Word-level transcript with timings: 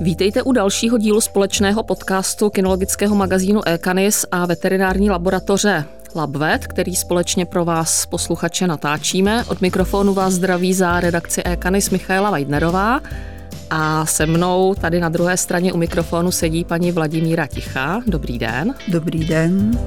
Vítejte 0.00 0.42
u 0.42 0.52
dalšího 0.52 0.98
dílu 0.98 1.20
společného 1.20 1.82
podcastu 1.82 2.50
kinologického 2.50 3.14
magazínu 3.14 3.68
Ekanis 3.68 4.26
a 4.30 4.46
veterinární 4.46 5.10
laboratoře 5.10 5.84
Labvet, 6.14 6.66
který 6.66 6.96
společně 6.96 7.46
pro 7.46 7.64
vás 7.64 8.06
posluchače 8.06 8.66
natáčíme. 8.66 9.44
Od 9.44 9.60
mikrofonu 9.60 10.14
vás 10.14 10.34
zdraví 10.34 10.74
za 10.74 11.00
redakci 11.00 11.42
Ekanis 11.42 11.90
Michaela 11.90 12.30
Weidnerová 12.30 13.00
a 13.70 14.06
se 14.06 14.26
mnou 14.26 14.74
tady 14.74 15.00
na 15.00 15.08
druhé 15.08 15.36
straně 15.36 15.72
u 15.72 15.76
mikrofonu 15.76 16.30
sedí 16.30 16.64
paní 16.64 16.92
Vladimíra 16.92 17.46
Ticha. 17.46 18.00
Dobrý 18.06 18.38
den. 18.38 18.74
Dobrý 18.88 19.24
den. 19.24 19.78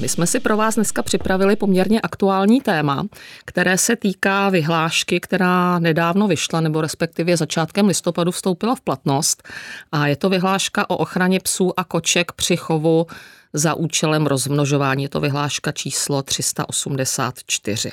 My 0.00 0.08
jsme 0.08 0.26
si 0.26 0.40
pro 0.40 0.56
vás 0.56 0.74
dneska 0.74 1.02
připravili 1.02 1.56
poměrně 1.56 2.00
aktuální 2.00 2.60
téma, 2.60 3.06
které 3.44 3.78
se 3.78 3.96
týká 3.96 4.48
vyhlášky, 4.48 5.20
která 5.20 5.78
nedávno 5.78 6.28
vyšla, 6.28 6.60
nebo 6.60 6.80
respektive 6.80 7.36
začátkem 7.36 7.86
listopadu 7.86 8.30
vstoupila 8.30 8.74
v 8.74 8.80
platnost. 8.80 9.48
A 9.92 10.06
je 10.06 10.16
to 10.16 10.28
vyhláška 10.28 10.90
o 10.90 10.96
ochraně 10.96 11.40
psů 11.40 11.80
a 11.80 11.84
koček 11.84 12.32
při 12.32 12.56
chovu 12.56 13.06
za 13.52 13.74
účelem 13.74 14.26
rozmnožování. 14.26 15.02
Je 15.02 15.08
to 15.08 15.20
vyhláška 15.20 15.72
číslo 15.72 16.22
384. 16.22 17.90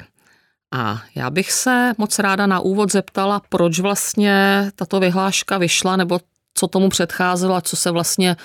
A 0.71 1.01
já 1.15 1.29
bych 1.29 1.51
se 1.51 1.93
moc 1.97 2.19
ráda 2.19 2.47
na 2.47 2.59
úvod 2.59 2.91
zeptala, 2.91 3.41
proč 3.49 3.79
vlastně 3.79 4.69
tato 4.75 4.99
vyhláška 4.99 5.57
vyšla, 5.57 5.95
nebo 5.95 6.19
co 6.53 6.67
tomu 6.67 6.89
předcházelo 6.89 7.55
a 7.55 7.61
co 7.61 7.75
se 7.75 7.91
vlastně 7.91 8.35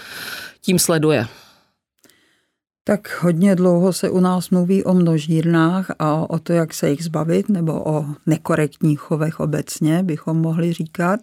tím 0.60 0.78
sleduje. 0.78 1.26
Tak 2.84 3.22
hodně 3.22 3.56
dlouho 3.56 3.92
se 3.92 4.10
u 4.10 4.20
nás 4.20 4.50
mluví 4.50 4.84
o 4.84 4.94
množírnách 4.94 5.90
a 5.98 6.30
o 6.30 6.38
to, 6.38 6.52
jak 6.52 6.74
se 6.74 6.90
jich 6.90 7.04
zbavit, 7.04 7.48
nebo 7.48 7.72
o 7.84 8.06
nekorektních 8.26 9.00
chovech 9.00 9.40
obecně, 9.40 10.02
bychom 10.02 10.36
mohli 10.36 10.72
říkat. 10.72 11.20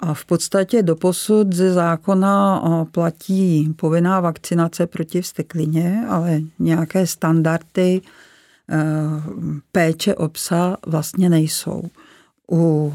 A 0.00 0.14
v 0.14 0.24
podstatě 0.24 0.82
doposud 0.82 1.52
ze 1.52 1.72
zákona 1.72 2.62
platí 2.90 3.74
povinná 3.76 4.20
vakcinace 4.20 4.86
proti 4.86 5.22
vsteklině, 5.22 6.04
ale 6.08 6.40
nějaké 6.58 7.06
standardy 7.06 8.00
e, 8.00 8.00
péče 9.72 10.14
o 10.14 10.28
psa 10.28 10.76
vlastně 10.86 11.28
nejsou. 11.28 11.82
U 12.52 12.92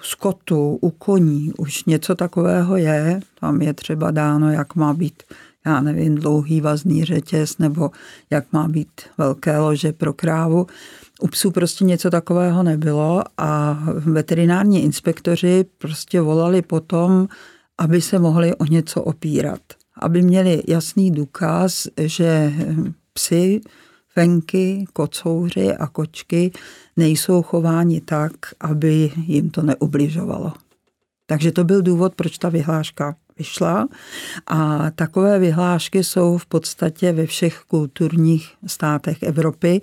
skotu, 0.00 0.78
u 0.80 0.90
koní 0.90 1.52
už 1.58 1.84
něco 1.84 2.14
takového 2.14 2.76
je, 2.76 3.20
tam 3.40 3.62
je 3.62 3.74
třeba 3.74 4.10
dáno, 4.10 4.50
jak 4.50 4.74
má 4.74 4.94
být 4.94 5.22
já 5.66 5.80
nevím, 5.80 6.14
dlouhý 6.14 6.60
vazný 6.60 7.04
řetěz 7.04 7.58
nebo 7.58 7.90
jak 8.30 8.52
má 8.52 8.68
být 8.68 9.00
velké 9.18 9.58
lože 9.58 9.92
pro 9.92 10.12
krávu. 10.12 10.66
U 11.20 11.28
psů 11.28 11.50
prostě 11.50 11.84
něco 11.84 12.10
takového 12.10 12.62
nebylo 12.62 13.22
a 13.38 13.78
veterinární 13.94 14.82
inspektoři 14.82 15.64
prostě 15.78 16.20
volali 16.20 16.62
potom, 16.62 17.28
aby 17.78 18.00
se 18.00 18.18
mohli 18.18 18.54
o 18.54 18.64
něco 18.64 19.02
opírat. 19.02 19.60
Aby 20.00 20.22
měli 20.22 20.62
jasný 20.68 21.10
důkaz, 21.10 21.88
že 21.96 22.52
psy, 23.12 23.60
fenky, 24.14 24.84
kocouři 24.92 25.76
a 25.76 25.86
kočky 25.86 26.52
nejsou 26.96 27.42
chováni 27.42 28.00
tak, 28.00 28.32
aby 28.60 29.12
jim 29.26 29.50
to 29.50 29.62
neubližovalo. 29.62 30.52
Takže 31.26 31.52
to 31.52 31.64
byl 31.64 31.82
důvod, 31.82 32.14
proč 32.14 32.38
ta 32.38 32.48
vyhláška 32.48 33.16
vyšla. 33.38 33.88
A 34.46 34.90
takové 34.90 35.38
vyhlášky 35.38 36.04
jsou 36.04 36.38
v 36.38 36.46
podstatě 36.46 37.12
ve 37.12 37.26
všech 37.26 37.62
kulturních 37.68 38.54
státech 38.66 39.22
Evropy, 39.22 39.80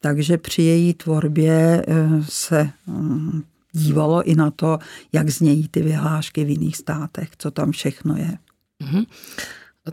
takže 0.00 0.38
při 0.38 0.62
její 0.62 0.94
tvorbě 0.94 1.84
eh, 1.88 2.08
se 2.28 2.70
mm, 2.86 3.42
dívalo 3.72 4.22
i 4.22 4.34
na 4.34 4.50
to, 4.50 4.78
jak 5.12 5.30
znějí 5.30 5.68
ty 5.68 5.82
vyhlášky 5.82 6.44
v 6.44 6.50
jiných 6.50 6.76
státech, 6.76 7.28
co 7.38 7.50
tam 7.50 7.72
všechno 7.72 8.16
je. 8.16 8.38
Mm-hmm. 8.82 9.06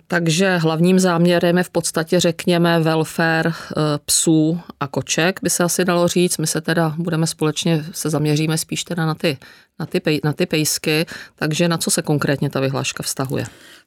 Takže 0.07 0.57
hlavním 0.57 0.99
záměrem 0.99 1.57
je 1.57 1.63
v 1.63 1.69
podstatě, 1.69 2.19
řekněme, 2.19 2.79
welfare 2.79 3.49
eh, 3.49 3.73
psů 4.05 4.59
a 4.79 4.87
koček, 4.87 5.39
by 5.43 5.49
se 5.49 5.63
asi 5.63 5.85
dalo 5.85 6.07
říct. 6.07 6.37
My 6.37 6.47
se 6.47 6.61
teda 6.61 6.95
budeme 6.97 7.27
společně, 7.27 7.85
se 7.91 8.09
zaměříme 8.09 8.57
spíš 8.57 8.83
teda 8.83 9.05
na 9.05 9.15
ty, 9.15 9.37
na 9.79 9.85
ty, 9.85 9.99
pej, 9.99 10.19
na 10.23 10.33
ty 10.33 10.45
pejsky, 10.45 11.05
takže 11.35 11.67
na 11.67 11.77
co 11.77 11.91
se 11.91 12.01
konkrétně 12.01 12.49
ta 12.49 12.59
vyhláška 12.59 13.03
vztahuje? 13.03 13.45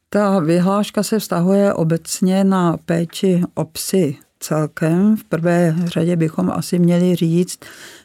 Ta 0.08 0.38
vyhláška 0.38 1.02
se 1.02 1.18
vztahuje 1.18 1.74
obecně 1.74 2.44
na 2.44 2.76
péči 2.76 3.42
o 3.54 3.64
psy 3.64 4.16
celkem. 4.40 5.16
V 5.16 5.24
prvé 5.24 5.74
řadě 5.84 6.16
bychom 6.16 6.50
asi 6.50 6.78
měli 6.78 7.16
říct, 7.16 7.58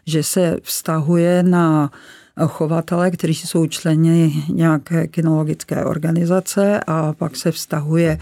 že 0.05 0.23
se 0.23 0.57
vztahuje 0.63 1.43
na 1.43 1.91
chovatele, 2.47 3.11
kteří 3.11 3.35
jsou 3.35 3.67
členy 3.67 4.33
nějaké 4.49 5.07
kinologické 5.07 5.85
organizace 5.85 6.79
a 6.87 7.13
pak 7.13 7.35
se 7.35 7.51
vztahuje 7.51 8.19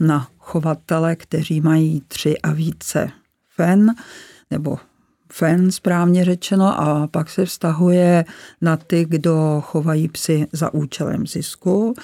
na 0.00 0.28
chovatele, 0.38 1.16
kteří 1.16 1.60
mají 1.60 2.02
tři 2.08 2.38
a 2.38 2.52
více 2.52 3.10
fen 3.56 3.94
nebo 4.50 4.78
fen 5.32 5.70
správně 5.70 6.24
řečeno 6.24 6.80
a 6.80 7.06
pak 7.06 7.30
se 7.30 7.44
vztahuje 7.44 8.24
na 8.60 8.76
ty, 8.76 9.06
kdo 9.08 9.62
chovají 9.66 10.08
psy 10.08 10.46
za 10.52 10.74
účelem 10.74 11.26
zisku 11.26 11.94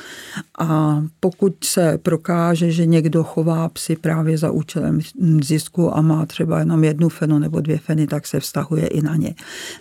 a 0.59 1.03
pokud 1.21 1.65
se 1.65 1.99
prokáže, 1.99 2.71
že 2.71 2.87
někdo 2.87 3.25
chová 3.25 3.69
psy 3.69 3.97
právě 3.97 4.39
za 4.39 4.51
účelem 4.51 5.01
zisku 5.43 5.97
a 5.97 6.01
má 6.01 6.27
třeba 6.27 6.59
jenom 6.59 6.85
jednu 6.85 7.09
fenu 7.09 7.39
nebo 7.39 7.61
dvě 7.61 7.79
feny, 7.79 8.07
tak 8.07 8.27
se 8.27 8.41
vztahuje 8.41 8.87
i 8.87 9.03
na 9.03 9.17
ně. 9.17 9.35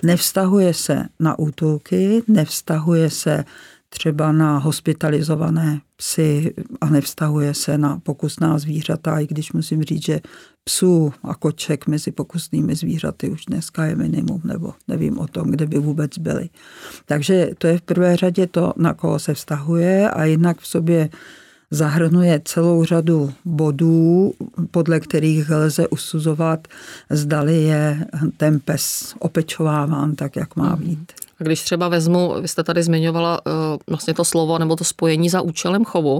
Nevztahuje 0.03 0.73
se 0.73 1.05
na 1.19 1.39
útulky, 1.39 2.23
nevztahuje 2.27 3.09
se 3.09 3.45
třeba 3.89 4.31
na 4.31 4.57
hospitalizované 4.57 5.81
psy 5.95 6.53
a 6.81 6.89
nevztahuje 6.89 7.53
se 7.53 7.77
na 7.77 7.99
pokusná 8.03 8.59
zvířata, 8.59 9.19
i 9.19 9.27
když 9.27 9.53
musím 9.53 9.83
říct, 9.83 10.05
že 10.05 10.19
psů 10.63 11.13
a 11.23 11.35
koček 11.35 11.87
mezi 11.87 12.11
pokusnými 12.11 12.75
zvířaty 12.75 13.29
už 13.29 13.45
dneska 13.45 13.85
je 13.85 13.95
minimum, 13.95 14.41
nebo 14.43 14.73
nevím 14.87 15.19
o 15.19 15.27
tom, 15.27 15.51
kde 15.51 15.65
by 15.65 15.79
vůbec 15.79 16.17
byly. 16.17 16.49
Takže 17.05 17.49
to 17.57 17.67
je 17.67 17.77
v 17.77 17.81
prvé 17.81 18.17
řadě 18.17 18.47
to, 18.47 18.73
na 18.77 18.93
koho 18.93 19.19
se 19.19 19.33
vztahuje 19.33 20.09
a 20.09 20.23
jinak 20.23 20.59
v 20.59 20.67
sobě 20.67 21.09
zahrnuje 21.71 22.41
celou 22.45 22.83
řadu 22.83 23.33
bodů, 23.45 24.33
podle 24.71 24.99
kterých 24.99 25.49
lze 25.49 25.87
usuzovat, 25.87 26.67
zdali 27.09 27.63
je 27.63 28.07
ten 28.37 28.59
pes 28.59 29.15
opečováván 29.19 30.15
tak, 30.15 30.35
jak 30.35 30.55
má 30.55 30.75
být. 30.75 31.11
A 31.39 31.43
když 31.43 31.61
třeba 31.63 31.87
vezmu, 31.87 32.35
vy 32.41 32.47
jste 32.47 32.63
tady 32.63 32.83
zmiňovala 32.83 33.45
uh, 33.45 33.53
vlastně 33.87 34.13
to 34.13 34.25
slovo 34.25 34.59
nebo 34.59 34.75
to 34.75 34.83
spojení 34.83 35.29
za 35.29 35.41
účelem 35.41 35.85
chovu, 35.85 36.19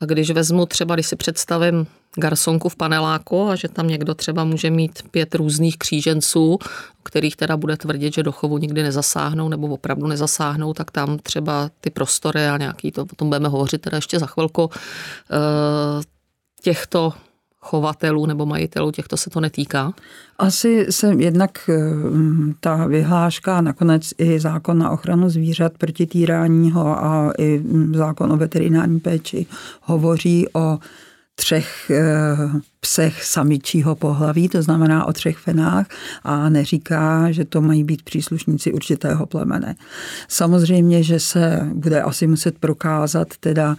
a 0.00 0.06
když 0.06 0.30
vezmu 0.30 0.66
třeba, 0.66 0.94
když 0.94 1.06
si 1.06 1.16
představím 1.16 1.86
garsonku 2.16 2.68
v 2.68 2.76
paneláku 2.76 3.48
a 3.48 3.56
že 3.56 3.68
tam 3.68 3.88
někdo 3.88 4.14
třeba 4.14 4.44
může 4.44 4.70
mít 4.70 5.02
pět 5.10 5.34
různých 5.34 5.78
kříženců, 5.78 6.58
kterých 7.02 7.36
teda 7.36 7.56
bude 7.56 7.76
tvrdit, 7.76 8.14
že 8.14 8.22
do 8.22 8.32
chovu 8.32 8.58
nikdy 8.58 8.82
nezasáhnou 8.82 9.48
nebo 9.48 9.68
opravdu 9.68 10.06
nezasáhnou, 10.06 10.74
tak 10.74 10.90
tam 10.90 11.18
třeba 11.18 11.70
ty 11.80 11.90
prostory 11.90 12.46
a 12.46 12.56
nějaký, 12.56 12.92
to 12.92 13.02
o 13.02 13.16
tom 13.16 13.28
budeme 13.28 13.48
hovořit 13.48 13.80
teda 13.80 13.96
ještě 13.96 14.18
za 14.18 14.26
chvilku, 14.26 14.70
eh, 15.30 16.02
těchto 16.62 17.12
chovatelů 17.60 18.26
nebo 18.26 18.46
majitelů, 18.46 18.90
těchto 18.90 19.16
se 19.16 19.30
to 19.30 19.40
netýká? 19.40 19.92
Asi 20.38 20.86
se 20.90 21.14
jednak 21.18 21.70
eh, 21.70 21.80
ta 22.60 22.86
vyhláška 22.86 23.58
a 23.58 23.60
nakonec 23.60 24.10
i 24.18 24.40
zákon 24.40 24.78
na 24.78 24.90
ochranu 24.90 25.30
zvířat 25.30 25.72
proti 25.78 26.06
týráního 26.06 27.04
a 27.04 27.32
i 27.38 27.62
zákon 27.94 28.32
o 28.32 28.36
veterinární 28.36 29.00
péči 29.00 29.46
hovoří 29.82 30.46
o 30.52 30.78
třech 31.34 31.90
eh, 31.90 32.36
psech 32.80 33.24
samičího 33.24 33.96
pohlaví, 33.96 34.48
to 34.48 34.62
znamená 34.62 35.04
o 35.04 35.12
třech 35.12 35.38
fenách 35.38 35.86
a 36.22 36.48
neříká, 36.48 37.32
že 37.32 37.44
to 37.44 37.60
mají 37.60 37.84
být 37.84 38.02
příslušníci 38.02 38.72
určitého 38.72 39.26
plemene. 39.26 39.76
Samozřejmě, 40.28 41.02
že 41.02 41.20
se 41.20 41.60
bude 41.74 42.02
asi 42.02 42.26
muset 42.26 42.58
prokázat 42.58 43.28
teda 43.40 43.76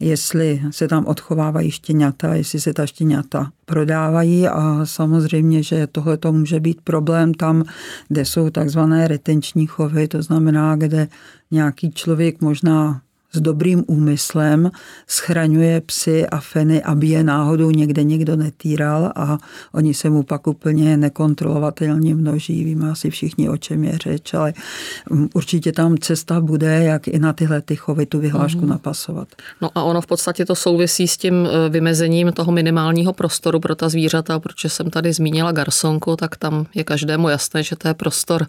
jestli 0.00 0.62
se 0.70 0.88
tam 0.88 1.06
odchovávají 1.06 1.70
štěňata, 1.70 2.34
jestli 2.34 2.60
se 2.60 2.72
ta 2.72 2.86
štěňata 2.86 3.50
prodávají 3.64 4.48
a 4.48 4.80
samozřejmě, 4.84 5.62
že 5.62 5.86
tohle 5.86 6.16
to 6.16 6.32
může 6.32 6.60
být 6.60 6.80
problém 6.80 7.34
tam, 7.34 7.64
kde 8.08 8.24
jsou 8.24 8.50
takzvané 8.50 9.08
retenční 9.08 9.66
chovy, 9.66 10.08
to 10.08 10.22
znamená, 10.22 10.76
kde 10.76 11.08
nějaký 11.50 11.90
člověk 11.90 12.40
možná 12.40 13.00
s 13.32 13.40
dobrým 13.40 13.84
úmyslem 13.86 14.70
schraňuje 15.06 15.80
psy 15.80 16.26
a 16.26 16.40
feny, 16.40 16.82
aby 16.82 17.06
je 17.06 17.24
náhodou 17.24 17.70
někde 17.70 18.04
někdo 18.04 18.36
netýral 18.36 19.12
a 19.16 19.38
oni 19.72 19.94
se 19.94 20.10
mu 20.10 20.22
pak 20.22 20.46
úplně 20.46 20.96
nekontrolovatelně 20.96 22.14
množí. 22.14 22.64
Víme 22.64 22.90
asi 22.90 23.10
všichni, 23.10 23.48
o 23.48 23.56
čem 23.56 23.84
je 23.84 23.98
řeč, 23.98 24.34
ale 24.34 24.52
mm, 25.10 25.28
určitě 25.34 25.72
tam 25.72 25.98
cesta 25.98 26.40
bude, 26.40 26.82
jak 26.82 27.08
i 27.08 27.18
na 27.18 27.32
tyhle 27.32 27.62
ty 27.62 27.76
chovy 27.76 28.06
tu 28.06 28.18
vyhlášku 28.18 28.60
mm. 28.60 28.68
napasovat. 28.68 29.28
No 29.60 29.70
a 29.74 29.82
ono 29.82 30.00
v 30.00 30.06
podstatě 30.06 30.44
to 30.44 30.54
souvisí 30.54 31.08
s 31.08 31.16
tím 31.16 31.46
e, 31.46 31.68
vymezením 31.68 32.32
toho 32.32 32.52
minimálního 32.52 33.12
prostoru 33.12 33.60
pro 33.60 33.74
ta 33.74 33.88
zvířata, 33.88 34.40
protože 34.40 34.68
jsem 34.68 34.90
tady 34.90 35.12
zmínila 35.12 35.52
garsonku, 35.52 36.16
tak 36.16 36.36
tam 36.36 36.66
je 36.74 36.84
každému 36.84 37.28
jasné, 37.28 37.62
že 37.62 37.76
to 37.76 37.88
je 37.88 37.94
prostor 37.94 38.46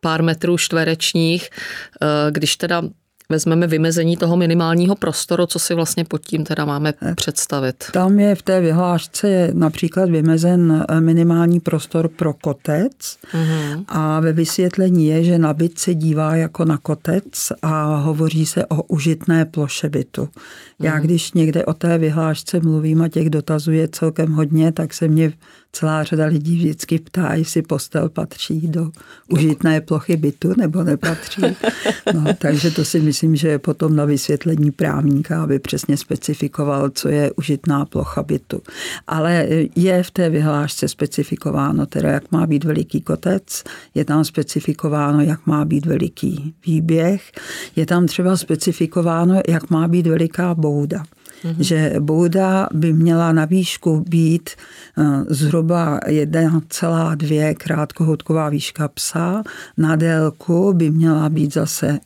pár 0.00 0.22
metrů 0.22 0.58
čtverečních. 0.58 1.48
E, 1.48 2.30
když 2.30 2.56
teda 2.56 2.82
vezmeme 3.30 3.66
vymezení 3.66 4.16
toho 4.16 4.36
minimálního 4.36 4.94
prostoru, 4.94 5.46
co 5.46 5.58
si 5.58 5.74
vlastně 5.74 6.04
pod 6.04 6.18
tím 6.18 6.44
teda 6.44 6.64
máme 6.64 6.94
představit? 7.14 7.84
Tam 7.92 8.20
je 8.20 8.34
v 8.34 8.42
té 8.42 8.60
vyhlášce 8.60 9.50
například 9.52 10.10
vymezen 10.10 10.84
eh, 10.88 11.00
minimální 11.00 11.60
prostor 11.60 12.08
pro 12.08 12.34
kotec 12.34 12.92
uh-huh. 13.32 13.84
a 13.88 14.20
ve 14.20 14.32
vysvětlení 14.32 15.06
je, 15.06 15.24
že 15.24 15.38
na 15.38 15.54
byt 15.54 15.78
se 15.78 15.94
dívá 15.94 16.36
jako 16.36 16.64
na 16.64 16.78
kotec 16.78 17.52
a 17.62 17.96
hovoří 17.96 18.46
se 18.46 18.66
o 18.66 18.82
užitné 18.82 19.44
ploše 19.44 19.88
bytu. 19.88 20.28
Já 20.80 20.98
uh-huh. 20.98 21.02
když 21.02 21.32
někde 21.32 21.64
o 21.64 21.74
té 21.74 21.98
vyhlášce 21.98 22.60
mluvím 22.60 23.02
a 23.02 23.08
těch 23.08 23.30
dotazů 23.30 23.72
je 23.72 23.88
celkem 23.88 24.32
hodně, 24.32 24.72
tak 24.72 24.94
se 24.94 25.08
mě 25.08 25.32
celá 25.72 26.04
řada 26.04 26.26
lidí 26.26 26.56
vždycky 26.56 26.98
ptá, 26.98 27.34
jestli 27.34 27.62
postel 27.62 28.08
patří 28.08 28.68
do 28.68 28.90
užitné 29.28 29.80
plochy 29.80 30.16
bytu 30.16 30.54
nebo 30.56 30.82
nepatří. 30.84 31.42
No, 32.14 32.24
takže 32.38 32.70
to 32.70 32.84
si 32.84 33.00
myslím, 33.00 33.36
že 33.36 33.48
je 33.48 33.58
potom 33.58 33.96
na 33.96 34.04
vysvětlení 34.04 34.70
právníka, 34.70 35.42
aby 35.42 35.58
přesně 35.58 35.96
specifikoval, 35.96 36.90
co 36.90 37.08
je 37.08 37.32
užitná 37.32 37.84
plocha 37.84 38.22
bytu. 38.22 38.62
Ale 39.06 39.46
je 39.76 40.02
v 40.02 40.10
té 40.10 40.30
vyhlášce 40.30 40.88
specifikováno, 40.88 41.86
teda 41.86 42.10
jak 42.10 42.32
má 42.32 42.46
být 42.46 42.64
veliký 42.64 43.00
kotec, 43.00 43.64
je 43.94 44.04
tam 44.04 44.24
specifikováno, 44.24 45.20
jak 45.20 45.46
má 45.46 45.64
být 45.64 45.86
veliký 45.86 46.54
výběh, 46.66 47.32
je 47.76 47.86
tam 47.86 48.06
třeba 48.06 48.36
specifikováno, 48.36 49.40
jak 49.48 49.70
má 49.70 49.88
být 49.88 50.06
veliká 50.06 50.54
bouda 50.54 51.04
mm-hmm. 51.44 51.56
že 51.58 51.94
bouda 52.00 52.68
by 52.72 52.92
měla 52.92 53.32
na 53.32 53.44
výšku 53.44 54.04
být 54.08 54.50
eh, 54.98 55.04
zhruba 55.28 56.00
1,2 56.00 57.54
krátkohoutková 57.54 58.48
výška 58.48 58.88
psa, 58.88 59.42
na 59.76 59.96
délku 59.96 60.72
by 60.72 60.90
měla 60.90 61.28
být 61.28 61.54
zase 61.54 61.98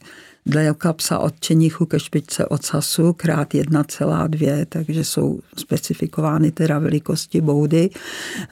délka 0.46 0.92
psa 0.92 1.18
od 1.18 1.40
čenichu 1.40 1.86
ke 1.86 2.00
špičce 2.00 2.46
ocasu 2.46 3.12
krát 3.12 3.54
1,2, 3.54 4.66
takže 4.68 5.04
jsou 5.04 5.40
specifikovány 5.56 6.50
teda 6.50 6.78
velikosti 6.78 7.40
boudy. 7.40 7.90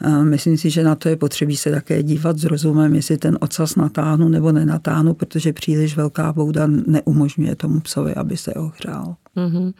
Eh, 0.04 0.24
myslím 0.24 0.58
si, 0.58 0.70
že 0.70 0.84
na 0.84 0.94
to 0.94 1.08
je 1.08 1.16
potřebí 1.16 1.56
se 1.56 1.70
také 1.70 2.02
dívat 2.02 2.38
s 2.38 2.44
rozumem, 2.44 2.94
jestli 2.94 3.18
ten 3.18 3.38
ocas 3.40 3.76
natáhnu 3.76 4.28
nebo 4.28 4.52
nenatáhnu, 4.52 5.14
protože 5.14 5.52
příliš 5.52 5.96
velká 5.96 6.32
bouda 6.32 6.66
neumožňuje 6.66 7.56
tomu 7.56 7.80
psovi, 7.80 8.14
aby 8.14 8.36
se 8.36 8.54
ohřál. 8.54 9.16
Mm-hmm. 9.36 9.72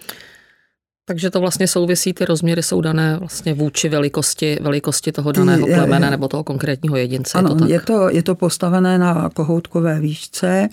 Takže 1.04 1.30
to 1.30 1.40
vlastně 1.40 1.68
souvisí, 1.68 2.12
ty 2.12 2.24
rozměry 2.24 2.62
jsou 2.62 2.80
dané 2.80 3.16
vlastně 3.16 3.54
vůči 3.54 3.88
velikosti, 3.88 4.58
velikosti 4.60 5.12
toho 5.12 5.32
daného 5.32 5.66
plemene 5.66 6.10
nebo 6.10 6.28
toho 6.28 6.44
konkrétního 6.44 6.96
jedince. 6.96 7.38
Ano, 7.38 7.48
je 7.48 7.54
to, 7.54 7.60
tak? 7.60 7.70
Je, 7.70 7.80
to, 7.80 8.10
je 8.10 8.22
to 8.22 8.34
postavené 8.34 8.98
na 8.98 9.30
kohoutkové 9.34 10.00
výšce. 10.00 10.68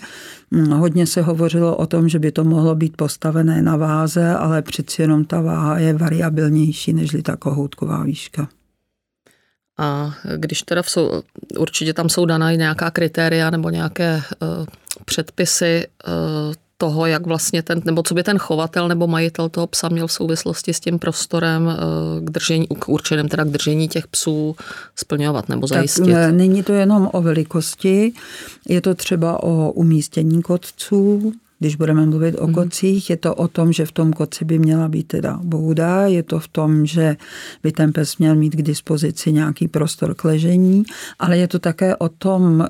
Hm, 0.54 0.70
hodně 0.70 1.06
se 1.06 1.22
hovořilo 1.22 1.76
o 1.76 1.86
tom, 1.86 2.08
že 2.08 2.18
by 2.18 2.32
to 2.32 2.44
mohlo 2.44 2.74
být 2.74 2.96
postavené 2.96 3.62
na 3.62 3.76
váze, 3.76 4.30
ale 4.30 4.62
přeci 4.62 5.02
jenom 5.02 5.24
ta 5.24 5.40
váha 5.40 5.78
je 5.78 5.92
variabilnější 5.92 6.92
než 6.92 7.16
ta 7.22 7.36
kohoutková 7.36 8.02
výška. 8.02 8.48
A 9.78 10.14
když 10.36 10.62
teda 10.62 10.82
jsou, 10.82 11.22
určitě 11.58 11.94
tam 11.94 12.08
jsou 12.08 12.24
daná 12.26 12.52
nějaká 12.52 12.90
kritéria 12.90 13.50
nebo 13.50 13.70
nějaké 13.70 14.22
uh, 14.42 14.66
předpisy, 15.04 15.86
uh, 16.06 16.54
toho, 16.78 17.06
jak 17.06 17.26
vlastně 17.26 17.62
ten, 17.62 17.82
nebo 17.84 18.02
co 18.02 18.14
by 18.14 18.22
ten 18.22 18.38
chovatel 18.38 18.88
nebo 18.88 19.06
majitel 19.06 19.48
toho 19.48 19.66
psa 19.66 19.88
měl 19.88 20.06
v 20.06 20.12
souvislosti 20.12 20.74
s 20.74 20.80
tím 20.80 20.98
prostorem 20.98 21.68
eh, 21.68 22.20
k 22.20 22.30
držení, 22.30 22.66
k 22.66 22.88
určeným 22.88 23.28
teda 23.28 23.44
k 23.44 23.48
držení 23.48 23.88
těch 23.88 24.06
psů 24.06 24.56
splňovat 24.96 25.48
nebo 25.48 25.66
zajistit. 25.66 26.12
Tak, 26.12 26.14
eh, 26.14 26.32
není 26.32 26.62
to 26.62 26.72
jenom 26.72 27.10
o 27.12 27.22
velikosti, 27.22 28.12
je 28.68 28.80
to 28.80 28.94
třeba 28.94 29.42
o 29.42 29.70
umístění 29.70 30.42
kotců, 30.42 31.32
když 31.58 31.76
budeme 31.76 32.06
mluvit 32.06 32.36
o 32.38 32.46
mhm. 32.46 32.54
kocích, 32.54 33.10
je 33.10 33.16
to 33.16 33.34
o 33.34 33.48
tom, 33.48 33.72
že 33.72 33.86
v 33.86 33.92
tom 33.92 34.12
koci 34.12 34.44
by 34.44 34.58
měla 34.58 34.88
být 34.88 35.06
teda 35.06 35.40
bouda, 35.42 36.06
je 36.06 36.22
to 36.22 36.38
v 36.38 36.48
tom, 36.48 36.86
že 36.86 37.16
by 37.62 37.72
ten 37.72 37.92
pes 37.92 38.18
měl 38.18 38.34
mít 38.34 38.54
k 38.56 38.62
dispozici 38.62 39.32
nějaký 39.32 39.68
prostor 39.68 40.14
k 40.14 40.24
ležení, 40.24 40.82
ale 41.18 41.38
je 41.38 41.48
to 41.48 41.58
také 41.58 41.96
o 41.96 42.08
tom, 42.08 42.62
eh, 42.62 42.68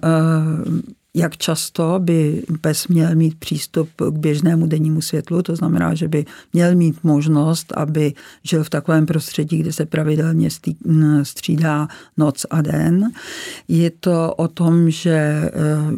jak 1.19 1.37
často 1.37 1.94
by 1.99 2.43
pes 2.61 2.88
měl 2.88 3.15
mít 3.15 3.38
přístup 3.38 3.88
k 3.99 4.19
běžnému 4.19 4.67
dennímu 4.67 5.00
světlu, 5.00 5.43
to 5.43 5.56
znamená, 5.56 5.94
že 5.94 6.09
by 6.09 6.25
měl 6.53 6.75
mít 6.75 7.05
možnost, 7.05 7.73
aby 7.76 8.12
žil 8.43 8.65
v 8.65 8.70
takovém 8.70 9.06
prostředí, 9.06 9.59
kde 9.59 9.73
se 9.73 9.87
pravidelně 9.87 10.49
střídá 11.23 11.88
noc 12.17 12.47
a 12.50 12.62
den. 12.62 13.11
Je 13.69 13.91
to 13.91 14.35
o 14.35 14.49
tom, 14.49 14.91
že 14.91 15.11
e, 15.11 15.50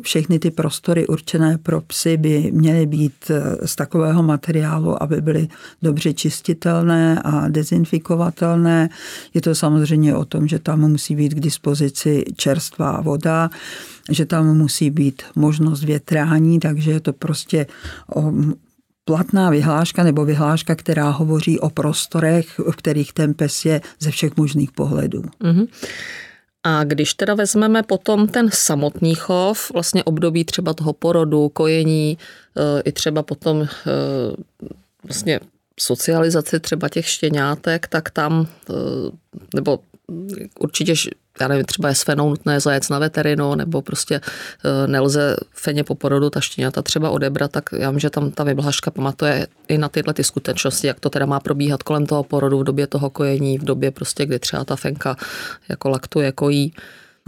všechny 0.02 0.38
ty 0.38 0.50
prostory 0.50 1.06
určené 1.06 1.58
pro 1.58 1.80
psy 1.80 2.16
by 2.16 2.50
měly 2.54 2.86
být 2.86 3.30
e, 3.30 3.68
z 3.68 3.76
takového 3.76 4.22
materiálu, 4.22 5.02
aby 5.02 5.20
byly 5.20 5.48
dobře 5.82 6.12
čistitelné 6.12 7.22
a 7.24 7.48
dezinfikovatelné. 7.48 8.88
Je 9.34 9.40
to 9.40 9.54
samozřejmě 9.54 10.16
o 10.16 10.24
tom, 10.24 10.48
že 10.48 10.58
tam 10.58 10.80
musí 10.80 11.16
být 11.16 11.34
k 11.34 11.40
dispozici 11.40 12.24
čerstvá 12.36 13.00
voda, 13.00 13.50
že 14.10 14.26
tam 14.26 14.56
musí 14.56 14.90
být 14.90 15.22
možnost 15.36 15.84
větrání, 15.84 16.60
takže 16.60 16.90
je 16.90 17.00
to 17.00 17.12
prostě 17.12 17.66
platná 19.04 19.50
vyhláška 19.50 20.02
nebo 20.02 20.24
vyhláška, 20.24 20.74
která 20.74 21.10
hovoří 21.10 21.58
o 21.58 21.70
prostorech, 21.70 22.58
v 22.58 22.76
kterých 22.76 23.12
ten 23.12 23.34
pes 23.34 23.64
je 23.64 23.80
ze 24.00 24.10
všech 24.10 24.36
možných 24.36 24.72
pohledů. 24.72 25.22
Mm-hmm. 25.22 25.68
A 26.62 26.84
když 26.84 27.14
teda 27.14 27.34
vezmeme 27.34 27.82
potom 27.82 28.28
ten 28.28 28.50
samotný 28.52 29.14
chov, 29.14 29.70
vlastně 29.70 30.04
období 30.04 30.44
třeba 30.44 30.74
toho 30.74 30.92
porodu, 30.92 31.48
kojení, 31.48 32.18
e, 32.56 32.80
i 32.82 32.92
třeba 32.92 33.22
potom 33.22 33.62
e, 33.62 33.66
vlastně 35.04 35.40
socializaci 35.80 36.60
třeba 36.60 36.88
těch 36.88 37.08
štěňátek, 37.08 37.86
tak 37.88 38.10
tam, 38.10 38.46
e, 38.70 38.74
nebo 39.54 39.78
určitě 40.58 40.94
já 41.40 41.48
nevím, 41.48 41.64
třeba 41.64 41.88
je 41.88 41.94
s 41.94 42.02
fenou 42.02 42.28
nutné 42.30 42.60
zajet 42.60 42.90
na 42.90 42.98
veterinu, 42.98 43.54
nebo 43.54 43.82
prostě 43.82 44.14
e, 44.14 44.86
nelze 44.86 45.36
feně 45.52 45.84
po 45.84 45.94
porodu 45.94 46.30
ta 46.30 46.40
štěňata 46.40 46.82
třeba 46.82 47.10
odebrat, 47.10 47.52
tak 47.52 47.64
já 47.72 47.90
vím, 47.90 47.98
že 47.98 48.10
tam 48.10 48.30
ta 48.30 48.44
vyblhaška 48.44 48.90
pamatuje 48.90 49.46
i 49.68 49.78
na 49.78 49.88
tyhle 49.88 50.14
ty 50.14 50.24
skutečnosti, 50.24 50.86
jak 50.86 51.00
to 51.00 51.10
teda 51.10 51.26
má 51.26 51.40
probíhat 51.40 51.82
kolem 51.82 52.06
toho 52.06 52.22
porodu, 52.24 52.58
v 52.58 52.64
době 52.64 52.86
toho 52.86 53.10
kojení, 53.10 53.58
v 53.58 53.64
době 53.64 53.90
prostě, 53.90 54.26
kdy 54.26 54.38
třeba 54.38 54.64
ta 54.64 54.76
fenka 54.76 55.16
jako 55.68 55.88
laktuje, 55.88 56.32
kojí. 56.32 56.72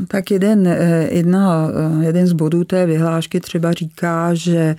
Tak 0.09 0.31
jeden, 0.31 0.67
eh, 0.67 1.09
jedna, 1.11 1.69
eh, 2.01 2.05
jeden 2.05 2.27
z 2.27 2.33
bodů 2.33 2.65
té 2.65 2.87
vyhlášky 2.87 3.41
třeba 3.41 3.73
říká, 3.73 4.35
že 4.35 4.77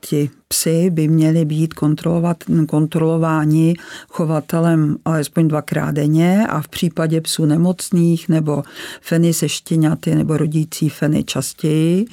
ti 0.00 0.30
psy 0.48 0.90
by 0.90 1.08
měli 1.08 1.44
být 1.44 1.74
kontrolovat, 1.74 2.36
kontrolováni 2.68 3.74
chovatelem 4.08 4.96
alespoň 5.04 5.48
dvakrát 5.48 5.90
denně 5.90 6.46
a 6.48 6.60
v 6.60 6.68
případě 6.68 7.20
psů 7.20 7.46
nemocných 7.46 8.28
nebo 8.28 8.62
feny 9.00 9.32
se 9.32 9.48
štěňaty 9.48 10.14
nebo 10.14 10.36
rodící 10.36 10.88
feny 10.88 11.24
častěji 11.24 12.06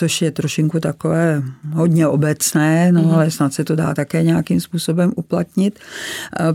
což 0.00 0.22
je 0.22 0.30
trošinku 0.30 0.80
takové 0.80 1.42
hodně 1.72 2.06
obecné, 2.06 2.92
no 2.92 3.02
mm. 3.02 3.10
ale 3.10 3.30
snad 3.30 3.52
se 3.52 3.64
to 3.64 3.76
dá 3.76 3.94
také 3.94 4.22
nějakým 4.22 4.60
způsobem 4.60 5.12
uplatnit. 5.16 5.78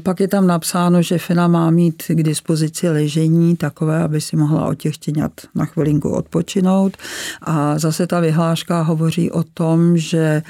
Pak 0.04 0.20
je 0.20 0.28
tam 0.28 0.48
napsáno, 0.48 1.02
že 1.02 1.18
fena 1.18 1.48
má 1.48 1.70
mít 1.70 2.04
k 2.08 2.24
dispozici 2.24 2.90
ležení 2.90 3.56
takové, 3.56 4.04
aby 4.04 4.22
si 4.22 4.36
mohla 4.36 4.66
od 4.66 4.76
těch 4.76 4.94
štěňat 4.94 5.32
na 5.56 5.66
chvilinku 5.66 6.10
odpočinout. 6.10 6.98
A 7.42 7.80
zase 7.80 8.08
ta 8.08 8.20
vyhláška 8.20 8.82
hovoří 8.82 9.32
o 9.32 9.44
tom, 9.44 9.98
že 9.98 10.18
e, 10.18 10.42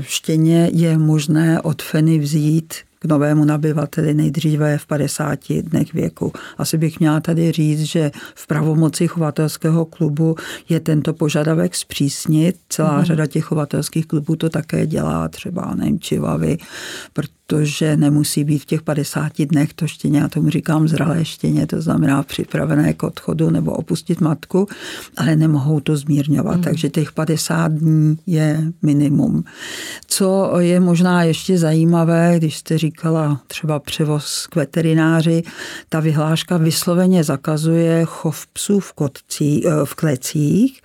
štěně 0.00 0.70
je 0.72 0.98
možné 0.98 1.60
od 1.60 1.82
feny 1.82 2.18
vzít 2.18 2.74
k 3.02 3.04
novému 3.04 3.44
nabyvateli 3.44 4.14
nejdříve 4.14 4.78
v 4.78 4.86
50 4.86 5.38
dnech 5.62 5.92
věku. 5.92 6.32
Asi 6.58 6.78
bych 6.78 7.00
měla 7.00 7.20
tady 7.20 7.52
říct, 7.52 7.80
že 7.80 8.10
v 8.34 8.46
pravomoci 8.46 9.08
chovatelského 9.08 9.84
klubu 9.84 10.36
je 10.68 10.80
tento 10.80 11.12
požadavek 11.12 11.74
zpřísnit. 11.74 12.56
Celá 12.68 12.98
mm. 12.98 13.04
řada 13.04 13.26
těch 13.26 13.44
chovatelských 13.44 14.06
klubů 14.06 14.36
to 14.36 14.50
také 14.50 14.86
dělá, 14.86 15.28
třeba 15.28 15.74
nevím, 15.74 16.00
čivavy, 16.00 16.58
protože 17.12 17.96
nemusí 17.96 18.44
být 18.44 18.58
v 18.58 18.66
těch 18.66 18.82
50 18.82 19.32
dnech 19.38 19.74
to 19.74 19.86
štěně, 19.86 20.18
já 20.18 20.28
tomu 20.28 20.50
říkám 20.50 20.88
zralé 20.88 21.24
štěně, 21.24 21.66
to 21.66 21.82
znamená 21.82 22.22
připravené 22.22 22.92
k 22.92 23.02
odchodu 23.02 23.50
nebo 23.50 23.72
opustit 23.72 24.20
matku, 24.20 24.68
ale 25.16 25.36
nemohou 25.36 25.80
to 25.80 25.96
zmírňovat. 25.96 26.56
Mm. 26.56 26.62
Takže 26.62 26.88
těch 26.88 27.12
50 27.12 27.72
dní 27.72 28.18
je 28.26 28.72
minimum. 28.82 29.44
Co 30.06 30.52
je 30.58 30.80
možná 30.80 31.22
ještě 31.22 31.58
zajímavé, 31.58 32.34
když 32.38 32.56
jste 32.56 32.78
říkala 32.92 33.40
třeba 33.46 33.78
převoz 33.78 34.46
k 34.50 34.56
veterináři, 34.56 35.42
ta 35.88 36.00
vyhláška 36.00 36.56
vysloveně 36.56 37.24
zakazuje 37.24 38.04
chov 38.04 38.46
psů 38.46 38.80
v, 38.80 38.92
kotcí, 38.92 39.66
eh, 39.66 39.70
v 39.84 39.94
klecích, 39.94 40.80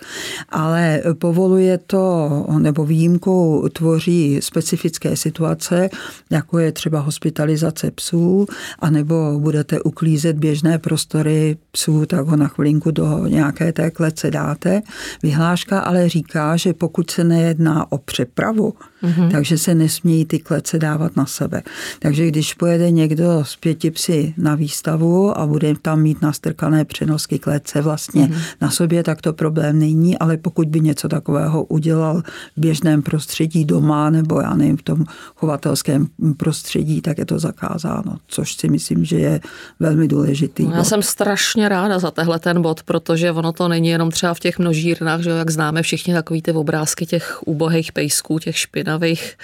ale 0.50 1.02
povoluje 1.20 1.78
to, 1.78 2.46
nebo 2.60 2.86
výjimkou 2.86 3.70
tvoří 3.70 4.40
specifické 4.42 5.16
situace, 5.16 5.90
jako 6.30 6.60
je 6.60 6.72
třeba 6.72 7.00
hospitalizace 7.00 7.92
psů, 7.92 8.46
anebo 8.80 9.40
budete 9.40 9.82
uklízet 9.82 10.36
běžné 10.36 10.78
prostory 10.78 11.58
psů, 11.72 12.06
tak 12.06 12.28
ho 12.28 12.36
na 12.36 12.48
chvilinku 12.48 12.92
do 12.92 13.28
nějaké 13.28 13.74
té 13.74 13.92
klece 13.92 14.32
dáte. 14.32 14.82
Vyhláška 15.24 15.80
ale 15.80 16.10
říká, 16.10 16.58
že 16.58 16.74
pokud 16.74 17.12
se 17.12 17.24
nejedná 17.24 17.92
o 17.92 17.98
přepravu, 17.98 18.74
mm-hmm. 19.04 19.32
takže 19.32 19.58
se 19.58 19.76
nesmějí 19.76 20.26
ty 20.26 20.40
klece 20.40 20.80
dávat 20.80 21.16
na 21.16 21.26
sebe. 21.26 21.64
Takže 22.00 22.28
když 22.28 22.54
pojede 22.54 22.92
někdo 22.92 23.44
z 23.46 23.56
pěti 23.56 23.92
psy 23.92 24.34
na 24.38 24.56
výstavu 24.56 25.38
a 25.38 25.48
bude 25.48 25.74
tam 25.82 26.02
mít 26.02 26.22
nastrkané 26.22 26.86
přenosky 26.86 27.40
klece 27.40 27.82
vlastně 27.82 28.28
mm-hmm. 28.28 28.42
na 28.62 28.72
sobě, 28.72 29.04
tak 29.04 29.22
to 29.22 29.34
problém 29.34 29.80
není, 29.80 30.18
ale 30.18 30.38
pokud 30.38 30.68
by 30.68 30.80
něco 30.80 31.10
takového 31.10 31.64
udělal 31.64 32.22
v 32.58 32.60
běžném 32.62 33.02
prostředí 33.02 33.66
doma 33.66 34.10
nebo 34.10 34.42
já 34.42 34.54
nevím, 34.54 34.78
v 34.78 34.82
tom 34.82 35.06
chovatelském 35.36 36.08
prostředí, 36.38 37.02
tak 37.02 37.18
je 37.18 37.26
to 37.26 37.40
zakázáno, 37.40 38.18
což 38.28 38.54
si 38.54 38.70
myslím, 38.70 39.06
že 39.06 39.20
je 39.20 39.40
velmi 39.80 40.08
důležitý. 40.08 40.66
No, 40.66 40.72
já 40.72 40.84
jsem 40.84 41.04
strašně 41.04 41.70
ráda 41.70 42.00
za 42.00 42.12
tehle 42.12 42.40
ten 42.40 42.62
bod, 42.62 42.84
protože 42.84 43.32
ono 43.32 43.52
to 43.52 43.68
není 43.68 43.88
jenom 43.88 44.12
třeba 44.12 44.34
v 44.34 44.40
těch 44.40 44.60
množírnách, 44.60 45.22
že 45.22 45.30
jak 45.30 45.50
známe 45.50 45.82
všichni 45.82 46.14
takový 46.14 46.42
ty 46.42 46.52
obrázky 46.52 47.06
těch 47.06 47.40
úbohých 47.46 47.92
pejsků, 47.92 48.40
těch 48.40 48.58
špinavých 48.88 49.38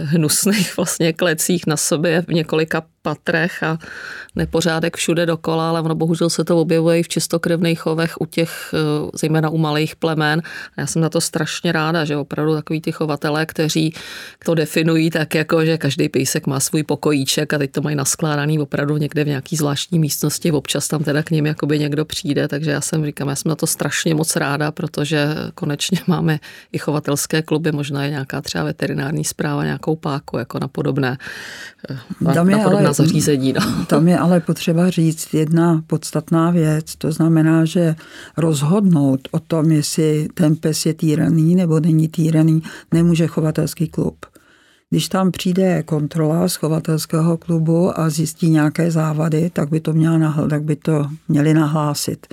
hnusných 0.00 0.76
vlastně 0.76 1.12
klecích 1.12 1.66
na 1.66 1.76
sobě 1.76 2.22
v 2.22 2.28
několika 2.28 2.82
patrech 3.02 3.62
a 3.62 3.78
nepořádek 4.36 4.96
všude 4.96 5.26
dokola, 5.26 5.68
ale 5.68 5.80
ono 5.80 5.94
bohužel 5.94 6.30
se 6.30 6.44
to 6.44 6.58
objevuje 6.58 6.98
i 6.98 7.02
v 7.02 7.08
čistokrevných 7.08 7.80
chovech 7.80 8.14
u 8.20 8.26
těch, 8.26 8.74
eh, 8.74 9.10
zejména 9.14 9.48
u 9.50 9.58
malých 9.58 9.96
plemen. 9.96 10.42
A 10.76 10.80
já 10.80 10.86
jsem 10.86 11.02
na 11.02 11.08
to 11.08 11.20
strašně 11.20 11.72
ráda, 11.72 12.04
že 12.04 12.16
opravdu 12.16 12.54
takový 12.54 12.80
ty 12.80 12.92
chovatelé, 12.92 13.46
kteří 13.46 13.94
to 14.44 14.54
definují 14.54 15.10
tak 15.10 15.34
jako, 15.34 15.64
že 15.64 15.78
každý 15.78 16.08
pejsek 16.08 16.46
má 16.46 16.60
svůj 16.60 16.82
pokojíček 16.82 17.52
a 17.52 17.58
teď 17.58 17.72
to 17.72 17.82
mají 17.82 17.96
naskládaný 17.96 18.58
opravdu 18.58 18.96
někde 18.96 19.24
v 19.24 19.28
nějaký 19.28 19.56
zvláštní 19.56 19.98
místnosti, 19.98 20.52
občas 20.52 20.88
tam 20.88 21.04
teda 21.04 21.22
k 21.22 21.30
ním 21.30 21.46
jakoby 21.46 21.78
někdo 21.78 22.04
přijde, 22.04 22.48
takže 22.48 22.70
já 22.70 22.80
jsem 22.80 23.04
říkám, 23.04 23.28
já 23.28 23.36
jsem 23.36 23.48
na 23.48 23.56
to 23.56 23.66
strašně 23.66 24.14
moc 24.14 24.36
ráda, 24.36 24.72
protože 24.72 25.28
konečně 25.54 25.98
máme 26.06 26.38
i 26.72 26.78
chovatelské 26.78 27.42
kluby, 27.42 27.72
možná 27.72 28.04
je 28.04 28.10
nějaká 28.10 28.40
třeba 28.40 28.64
veterinární 28.64 29.24
zpráva, 29.24 29.64
nějakou 29.64 29.96
páku 29.96 30.38
jako 30.38 30.58
na 30.58 30.68
podobné, 30.68 31.18
eh, 31.90 31.98
na, 32.20 32.44
na 32.44 32.58
podobná 32.58 32.89
ale, 32.98 33.08
zařízení. 33.08 33.52
No. 33.52 33.84
Tam 33.86 34.08
je 34.08 34.18
ale 34.18 34.40
potřeba 34.40 34.90
říct 34.90 35.34
jedna 35.34 35.82
podstatná 35.86 36.50
věc, 36.50 36.96
to 36.96 37.12
znamená, 37.12 37.64
že 37.64 37.96
rozhodnout 38.36 39.20
o 39.30 39.38
tom, 39.38 39.70
jestli 39.70 40.28
ten 40.34 40.56
pes 40.56 40.86
je 40.86 40.94
týraný 40.94 41.54
nebo 41.54 41.80
není 41.80 42.08
týraný, 42.08 42.62
nemůže 42.92 43.26
chovatelský 43.26 43.88
klub. 43.88 44.26
Když 44.90 45.08
tam 45.08 45.30
přijde 45.30 45.82
kontrola 45.82 46.48
z 46.48 46.54
chovatelského 46.54 47.36
klubu 47.36 48.00
a 48.00 48.10
zjistí 48.10 48.50
nějaké 48.50 48.90
závady, 48.90 49.50
tak 49.52 49.68
by 49.68 49.80
to, 49.80 49.92
měla 49.92 50.18
nahl, 50.18 50.48
tak 50.48 50.62
by 50.62 50.76
to 50.76 51.06
měli 51.28 51.54
nahlásit 51.54 52.26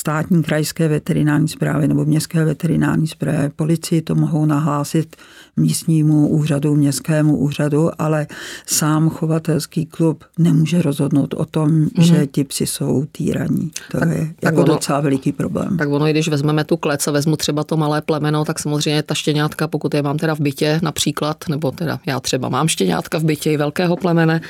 státní 0.00 0.42
krajské 0.42 0.88
veterinární 0.88 1.48
zprávy 1.48 1.88
nebo 1.88 2.04
městské 2.04 2.44
veterinární 2.44 3.06
zprávy, 3.06 3.48
policii 3.56 4.02
to 4.02 4.14
mohou 4.14 4.46
nahlásit 4.46 5.16
místnímu 5.56 6.28
úřadu, 6.28 6.74
městskému 6.74 7.36
úřadu, 7.36 7.90
ale 7.98 8.26
sám 8.66 9.10
chovatelský 9.10 9.86
klub 9.86 10.24
nemůže 10.38 10.82
rozhodnout 10.82 11.34
o 11.34 11.44
tom, 11.44 11.70
mm-hmm. 11.70 12.02
že 12.02 12.26
ti 12.26 12.44
psi 12.44 12.66
jsou 12.66 13.04
týraní. 13.12 13.70
To 13.92 13.98
tak, 13.98 14.08
je 14.08 14.16
tak 14.16 14.34
jako 14.42 14.62
ono, 14.62 14.74
docela 14.74 15.00
veliký 15.00 15.32
problém. 15.32 15.76
Tak 15.76 15.88
ono, 15.88 16.06
i 16.06 16.10
když 16.10 16.28
vezmeme 16.28 16.64
tu 16.64 16.76
klec 16.76 17.06
a 17.06 17.10
vezmu 17.10 17.36
třeba 17.36 17.64
to 17.64 17.76
malé 17.76 18.02
plemeno, 18.02 18.44
tak 18.44 18.58
samozřejmě 18.58 19.02
ta 19.02 19.14
štěňátka, 19.14 19.68
pokud 19.68 19.94
je 19.94 20.02
mám 20.02 20.18
teda 20.18 20.34
v 20.34 20.40
bytě 20.40 20.80
například, 20.82 21.36
nebo 21.48 21.70
teda 21.70 22.00
já 22.06 22.20
třeba 22.20 22.48
mám 22.48 22.68
štěňátka 22.68 23.18
v 23.18 23.24
bytě 23.24 23.52
i 23.52 23.56
velkého 23.56 23.96
plemene, 23.96 24.40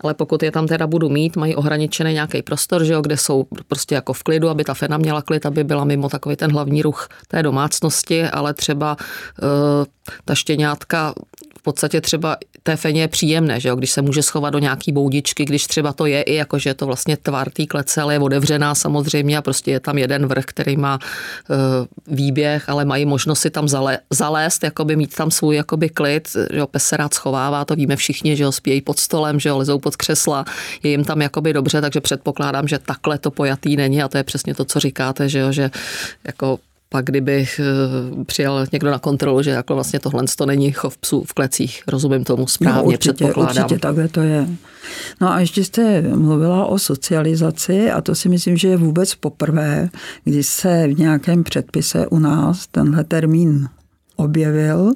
ale 0.00 0.14
pokud 0.14 0.42
je 0.42 0.50
tam 0.50 0.66
teda 0.66 0.86
budu 0.86 1.08
mít, 1.08 1.36
mají 1.36 1.54
ohraničený 1.54 2.12
nějaký 2.12 2.42
prostor, 2.42 2.84
že 2.84 2.92
jo, 2.92 3.00
kde 3.00 3.16
jsou 3.16 3.46
prostě 3.68 3.94
jako 3.94 4.12
v 4.12 4.22
klidu, 4.22 4.48
aby 4.48 4.64
ta 4.64 4.74
fena 4.74 4.95
měla 4.98 5.22
klid, 5.22 5.46
aby 5.46 5.64
byla 5.64 5.84
mimo 5.84 6.08
takový 6.08 6.36
ten 6.36 6.52
hlavní 6.52 6.82
ruch 6.82 7.08
té 7.28 7.42
domácnosti, 7.42 8.24
ale 8.24 8.54
třeba 8.54 8.96
uh, 9.42 9.48
ta 10.24 10.34
štěňátka 10.34 11.14
v 11.58 11.62
podstatě 11.62 12.00
třeba 12.00 12.36
té 12.66 12.76
feně 12.76 13.00
je 13.00 13.08
příjemné, 13.08 13.60
že 13.60 13.68
jo? 13.68 13.76
když 13.76 13.90
se 13.90 14.02
může 14.02 14.22
schovat 14.22 14.50
do 14.50 14.58
nějaký 14.58 14.92
boudičky, 14.92 15.44
když 15.44 15.66
třeba 15.66 15.92
to 15.92 16.06
je 16.06 16.22
i 16.22 16.34
jako, 16.34 16.58
že 16.58 16.70
je 16.70 16.74
to 16.74 16.86
vlastně 16.86 17.16
tvar 17.16 17.50
té 17.50 17.66
klece, 17.66 18.02
ale 18.02 18.14
je 18.14 18.18
otevřená 18.18 18.74
samozřejmě 18.74 19.38
a 19.38 19.42
prostě 19.42 19.70
je 19.70 19.80
tam 19.80 19.98
jeden 19.98 20.26
vrch, 20.26 20.44
který 20.44 20.76
má 20.76 20.98
uh, 20.98 21.56
výběh, 22.16 22.68
ale 22.68 22.84
mají 22.84 23.06
možnost 23.06 23.40
si 23.40 23.50
tam 23.50 23.68
zale, 23.68 23.98
zalézt, 24.10 24.64
jakoby 24.64 24.96
mít 24.96 25.14
tam 25.14 25.30
svůj 25.30 25.56
jakoby 25.56 25.88
klid, 25.88 26.28
že 26.50 26.58
jo, 26.58 26.66
pes 26.66 26.84
se 26.84 26.96
rád 26.96 27.14
schovává, 27.14 27.64
to 27.64 27.76
víme 27.76 27.96
všichni, 27.96 28.36
že 28.36 28.44
jo, 28.44 28.52
spějí 28.52 28.80
pod 28.80 28.98
stolem, 28.98 29.40
že 29.40 29.48
jo, 29.48 29.58
lezou 29.58 29.78
pod 29.78 29.96
křesla, 29.96 30.44
je 30.82 30.90
jim 30.90 31.04
tam 31.04 31.22
jakoby 31.22 31.52
dobře, 31.52 31.80
takže 31.80 32.00
předpokládám, 32.00 32.68
že 32.68 32.78
takhle 32.78 33.18
to 33.18 33.30
pojatý 33.30 33.76
není 33.76 34.02
a 34.02 34.08
to 34.08 34.18
je 34.18 34.24
přesně 34.24 34.54
to, 34.54 34.64
co 34.64 34.80
říkáte, 34.80 35.28
že 35.28 35.38
jo, 35.38 35.52
že 35.52 35.70
jako 36.24 36.58
pak 36.88 37.04
kdyby 37.04 37.46
eh, 37.60 38.24
přijel 38.24 38.66
někdo 38.72 38.90
na 38.90 38.98
kontrolu, 38.98 39.42
že 39.42 39.50
jako 39.50 39.74
vlastně 39.74 40.00
tohle 40.00 40.24
to 40.36 40.46
není 40.46 40.72
chov 40.72 40.98
psů 40.98 41.24
v 41.24 41.32
klecích. 41.32 41.82
Rozumím 41.86 42.24
tomu 42.24 42.46
správně, 42.46 42.78
no, 42.78 42.84
určitě, 42.84 43.12
předpokládám. 43.12 43.64
Určitě 43.64 43.78
takhle 43.78 44.08
to 44.08 44.20
je. 44.20 44.48
No 45.20 45.30
a 45.30 45.40
ještě 45.40 45.64
jste 45.64 46.02
mluvila 46.02 46.66
o 46.66 46.78
socializaci 46.78 47.90
a 47.90 48.00
to 48.00 48.14
si 48.14 48.28
myslím, 48.28 48.56
že 48.56 48.68
je 48.68 48.76
vůbec 48.76 49.14
poprvé, 49.14 49.88
kdy 50.24 50.42
se 50.42 50.88
v 50.88 50.98
nějakém 50.98 51.44
předpise 51.44 52.06
u 52.06 52.18
nás 52.18 52.66
tenhle 52.66 53.04
termín 53.04 53.68
objevil 54.16 54.92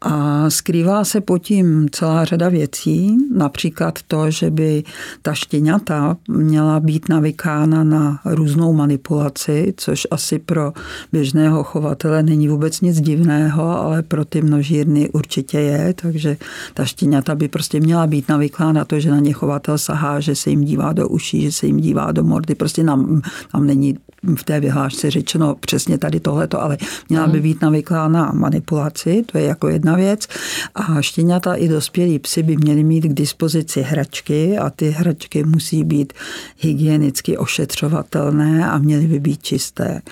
a 0.00 0.50
skrývá 0.50 1.04
se 1.04 1.20
pod 1.20 1.38
tím 1.38 1.88
celá 1.90 2.24
řada 2.24 2.48
věcí, 2.48 3.16
například 3.34 3.98
to, 4.08 4.30
že 4.30 4.50
by 4.50 4.84
ta 5.22 5.34
štěňata 5.34 6.16
měla 6.28 6.80
být 6.80 7.08
navykána 7.08 7.84
na 7.84 8.20
různou 8.24 8.72
manipulaci, 8.72 9.74
což 9.76 10.06
asi 10.10 10.38
pro 10.38 10.72
běžného 11.12 11.64
chovatele 11.64 12.22
není 12.22 12.48
vůbec 12.48 12.80
nic 12.80 13.00
divného, 13.00 13.80
ale 13.80 14.02
pro 14.02 14.24
ty 14.24 14.42
množírny 14.42 15.10
určitě 15.10 15.58
je, 15.58 15.94
takže 15.94 16.36
ta 16.74 16.84
štěňata 16.84 17.34
by 17.34 17.48
prostě 17.48 17.80
měla 17.80 18.06
být 18.06 18.28
navyklá 18.28 18.72
na 18.72 18.84
to, 18.84 19.00
že 19.00 19.10
na 19.10 19.18
ně 19.18 19.32
chovatel 19.32 19.78
sahá, 19.78 20.20
že 20.20 20.34
se 20.34 20.50
jim 20.50 20.64
dívá 20.64 20.92
do 20.92 21.08
uší, 21.08 21.42
že 21.42 21.52
se 21.52 21.66
jim 21.66 21.76
dívá 21.76 22.12
do 22.12 22.24
mordy, 22.24 22.54
prostě 22.54 22.82
nám, 22.82 23.22
tam 23.52 23.66
není 23.66 23.98
v 24.36 24.44
té 24.44 24.60
vyhlášce 24.60 25.10
řečeno 25.10 25.54
přesně 25.54 25.98
tady 25.98 26.20
tohleto, 26.20 26.62
ale 26.62 26.78
měla 27.08 27.26
by 27.26 27.40
být 27.40 27.62
navyklá 27.62 28.08
na 28.08 28.32
manipulaci, 28.34 29.24
to 29.32 29.38
je 29.38 29.44
jako 29.44 29.68
jedna 29.68 29.96
věc. 29.96 30.26
A 30.74 31.02
štěňata 31.02 31.54
i 31.54 31.68
dospělí 31.68 32.18
psy 32.18 32.42
by 32.42 32.56
měly 32.56 32.84
mít 32.84 33.04
k 33.04 33.14
dispozici 33.14 33.82
hračky 33.82 34.58
a 34.58 34.70
ty 34.70 34.90
hračky 34.90 35.44
musí 35.44 35.84
být 35.84 36.12
hygienicky 36.58 37.36
ošetřovatelné 37.36 38.70
a 38.70 38.78
měly 38.78 39.06
by 39.06 39.20
být 39.20 39.42
čisté. 39.42 40.02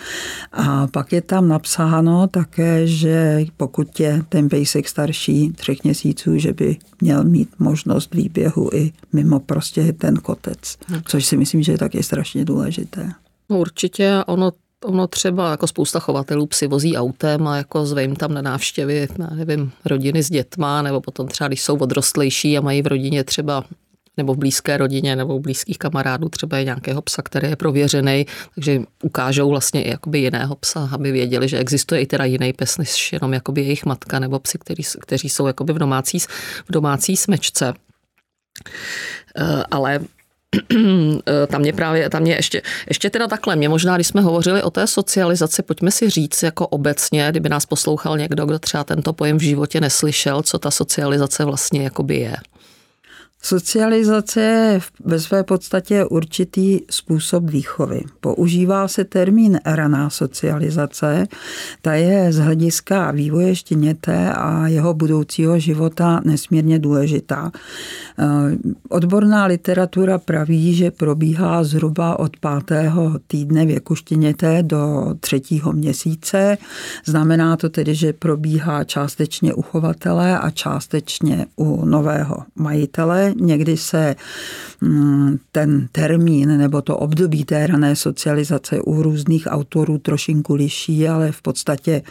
A 0.53 0.87
pak 0.87 1.13
je 1.13 1.21
tam 1.23 1.49
napsáno 1.49 2.27
také, 2.27 2.87
že 2.87 3.45
pokud 3.57 4.01
je 4.01 4.23
ten 4.29 4.49
pejsek 4.49 4.89
starší 4.89 5.53
třech 5.53 5.85
měsíců, 5.85 6.39
že 6.39 6.53
by 6.53 6.77
měl 7.01 7.25
mít 7.25 7.49
možnost 7.59 8.15
výběhu 8.15 8.71
i 8.75 8.93
mimo 9.13 9.41
prostě 9.41 9.93
ten 9.93 10.17
kotec, 10.17 10.79
hm. 10.89 11.01
což 11.05 11.27
si 11.27 11.37
myslím, 11.37 11.63
že 11.63 11.73
je 11.73 11.79
taky 11.79 12.03
strašně 12.03 12.45
důležité. 12.45 13.13
Určitě 13.49 14.13
ono 14.27 14.53
Ono 14.85 15.07
třeba 15.07 15.51
jako 15.51 15.67
spousta 15.67 16.01
chovatelů 16.01 16.47
psi 16.47 16.67
vozí 16.67 16.97
autem 16.97 17.49
a 17.49 17.57
jako 17.57 17.87
zvím 17.87 18.17
tam 18.17 18.35
na 18.35 18.43
návštěvy, 18.43 19.09
já 19.19 19.27
nevím, 19.35 19.73
rodiny 19.85 20.23
s 20.23 20.31
dětma, 20.31 20.83
nebo 20.83 21.01
potom 21.01 21.29
třeba, 21.29 21.49
když 21.49 21.63
jsou 21.63 21.77
odrostlejší 21.77 22.59
a 22.59 22.61
mají 22.61 22.83
v 22.83 22.87
rodině 22.87 23.25
třeba 23.25 23.65
nebo 24.17 24.35
v 24.35 24.39
blízké 24.39 24.77
rodině 24.77 25.17
nebo 25.17 25.39
v 25.39 25.43
blízkých 25.43 25.79
kamarádů 25.79 26.29
třeba 26.29 26.59
je 26.59 26.65
nějakého 26.65 27.03
psa, 27.03 27.23
který 27.23 27.49
je 27.49 27.57
prověřený, 27.57 28.27
takže 28.55 28.81
ukážou 29.03 29.51
vlastně 29.51 29.83
i 29.83 29.91
jakoby 29.91 30.19
jiného 30.19 30.57
psa, 30.57 30.89
aby 30.93 31.13
věděli, 31.13 31.49
že 31.49 31.59
existuje 31.59 32.01
i 32.01 32.07
teda 32.07 32.25
jiný 32.25 32.53
pes 32.53 32.79
než 32.79 33.13
jenom 33.13 33.33
jakoby 33.33 33.63
jejich 33.63 33.85
matka 33.85 34.19
nebo 34.19 34.39
psi, 34.39 34.59
který, 34.59 34.83
kteří 35.01 35.29
jsou 35.29 35.47
jakoby 35.47 35.73
v 35.73 35.79
domácí, 35.79 36.19
v 36.69 36.73
domácí 36.73 37.17
smečce. 37.17 37.75
Ale 39.71 40.01
tam 41.47 41.61
mě 41.61 41.73
právě, 41.73 42.11
tam 42.11 42.23
mě 42.23 42.35
ještě, 42.35 42.63
ještě 42.89 43.11
teda 43.11 43.27
takhle, 43.27 43.57
mě 43.57 43.69
možná, 43.69 43.95
když 43.95 44.07
jsme 44.07 44.21
hovořili 44.21 44.63
o 44.63 44.71
té 44.71 44.87
socializaci, 44.87 45.63
pojďme 45.63 45.91
si 45.91 46.11
říct 46.11 46.43
jako 46.43 46.67
obecně, 46.67 47.27
kdyby 47.31 47.49
nás 47.49 47.67
poslouchal 47.67 48.19
někdo, 48.19 48.47
kdo 48.47 48.59
třeba 48.59 48.85
tento 48.85 49.13
pojem 49.13 49.39
v 49.39 49.43
životě 49.43 49.81
neslyšel, 49.81 50.43
co 50.43 50.59
ta 50.59 50.71
socializace 50.71 51.45
vlastně 51.45 51.83
jakoby 51.83 52.17
je. 52.17 52.37
Socializace 53.47 54.41
je 54.41 54.81
ve 55.05 55.21
své 55.21 55.45
podstatě 55.45 56.05
určitý 56.05 56.81
způsob 56.91 57.51
výchovy. 57.51 58.01
Používá 58.21 58.89
se 58.89 59.05
termín 59.05 59.61
raná 59.65 60.11
socializace, 60.11 61.27
ta 61.83 61.95
je 61.95 62.33
z 62.33 62.39
hlediska 62.39 63.11
vývoje 63.11 63.57
štěněte 63.57 64.33
a 64.33 64.69
jeho 64.69 64.95
budoucího 64.95 65.59
života 65.59 66.21
nesmírně 66.25 66.79
důležitá. 66.79 67.53
Eh, 68.19 68.25
odborná 68.89 69.47
literatura 69.47 70.19
praví, 70.19 70.75
že 70.75 70.91
probíhá 70.91 71.65
zhruba 71.65 72.19
od 72.19 72.37
pátého 72.37 73.13
týdne 73.27 73.67
věku 73.67 73.95
štěněte 73.95 74.63
do 74.63 75.15
třetího 75.21 75.73
měsíce. 75.73 76.59
Znamená 77.05 77.57
to 77.57 77.69
tedy, 77.69 77.95
že 77.95 78.13
probíhá 78.13 78.85
částečně 78.85 79.55
u 79.55 79.63
chovatele 79.63 80.39
a 80.39 80.51
částečně 80.51 81.47
u 81.57 81.85
nového 81.85 82.37
majitele 82.57 83.36
někdy 83.41 83.77
se 83.77 84.17
mm, 84.81 85.39
ten 85.53 85.89
termín 85.93 86.59
nebo 86.59 86.83
to 86.83 86.97
období 86.97 87.45
té 87.45 87.67
rané 87.67 87.97
socializace 87.97 88.81
u 88.81 89.03
různých 89.03 89.47
autorů 89.51 89.99
trošinku 89.99 90.55
liší, 90.55 91.09
ale 91.09 91.33
v 91.33 91.43
podstatě 91.43 92.03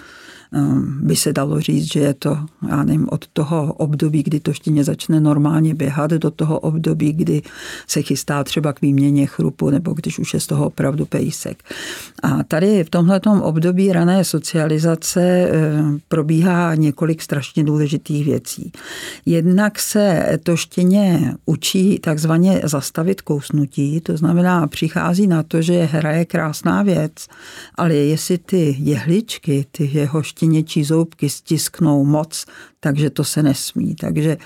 by 1.01 1.15
se 1.15 1.33
dalo 1.33 1.61
říct, 1.61 1.93
že 1.93 1.99
je 1.99 2.13
to, 2.13 2.37
já 2.69 2.83
nevím, 2.83 3.07
od 3.11 3.27
toho 3.27 3.73
období, 3.73 4.23
kdy 4.23 4.39
to 4.39 4.53
štěně 4.53 4.83
začne 4.83 5.19
normálně 5.19 5.73
běhat, 5.73 6.11
do 6.11 6.31
toho 6.31 6.59
období, 6.59 7.13
kdy 7.13 7.41
se 7.87 8.01
chystá 8.01 8.43
třeba 8.43 8.73
k 8.73 8.81
výměně 8.81 9.25
chrupu, 9.25 9.69
nebo 9.69 9.93
když 9.93 10.19
už 10.19 10.33
je 10.33 10.39
z 10.39 10.47
toho 10.47 10.65
opravdu 10.65 11.05
pejsek. 11.05 11.63
A 12.23 12.43
tady 12.43 12.83
v 12.83 12.89
tomhletom 12.89 13.41
období 13.41 13.91
rané 13.91 14.23
socializace 14.23 15.21
ehm, 15.21 15.99
probíhá 16.07 16.75
několik 16.75 17.21
strašně 17.21 17.63
důležitých 17.63 18.25
věcí. 18.25 18.71
Jednak 19.25 19.79
se 19.79 20.39
to 20.43 20.55
štěně 20.55 21.33
učí 21.45 21.99
takzvaně 21.99 22.61
zastavit 22.63 23.21
kousnutí, 23.21 24.01
to 24.01 24.17
znamená 24.17 24.67
přichází 24.67 25.27
na 25.27 25.43
to, 25.43 25.61
že 25.61 25.83
hra 25.83 26.11
je 26.11 26.25
krásná 26.25 26.83
věc, 26.83 27.11
ale 27.75 27.93
jestli 27.93 28.37
ty 28.37 28.75
jehličky, 28.79 29.65
ty 29.71 29.89
jeho 29.93 30.23
štěněčí 30.45 30.83
zoubky 30.83 31.29
stisknou 31.29 32.05
moc, 32.05 32.45
takže 32.79 33.09
to 33.09 33.23
se 33.23 33.43
nesmí. 33.43 33.95
Takže 33.95 34.37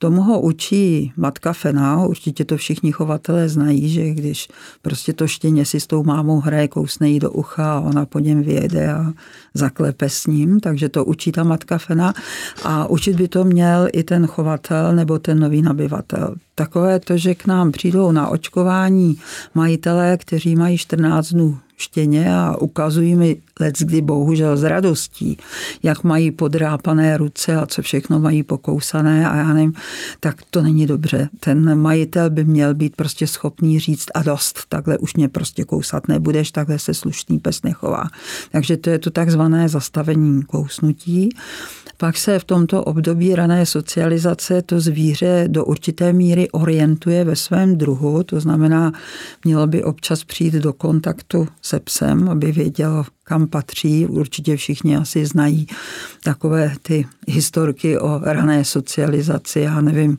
Tomu 0.00 0.22
ho 0.22 0.40
učí 0.40 1.12
matka 1.16 1.52
Fena, 1.52 2.06
určitě 2.06 2.44
to 2.44 2.56
všichni 2.56 2.92
chovatelé 2.92 3.48
znají, 3.48 3.88
že 3.88 4.10
když 4.10 4.48
prostě 4.82 5.12
to 5.12 5.26
štěně 5.26 5.64
si 5.64 5.80
s 5.80 5.86
tou 5.86 6.04
mámou 6.04 6.40
hraje, 6.40 6.68
kousne 6.68 7.08
jí 7.10 7.18
do 7.18 7.30
ucha 7.30 7.72
a 7.72 7.80
ona 7.80 8.06
po 8.06 8.18
něm 8.18 8.42
vyjede 8.42 8.92
a 8.92 9.12
zaklepe 9.54 10.08
s 10.08 10.26
ním, 10.26 10.60
takže 10.60 10.88
to 10.88 11.04
učí 11.04 11.32
ta 11.32 11.42
matka 11.42 11.78
Fena 11.78 12.14
a 12.64 12.86
učit 12.86 13.16
by 13.16 13.28
to 13.28 13.44
měl 13.44 13.88
i 13.92 14.02
ten 14.02 14.26
chovatel 14.26 14.94
nebo 14.94 15.18
ten 15.18 15.38
nový 15.38 15.62
nabyvatel. 15.62 16.34
Takové 16.54 17.00
to, 17.00 17.16
že 17.16 17.34
k 17.34 17.46
nám 17.46 17.72
přijdou 17.72 18.12
na 18.12 18.28
očkování 18.28 19.18
majitelé, 19.54 20.16
kteří 20.16 20.56
mají 20.56 20.78
14 20.78 21.32
dnů 21.32 21.58
štěně 21.78 22.34
a 22.34 22.56
ukazují 22.56 23.14
mi 23.14 23.36
let 23.60 23.74
kdy 23.78 24.00
bohužel 24.00 24.56
s 24.56 24.62
radostí, 24.62 25.38
jak 25.82 26.04
mají 26.04 26.30
podrápané 26.30 27.16
ruce 27.16 27.56
a 27.56 27.66
co 27.66 27.82
všechno 27.82 28.20
mají 28.20 28.42
pokousané 28.42 29.28
a 29.28 29.36
já 29.36 29.54
nevím, 29.54 29.72
tak 30.20 30.36
to 30.50 30.62
není 30.62 30.86
dobře. 30.86 31.28
Ten 31.40 31.78
majitel 31.78 32.30
by 32.30 32.44
měl 32.44 32.74
být 32.74 32.96
prostě 32.96 33.26
schopný 33.26 33.78
říct 33.78 34.06
a 34.14 34.22
dost, 34.22 34.60
takhle 34.68 34.98
už 34.98 35.14
mě 35.14 35.28
prostě 35.28 35.64
kousat 35.64 36.08
nebudeš, 36.08 36.50
takhle 36.50 36.78
se 36.78 36.94
slušný 36.94 37.38
pes 37.38 37.62
nechová. 37.62 38.04
Takže 38.52 38.76
to 38.76 38.90
je 38.90 38.98
to 38.98 39.10
takzvané 39.10 39.68
zastavení 39.68 40.42
kousnutí. 40.42 41.28
Pak 41.96 42.16
se 42.16 42.38
v 42.38 42.44
tomto 42.44 42.84
období 42.84 43.34
rané 43.34 43.66
socializace 43.66 44.62
to 44.62 44.80
zvíře 44.80 45.44
do 45.48 45.64
určité 45.64 46.12
míry 46.12 46.50
orientuje 46.50 47.24
ve 47.24 47.36
svém 47.36 47.76
druhu, 47.76 48.22
to 48.22 48.40
znamená, 48.40 48.92
mělo 49.44 49.66
by 49.66 49.84
občas 49.84 50.24
přijít 50.24 50.54
do 50.54 50.72
kontaktu 50.72 51.48
se 51.68 51.80
psem, 51.80 52.28
aby 52.28 52.52
vědělo, 52.52 53.04
kam 53.24 53.46
patří. 53.46 54.06
Určitě 54.06 54.56
všichni 54.56 54.96
asi 54.96 55.26
znají 55.26 55.66
takové 56.24 56.72
ty 56.82 57.06
historky 57.26 57.98
o 57.98 58.20
rané 58.24 58.64
socializaci, 58.64 59.60
já 59.60 59.80
nevím, 59.80 60.18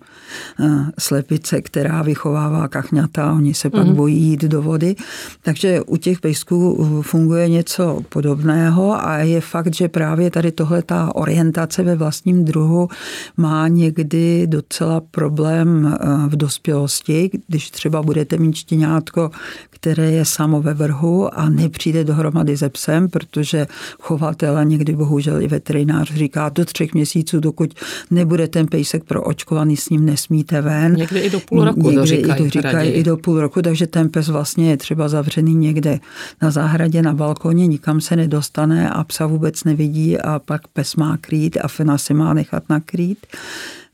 eh, 0.59 0.69
slepice, 0.99 1.61
která 1.61 2.01
vychovává 2.01 2.67
kachňata, 2.67 3.33
oni 3.33 3.53
se 3.53 3.69
pak 3.69 3.87
mm. 3.87 3.95
bojí 3.95 4.21
jít 4.21 4.41
do 4.41 4.61
vody. 4.61 4.95
Takže 5.41 5.81
u 5.81 5.97
těch 5.97 6.19
pejsků 6.19 6.59
funguje 7.01 7.49
něco 7.49 8.01
podobného 8.09 9.05
a 9.05 9.17
je 9.17 9.41
fakt, 9.41 9.75
že 9.75 9.87
právě 9.87 10.31
tady 10.31 10.51
tohle 10.51 10.81
ta 10.81 11.15
orientace 11.15 11.83
ve 11.83 11.95
vlastním 11.95 12.45
druhu 12.45 12.89
má 13.37 13.67
někdy 13.67 14.47
docela 14.47 15.01
problém 15.01 15.85
eh, 15.87 16.07
v 16.27 16.35
dospělosti, 16.35 17.29
když 17.47 17.69
třeba 17.69 18.01
budete 18.01 18.37
mít 18.37 18.55
štěňátko, 18.55 19.31
které 19.69 20.11
je 20.11 20.25
samo 20.25 20.61
ve 20.61 20.73
vrhu 20.73 21.38
a 21.39 21.49
nepřijde 21.49 22.03
dohromady 22.03 22.57
se 22.57 22.69
psem, 22.69 23.09
protože 23.09 23.67
chovatel 23.99 24.57
a 24.57 24.63
někdy 24.63 24.95
bohužel 24.95 25.41
i 25.41 25.47
veterinář 25.47 26.13
říká 26.13 26.49
do 26.49 26.65
třech 26.65 26.93
měsíců, 26.93 27.39
dokud 27.39 27.73
nebude 28.11 28.47
ten 28.47 28.67
pejsek 28.67 29.03
proočkovaný, 29.03 29.77
s 29.77 29.89
ním 29.89 30.05
nesmíte 30.05 30.61
ven. 30.61 30.95
Někdy 30.95 31.19
i 31.19 31.29
do 31.29 31.39
půl 31.39 31.65
roku 31.65 31.79
někdy 31.81 31.95
to 31.95 32.05
říkají. 32.05 32.41
I, 32.41 32.43
to 32.43 32.49
říkají 32.49 32.91
i 32.91 33.03
do 33.03 33.17
půl 33.17 33.41
roku, 33.41 33.61
takže 33.61 33.87
ten 33.87 34.09
pes 34.09 34.27
vlastně 34.27 34.69
je 34.69 34.77
třeba 34.77 35.09
zavřený 35.09 35.55
někde 35.55 35.99
na 36.41 36.51
zahradě, 36.51 37.01
na 37.01 37.13
balkoně, 37.13 37.67
nikam 37.67 38.01
se 38.01 38.15
nedostane 38.15 38.89
a 38.89 39.03
psa 39.03 39.25
vůbec 39.25 39.63
nevidí 39.63 40.17
a 40.17 40.39
pak 40.39 40.67
pes 40.67 40.95
má 40.95 41.17
krýt 41.17 41.57
a 41.61 41.67
fena 41.67 41.97
si 41.97 42.13
má 42.13 42.33
nechat 42.33 42.63
nakrýt. 42.69 43.27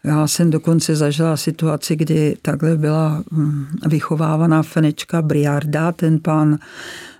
Já 0.04 0.28
jsem 0.28 0.50
dokonce 0.50 0.96
zažila 0.96 1.38
situaci, 1.38 1.96
kdy 1.96 2.38
takhle 2.42 2.78
byla 2.78 3.24
hm, 3.32 3.66
vychovávaná 3.88 4.64
fenečka 4.64 5.22
Briarda, 5.22 5.92
ten 5.92 6.20
pán 6.20 6.58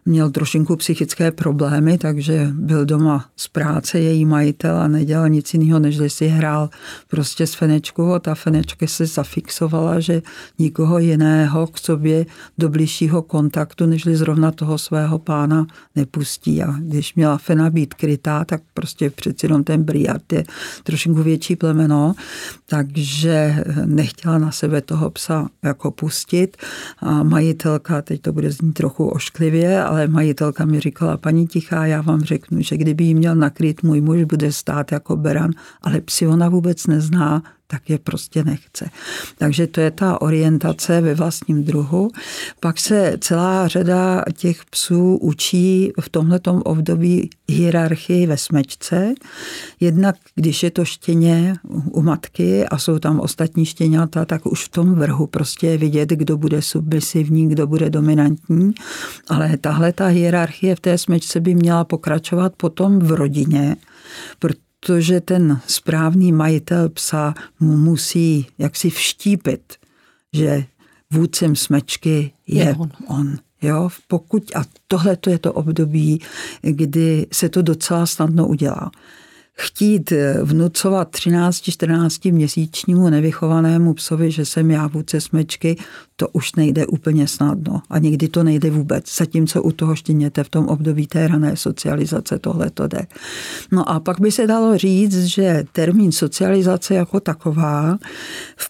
měl 0.06 0.32
trošinku 0.32 0.76
psychické 0.76 1.32
problémy, 1.32 1.98
takže 1.98 2.50
byl 2.54 2.86
doma 2.86 3.26
z 3.36 3.48
práce 3.48 4.00
její 4.00 4.26
majitel 4.26 4.78
a 4.78 4.88
nedělal 4.88 5.30
nic 5.30 5.54
jiného, 5.54 5.80
než 5.80 6.00
si 6.08 6.28
hrál 6.28 6.70
prostě 7.08 7.48
s 7.48 7.54
Fenečkou 7.54 8.14
a 8.14 8.20
ta 8.20 8.36
Fenečka 8.36 8.88
se 8.88 9.06
zafixovala, 9.06 10.00
že 10.00 10.22
nikoho 10.60 11.00
jiného 11.00 11.68
k 11.68 11.78
sobě 11.78 12.26
do 12.58 12.70
blížšího 12.70 13.22
kontaktu, 13.22 13.86
nežli 13.86 14.16
zrovna 14.16 14.52
toho 14.52 14.78
svého 14.78 15.20
pána 15.20 15.68
nepustí. 15.96 16.64
A 16.64 16.76
když 16.80 17.16
měla 17.16 17.38
Fena 17.38 17.70
být 17.70 17.94
krytá, 17.94 18.46
tak 18.46 18.62
prostě 18.74 19.10
přeci 19.10 19.46
jenom 19.46 19.64
ten 19.64 19.84
Briard 19.84 20.34
je 20.34 20.44
trošinku 20.84 21.24
větší 21.24 21.56
plemeno, 21.56 22.14
takže 22.70 23.64
nechtěla 23.86 24.38
na 24.38 24.52
sebe 24.52 24.82
toho 24.82 25.10
psa 25.10 25.48
jako 25.64 25.92
pustit 25.92 26.58
a 27.00 27.24
majitelka, 27.24 28.02
teď 28.02 28.22
to 28.22 28.34
bude 28.34 28.52
znít 28.52 28.74
trochu 28.74 29.08
ošklivě, 29.08 29.84
majitelka 30.08 30.66
mi 30.66 30.80
říkala, 30.80 31.18
paní 31.18 31.48
Tichá, 31.48 31.86
já 31.86 32.02
vám 32.02 32.22
řeknu, 32.22 32.62
že 32.62 32.78
kdyby 32.78 33.04
jí 33.04 33.16
měl 33.16 33.36
nakrýt 33.36 33.84
můj 33.84 34.02
muž, 34.02 34.24
bude 34.24 34.52
stát 34.52 34.92
jako 34.92 35.16
beran, 35.16 35.52
ale 35.82 36.02
psi 36.02 36.28
ona 36.28 36.50
vůbec 36.50 36.88
nezná, 36.88 37.44
tak 37.68 37.90
je 37.90 38.00
prostě 38.00 38.44
nechce. 38.44 38.90
Takže 39.38 39.68
to 39.68 39.82
je 39.82 39.92
ta 39.92 40.22
orientace 40.22 41.02
ve 41.02 41.16
vlastním 41.16 41.64
druhu. 41.64 42.10
Pak 42.60 42.80
se 42.80 43.18
celá 43.22 43.68
řada 43.68 44.24
těch 44.34 44.66
psů 44.66 45.18
učí 45.18 45.92
v 46.02 46.10
tomhletom 46.10 46.62
období 46.66 47.30
hierarchii 47.50 48.28
ve 48.28 48.38
smečce. 48.38 49.14
Jednak, 49.80 50.16
když 50.36 50.64
je 50.64 50.72
to 50.72 50.86
štěně 50.86 51.56
u 51.92 52.02
matky 52.02 52.66
a 52.66 52.78
jsou 52.78 53.00
tam 53.00 53.20
ostatní 53.20 53.66
štěňata, 53.66 54.26
tak 54.26 54.46
už 54.46 54.66
v 54.66 54.70
tom 54.70 54.96
vrhu 54.96 55.28
prostě 55.28 55.68
je 55.68 55.78
vidět, 55.78 56.10
kdo 56.10 56.38
bude 56.38 56.62
submisivní, 56.62 57.50
kdo 57.50 57.68
bude 57.68 57.90
dominantní. 57.90 58.74
Ale 59.30 59.58
tahle 59.58 59.94
ta 59.94 60.08
hierarchie 60.08 60.76
v 60.76 60.80
té 60.80 60.98
smečce 60.98 61.40
by 61.40 61.56
měla 61.56 61.84
pokračovat 61.84 62.54
potom 62.58 63.00
v 63.00 63.12
rodině, 63.12 63.76
protože 64.40 64.65
ten 65.22 65.62
správný 65.68 66.32
majitel 66.32 66.90
psa 66.90 67.34
mu 67.60 67.78
musí 67.78 68.48
jaksi 68.58 68.90
vštípit, 68.90 69.74
že 70.34 70.66
vůdcem 71.12 71.56
smečky 71.56 72.34
je, 72.48 72.64
je 72.64 72.76
on. 72.76 72.92
on. 73.08 73.38
Jo, 73.62 73.90
pokud, 74.08 74.56
a 74.56 74.64
tohle 74.88 75.16
to 75.16 75.30
je 75.30 75.40
to 75.40 75.54
období, 75.54 76.22
kdy 76.62 77.28
se 77.32 77.50
to 77.50 77.62
docela 77.62 78.06
snadno 78.06 78.48
udělá. 78.48 78.92
Chtít 79.58 80.12
eh, 80.12 80.38
vnucovat 80.44 81.12
13-14 81.12 82.34
měsíčnímu 82.34 83.10
nevychovanému 83.10 83.94
psovi, 83.94 84.32
že 84.32 84.46
jsem 84.46 84.72
já 84.72 84.88
vůdce 84.88 85.22
smečky, 85.22 85.78
to 86.16 86.28
už 86.28 86.56
nejde 86.56 86.88
úplně 86.88 87.28
snadno. 87.28 87.82
A 87.90 88.00
někdy 88.00 88.28
to 88.28 88.44
nejde 88.44 88.70
vůbec. 88.70 89.16
Zatímco 89.18 89.64
u 89.64 89.72
toho 89.72 89.96
štěněte 89.96 90.44
v 90.44 90.50
tom 90.50 90.68
období 90.68 91.08
té 91.08 91.28
rané 91.28 91.58
socializace 91.58 92.40
tohle 92.40 92.70
to 92.70 92.88
jde. 92.88 93.06
No 93.72 93.90
a 93.90 94.00
pak 94.00 94.22
by 94.22 94.32
se 94.32 94.48
dalo 94.48 94.78
říct, 94.78 95.26
že 95.26 95.64
termín 95.72 96.12
socializace 96.12 96.96
jako 96.96 97.20
taková 97.20 97.98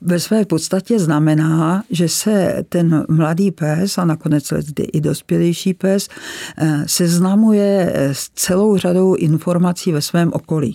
ve 0.02 0.20
své 0.20 0.46
podstatě 0.46 1.00
znamená, 1.00 1.84
že 1.90 2.10
se 2.10 2.64
ten 2.70 3.06
mladý 3.10 3.52
pes 3.52 3.98
a 3.98 4.06
nakonec 4.06 4.54
i 4.94 5.02
dospělejší 5.02 5.74
pes 5.74 6.10
eh, 6.58 6.84
seznamuje 6.86 7.94
s 7.96 8.30
celou 8.30 8.78
řadou 8.78 9.16
informací 9.16 9.92
ve 9.92 10.02
svém 10.02 10.32
okolí. 10.34 10.75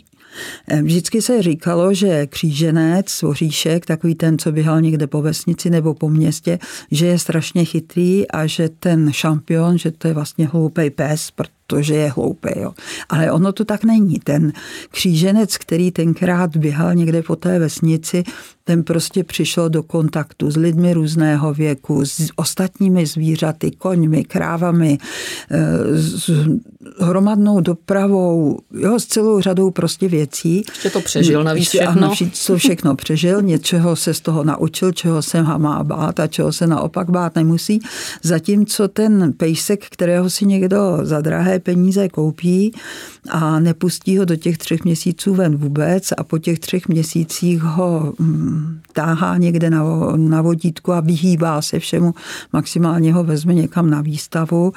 Eh, 0.68 0.82
vždycky 0.82 1.22
se 1.22 1.42
říkalo, 1.42 1.94
že 1.94 2.26
kříženec, 2.26 3.22
voříšek, 3.22 3.86
takový 3.86 4.14
ten, 4.14 4.38
co 4.38 4.52
běhal 4.52 4.80
někde 4.80 5.06
po 5.06 5.22
vesnici 5.22 5.70
nebo 5.70 5.94
po 5.94 6.08
městě, 6.08 6.58
že 6.90 7.06
je 7.06 7.18
strašně 7.18 7.64
chytrý 7.64 8.30
a 8.30 8.46
že 8.46 8.68
ten 8.68 9.12
šampion, 9.12 9.78
že 9.78 9.90
to 9.90 10.08
je 10.08 10.14
vlastně 10.14 10.46
hloupý 10.46 10.90
pes, 10.90 11.30
protože 11.70 11.94
je 11.94 12.10
hloupý. 12.10 12.48
Jo. 12.56 12.72
Ale 13.08 13.32
ono 13.32 13.52
to 13.52 13.64
tak 13.64 13.84
není. 13.84 14.18
Ten 14.18 14.52
kříženec, 14.90 15.58
který 15.58 15.90
tenkrát 15.90 16.56
běhal 16.56 16.94
někde 16.94 17.22
po 17.22 17.36
té 17.36 17.58
vesnici, 17.58 18.24
ten 18.64 18.82
prostě 18.82 19.24
přišel 19.24 19.68
do 19.68 19.82
kontaktu 19.82 20.50
s 20.50 20.56
lidmi 20.56 20.94
různého 20.94 21.54
věku, 21.54 22.04
s 22.04 22.30
ostatními 22.36 23.06
zvířaty, 23.06 23.70
koňmi, 23.70 24.24
krávami, 24.24 24.98
eh, 25.50 25.58
s 25.96 26.30
hromadnou 26.98 27.60
dopravou, 27.60 28.58
jo, 28.72 29.00
s 29.00 29.06
celou 29.06 29.40
řadou 29.40 29.70
prostě 29.70 30.08
věcí. 30.08 30.62
Ještě 30.68 30.90
to 30.90 31.00
přežil 31.00 31.44
navíc 31.44 31.68
všechno. 31.68 32.12
A 32.12 32.14
to 32.46 32.56
všechno 32.56 32.94
přežil, 32.96 33.42
něčeho 33.42 33.96
se 33.96 34.14
z 34.14 34.20
toho 34.20 34.44
naučil, 34.44 34.92
čeho 34.92 35.22
se 35.22 35.42
má 35.42 35.84
bát 35.84 36.20
a 36.20 36.26
čeho 36.26 36.52
se 36.52 36.66
naopak 36.66 37.10
bát 37.10 37.34
nemusí. 37.34 37.80
Zatímco 38.22 38.88
ten 38.88 39.32
pejsek, 39.32 39.86
kterého 39.90 40.30
si 40.30 40.46
někdo 40.46 40.98
za 41.02 41.20
drahé 41.20 41.58
peníze 41.60 42.08
koupí 42.08 42.72
a 43.30 43.60
nepustí 43.60 44.18
ho 44.18 44.24
do 44.24 44.36
těch 44.36 44.58
třech 44.58 44.84
měsíců 44.84 45.34
ven 45.34 45.56
vůbec 45.56 46.12
a 46.16 46.24
po 46.24 46.38
těch 46.38 46.58
třech 46.58 46.88
měsících 46.88 47.60
ho 47.62 48.14
hm, 48.20 48.80
táhá 48.92 49.36
někde 49.36 49.70
na, 49.70 49.84
na 50.16 50.42
vodítku 50.42 50.92
a 50.92 51.00
vyhýbá 51.00 51.62
se 51.62 51.78
všemu, 51.78 52.14
maximálně 52.52 53.12
ho 53.12 53.24
vezme 53.24 53.54
někam 53.54 53.90
na 53.90 54.00
výstavu, 54.00 54.72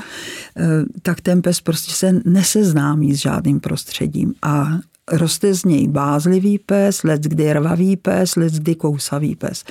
eh, 0.57 0.63
tak 1.01 1.21
ten 1.21 1.41
pes 1.41 1.61
prostě 1.61 1.91
se 1.91 2.19
neseznámí 2.25 3.15
s 3.15 3.19
žádným 3.19 3.59
prostředím. 3.59 4.33
A 4.41 4.79
roste 5.11 5.53
z 5.53 5.65
něj 5.65 5.87
bázlivý 5.87 6.59
pes, 6.59 7.03
let 7.03 7.21
kdy 7.21 7.53
rvavý 7.53 7.97
pes, 7.97 8.35
let 8.35 8.53
kdy 8.53 8.75
kousavý 8.75 9.35
pes. 9.35 9.63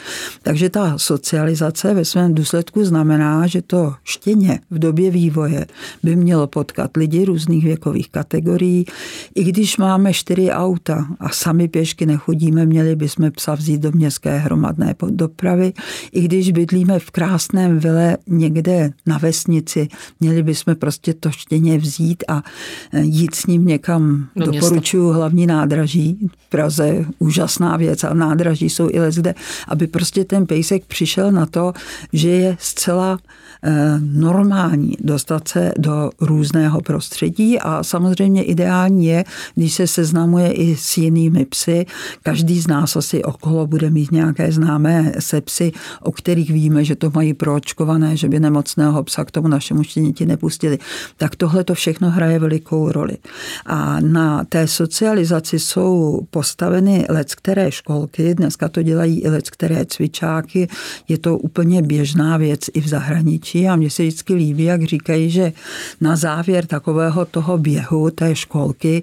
Takže 0.43 0.71
ta 0.71 0.99
socializace 0.99 1.95
ve 1.95 2.05
svém 2.05 2.35
důsledku 2.35 2.85
znamená, 2.85 3.47
že 3.47 3.63
to 3.63 3.95
štěně 4.05 4.61
v 4.71 4.79
době 4.79 5.11
vývoje 5.11 5.67
by 6.03 6.17
mělo 6.17 6.47
potkat 6.47 6.97
lidi 6.97 7.25
různých 7.25 7.65
věkových 7.65 8.11
kategorií. 8.11 8.85
I 9.35 9.45
když 9.45 9.77
máme 9.77 10.13
čtyři 10.13 10.51
auta 10.51 11.07
a 11.21 11.29
sami 11.29 11.69
pěšky 11.69 12.07
nechodíme, 12.07 12.67
měli 12.67 12.97
bychom 12.97 13.31
psa 13.31 13.55
vzít 13.55 13.81
do 13.81 13.93
městské 13.93 14.39
hromadné 14.39 14.95
dopravy. 15.11 15.73
I 16.13 16.21
když 16.21 16.53
bydlíme 16.53 16.99
v 16.99 17.11
krásném 17.11 17.79
vile 17.79 18.17
někde 18.27 18.91
na 19.07 19.19
vesnici, 19.19 19.89
měli 20.21 20.43
bychom 20.43 20.75
prostě 20.75 21.15
to 21.15 21.31
štěně 21.31 21.79
vzít 21.79 22.25
a 22.29 22.43
jít 23.01 23.35
s 23.35 23.47
ním 23.47 23.67
někam, 23.67 24.29
do 24.37 24.53
doporučuju 24.53 25.22
hlavní 25.23 25.47
nádraží. 25.47 26.31
V 26.37 26.51
Praze 26.51 27.05
úžasná 27.19 27.77
věc 27.77 28.05
a 28.05 28.15
nádraží 28.15 28.71
jsou 28.71 28.91
i 28.91 29.13
zde, 29.13 29.35
aby 29.69 29.87
prostě 29.87 30.25
ten 30.25 30.47
pejsek 30.47 30.85
přišel 30.85 31.33
na 31.33 31.47
to, 31.47 31.73
že 32.13 32.31
je 32.31 32.57
zcela 32.61 33.19
eh, 33.63 33.99
normální 34.01 34.97
dostat 35.01 35.49
se 35.49 35.73
do 35.79 36.11
různého 36.21 36.81
prostředí 36.81 37.59
a 37.59 37.83
samozřejmě 37.83 38.43
ideální 38.43 39.07
je, 39.07 39.25
když 39.55 39.73
se 39.73 39.87
seznamuje 39.87 40.53
i 40.53 40.77
s 40.77 40.99
jinými 40.99 41.45
psy. 41.45 41.87
Každý 42.23 42.61
z 42.61 42.67
nás 42.67 42.97
asi 42.97 43.23
okolo 43.23 43.67
bude 43.67 43.91
mít 43.91 44.13
nějaké 44.13 44.53
známé 44.53 45.13
sepsy, 45.19 45.73
o 46.03 46.13
kterých 46.13 46.51
víme, 46.51 46.85
že 46.85 46.97
to 46.97 47.11
mají 47.15 47.35
proočkované, 47.35 48.17
že 48.17 48.29
by 48.29 48.41
nemocného 48.41 49.03
psa 49.03 49.25
k 49.25 49.31
tomu 49.31 49.49
našemu 49.49 49.83
štěněti 49.83 50.27
nepustili. 50.27 50.79
Tak 51.17 51.37
tohle 51.37 51.65
to 51.65 51.75
všechno 51.75 52.11
hraje 52.11 52.39
velikou 52.39 52.93
roli. 52.93 53.17
A 53.67 54.01
na 54.01 54.45
té 54.45 54.67
sociální 54.67 55.12
socializaci 55.13 55.59
jsou 55.59 56.21
postaveny 56.31 57.07
lec 57.09 57.35
které 57.35 57.71
školky, 57.71 58.35
dneska 58.35 58.69
to 58.69 58.83
dělají 58.83 59.21
i 59.21 59.29
lec 59.29 59.51
které 59.51 59.85
cvičáky, 59.85 60.69
je 61.09 61.19
to 61.19 61.39
úplně 61.39 61.83
běžná 61.83 62.37
věc 62.37 62.61
i 62.73 62.81
v 62.81 62.89
zahraničí 62.89 63.69
a 63.69 63.77
mně 63.77 63.91
se 63.91 64.03
vždycky 64.03 64.35
líbí, 64.35 64.65
jak 64.65 64.83
říkají, 64.85 65.31
že 65.31 65.53
na 66.01 66.17
závěr 66.17 66.67
takového 66.67 67.25
toho 67.25 67.59
běhu 67.59 68.11
té 68.11 68.35
školky 68.35 69.03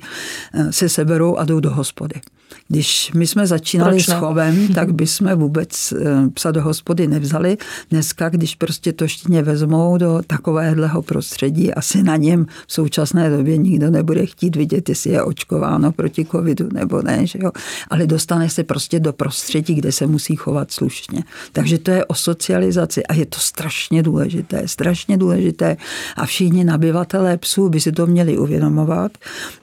eh, 0.54 0.74
se 0.74 0.90
seberou 0.90 1.36
a 1.36 1.46
jdou 1.46 1.60
do 1.60 1.72
hospody. 1.72 2.22
Když 2.68 3.12
my 3.16 3.28
jsme 3.28 3.48
začínali 3.48 4.00
s 4.00 4.12
chovem, 4.12 4.68
tak 4.76 4.94
bychom 4.94 5.36
vůbec 5.36 5.92
eh, 5.92 6.30
psa 6.34 6.52
do 6.52 6.62
hospody 6.62 7.08
nevzali. 7.08 7.58
Dneska, 7.90 8.30
když 8.30 8.56
prostě 8.56 8.94
to 8.94 9.08
štěně 9.08 9.42
vezmou 9.42 9.98
do 9.98 10.22
takovéhleho 10.28 11.02
prostředí, 11.02 11.74
asi 11.74 12.04
na 12.04 12.16
něm 12.16 12.46
v 12.68 12.74
současné 12.74 13.30
době 13.30 13.58
nikdo 13.58 13.90
nebude 13.90 14.26
chtít 14.26 14.56
vidět, 14.56 14.90
jestli 14.90 15.12
je 15.12 15.24
očkováno 15.24 15.92
proti 15.92 16.26
covidu 16.26 16.70
nebo 16.74 17.02
ne, 17.02 17.28
že 17.28 17.40
jo? 17.42 17.52
ale 17.90 18.08
dostane 18.08 18.50
se 18.50 18.64
prostě 18.64 19.00
do 19.00 19.14
prostředí, 19.14 19.76
kde 19.76 19.92
se 19.92 20.08
musí 20.08 20.36
chovat 20.36 20.72
slušně. 20.72 21.24
Takže 21.52 21.78
to 21.78 21.92
je 21.92 22.06
o 22.06 22.14
socializaci 22.14 23.04
a 23.04 23.14
je 23.14 23.26
to 23.26 23.40
strašně 23.40 24.04
důležité, 24.04 24.68
strašně 24.68 25.18
důležité 25.18 25.78
a 26.16 26.26
všichni 26.26 26.64
nabyvatelé 26.64 27.38
psů 27.38 27.70
by 27.70 27.80
si 27.80 27.92
to 27.92 28.08
měli 28.08 28.38
uvědomovat 28.38 29.12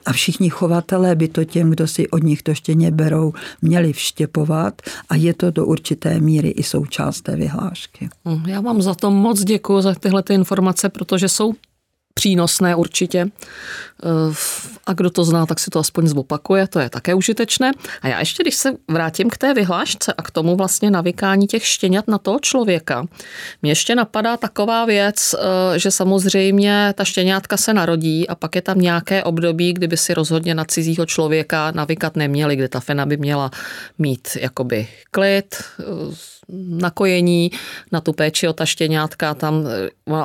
a 0.05 0.13
všichni 0.13 0.49
chovatelé 0.49 1.15
by 1.15 1.27
to 1.27 1.43
těm, 1.43 1.69
kdo 1.69 1.87
si 1.87 2.09
od 2.09 2.23
nich 2.23 2.43
to 2.43 2.53
štěně 2.77 2.91
berou, 2.91 3.33
měli 3.61 3.93
vštěpovat 3.93 4.81
a 5.09 5.15
je 5.15 5.33
to 5.33 5.51
do 5.51 5.65
určité 5.65 6.19
míry 6.19 6.49
i 6.49 6.63
součást 6.63 7.21
té 7.21 7.35
vyhlášky. 7.35 8.09
Hm, 8.25 8.43
já 8.47 8.61
vám 8.61 8.81
za 8.81 8.95
to 8.95 9.11
moc 9.11 9.43
děkuji 9.43 9.81
za 9.81 9.95
tyhle 9.95 10.23
ty 10.23 10.33
informace, 10.33 10.89
protože 10.89 11.29
jsou 11.29 11.53
přínosné 12.17 12.75
určitě. 12.75 13.29
Eh, 13.29 14.33
a 14.85 14.93
kdo 14.93 15.09
to 15.09 15.23
zná, 15.23 15.45
tak 15.45 15.59
si 15.59 15.69
to 15.69 15.79
aspoň 15.79 16.07
zopakuje, 16.07 16.67
to 16.67 16.79
je 16.79 16.89
také 16.89 17.13
užitečné. 17.13 17.71
A 18.01 18.07
já 18.07 18.19
ještě, 18.19 18.43
když 18.43 18.55
se 18.55 18.73
vrátím 18.87 19.29
k 19.29 19.37
té 19.37 19.53
vyhlášce 19.53 20.13
a 20.13 20.21
k 20.21 20.31
tomu 20.31 20.55
vlastně 20.55 20.91
navykání 20.91 21.47
těch 21.47 21.65
štěňat 21.65 22.07
na 22.07 22.17
toho 22.17 22.39
člověka, 22.39 23.05
mě 23.61 23.71
ještě 23.71 23.95
napadá 23.95 24.37
taková 24.37 24.85
věc, 24.85 25.35
eh, 25.37 25.79
že 25.79 25.91
samozřejmě 25.91 26.93
ta 26.97 27.05
štěňátka 27.05 27.57
se 27.57 27.73
narodí 27.73 28.27
a 28.27 28.35
pak 28.35 28.55
je 28.55 28.61
tam 28.61 28.81
nějaké 28.81 29.23
období, 29.23 29.73
kdyby 29.73 29.97
si 29.97 30.13
rozhodně 30.13 30.55
na 30.55 30.65
cizího 30.65 31.05
člověka 31.05 31.71
navykat 31.71 32.15
neměli, 32.15 32.55
kdy 32.55 32.67
ta 32.67 32.79
fena 32.79 33.05
by 33.05 33.17
měla 33.17 33.51
mít 33.97 34.37
jakoby 34.41 34.87
klid, 35.11 35.55
eh, 36.49 36.53
nakojení, 36.67 37.51
na 37.91 38.01
tu 38.01 38.13
péči 38.13 38.47
o 38.47 38.53
ta 38.53 38.65
štěňátka, 38.65 39.33
tam 39.33 39.67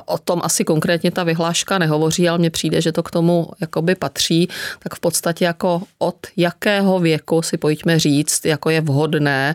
o 0.06 0.18
tom 0.18 0.40
asi 0.44 0.64
konkrétně 0.64 1.10
ta 1.10 1.24
vyhláška 1.24 1.78
nehovoří, 1.78 2.28
ale 2.28 2.38
mně 2.38 2.50
přijde, 2.50 2.80
že 2.80 2.92
to 2.92 3.02
k 3.02 3.10
tomu 3.10 3.48
jakoby 3.60 3.94
patří, 3.94 4.48
tak 4.78 4.94
v 4.94 5.00
podstatě 5.00 5.44
jako 5.44 5.82
od 5.98 6.16
jakého 6.36 6.98
věku 6.98 7.42
si 7.42 7.56
pojďme 7.56 7.98
říct, 7.98 8.44
jako 8.44 8.70
je 8.70 8.80
vhodné 8.80 9.54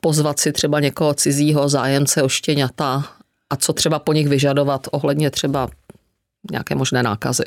pozvat 0.00 0.40
si 0.40 0.52
třeba 0.52 0.80
někoho 0.80 1.14
cizího 1.14 1.68
zájemce 1.68 2.22
o 2.22 2.28
štěňata 2.28 3.04
a 3.50 3.56
co 3.56 3.72
třeba 3.72 3.98
po 3.98 4.12
nich 4.12 4.28
vyžadovat 4.28 4.86
ohledně 4.90 5.30
třeba 5.30 5.68
nějaké 6.50 6.74
možné 6.74 7.02
nákazy? 7.02 7.44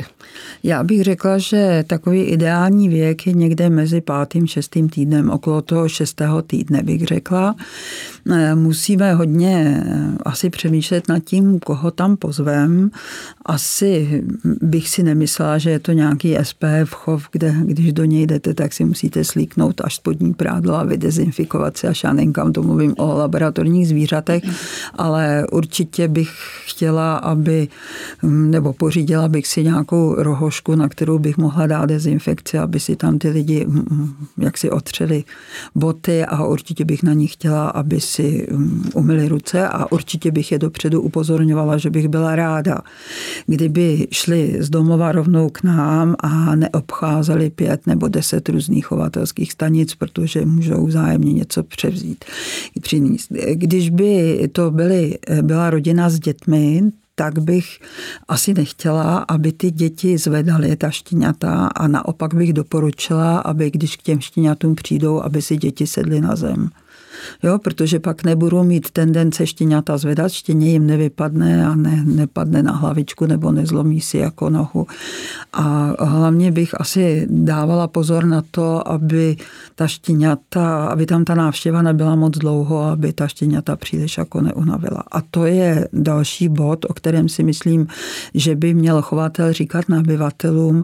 Já 0.64 0.84
bych 0.84 1.04
řekla, 1.04 1.38
že 1.38 1.84
takový 1.88 2.24
ideální 2.24 2.90
věk 2.90 3.28
je 3.28 3.34
někde 3.34 3.70
mezi 3.70 4.02
pátým, 4.02 4.48
šestým 4.48 4.90
týdnem, 4.90 5.30
okolo 5.30 5.62
toho 5.62 5.90
šestého 5.90 6.42
týdne 6.42 6.84
bych 6.84 7.06
řekla. 7.06 7.56
Musíme 8.56 9.14
hodně 9.14 9.84
eh, 9.86 10.18
asi 10.26 10.50
přemýšlet 10.50 11.08
nad 11.08 11.20
tím, 11.20 11.60
koho 11.60 11.92
tam 11.92 12.18
pozvem. 12.18 12.92
Asi 13.46 14.24
bych 14.62 14.90
si 14.90 15.04
nemyslela, 15.04 15.58
že 15.58 15.70
je 15.70 15.80
to 15.80 15.92
nějaký 15.92 16.36
SPF 16.44 16.92
chov, 16.92 17.28
kde 17.32 17.56
když 17.64 17.94
do 17.94 18.06
něj 18.06 18.28
jdete, 18.28 18.54
tak 18.54 18.74
si 18.74 18.86
musíte 18.86 19.24
slíknout 19.24 19.82
až 19.82 19.96
spodní 19.96 20.34
prádlo 20.34 20.76
a 20.76 20.84
vydezinfikovat 20.84 21.78
se 21.78 21.88
až 21.88 22.04
já 22.04 22.14
nenkam, 22.14 22.54
to 22.54 22.64
mluvím 22.64 22.94
o 22.98 23.18
laboratorních 23.18 23.88
zvířatech, 23.88 24.44
ale 24.94 25.46
určitě 25.52 26.08
bych 26.08 26.32
chtěla, 26.66 27.18
aby, 27.18 27.68
hm, 28.24 28.52
nebo 28.52 28.74
pořídila 28.74 29.28
bych 29.28 29.48
si 29.48 29.64
nějakou 29.64 30.16
rohošku, 30.16 30.76
na 30.76 30.90
kterou 30.90 31.20
bych 31.20 31.38
mohla 31.38 31.68
dát 31.68 31.86
dezinfekci, 31.86 32.58
aby 32.58 32.80
si 32.80 32.96
tam 32.96 33.20
ty 33.20 33.30
lidi 33.30 33.66
hm, 33.70 33.86
hm, 33.92 34.14
jak 34.38 34.58
si 34.58 34.70
otřeli 34.70 35.24
boty 35.76 36.26
a 36.26 36.46
určitě 36.46 36.86
bych 36.86 37.04
na 37.04 37.14
ní 37.14 37.28
chtěla, 37.28 37.70
aby 37.70 38.02
si 38.02 38.19
si 38.20 38.48
um, 38.48 38.84
umyli 38.94 39.28
ruce 39.28 39.68
a 39.68 39.92
určitě 39.92 40.32
bych 40.32 40.52
je 40.52 40.60
dopředu 40.60 41.02
upozorňovala, 41.02 41.78
že 41.78 41.90
bych 41.90 42.08
byla 42.08 42.36
ráda, 42.36 42.78
kdyby 43.48 44.08
šli 44.12 44.58
z 44.60 44.70
domova 44.70 45.12
rovnou 45.12 45.50
k 45.50 45.64
nám 45.64 46.16
a 46.20 46.56
neobcházeli 46.56 47.50
pět 47.50 47.88
nebo 47.88 48.08
deset 48.08 48.50
různých 48.50 48.86
chovatelských 48.86 49.52
stanic, 49.52 49.96
protože 49.96 50.46
můžou 50.46 50.86
vzájemně 50.86 51.34
něco 51.34 51.64
převzít. 51.64 52.26
Když 53.54 53.90
by 53.90 54.50
to 54.52 54.72
byly, 54.72 55.18
byla 55.42 55.70
rodina 55.70 56.10
s 56.10 56.20
dětmi, 56.20 56.84
tak 57.16 57.40
bych 57.40 57.80
asi 58.28 58.54
nechtěla, 58.54 59.18
aby 59.18 59.52
ty 59.52 59.72
děti 59.72 60.18
zvedaly 60.18 60.76
ta 60.76 60.90
štěňata 60.90 61.68
a 61.68 61.88
naopak 61.88 62.34
bych 62.34 62.54
doporučila, 62.54 63.40
aby 63.40 63.72
když 63.72 63.96
k 63.96 64.02
těm 64.02 64.20
štěňatům 64.20 64.76
přijdou, 64.76 65.22
aby 65.22 65.42
si 65.42 65.58
děti 65.58 65.88
sedly 65.88 66.22
na 66.22 66.36
zem 66.36 66.70
jo, 67.44 67.60
protože 67.60 68.00
pak 68.00 68.24
nebudou 68.24 68.64
mít 68.64 68.92
tendence 68.92 69.48
štěňata 69.48 69.98
zvedat, 69.98 70.32
štěně 70.32 70.72
jim 70.72 70.88
nevypadne 70.88 71.66
a 71.68 71.76
ne, 71.76 72.04
nepadne 72.06 72.64
na 72.64 72.72
hlavičku 72.72 73.26
nebo 73.26 73.52
nezlomí 73.52 74.02
si 74.02 74.18
jako 74.18 74.50
nohu. 74.50 74.88
A 75.54 75.96
hlavně 76.06 76.52
bych 76.52 76.82
asi 76.82 77.28
dávala 77.30 77.88
pozor 77.88 78.26
na 78.26 78.44
to, 78.52 78.88
aby 78.88 79.38
ta 79.76 79.88
štěňata, 79.88 80.86
aby 80.86 81.06
tam 81.06 81.26
ta 81.26 81.36
návštěva 81.36 81.82
nebyla 81.82 82.16
moc 82.16 82.38
dlouho, 82.38 82.84
aby 82.84 83.14
ta 83.14 83.28
štěňata 83.28 83.76
příliš 83.76 84.18
jako 84.18 84.42
neunavila. 84.42 85.04
A 85.12 85.22
to 85.22 85.46
je 85.46 85.88
další 85.94 86.50
bod, 86.50 86.86
o 86.90 86.94
kterém 86.94 87.30
si 87.30 87.44
myslím, 87.44 87.88
že 88.34 88.56
by 88.56 88.74
měl 88.74 89.02
chovatel 89.02 89.54
říkat 89.54 89.90
nabyvatelům, 89.90 90.84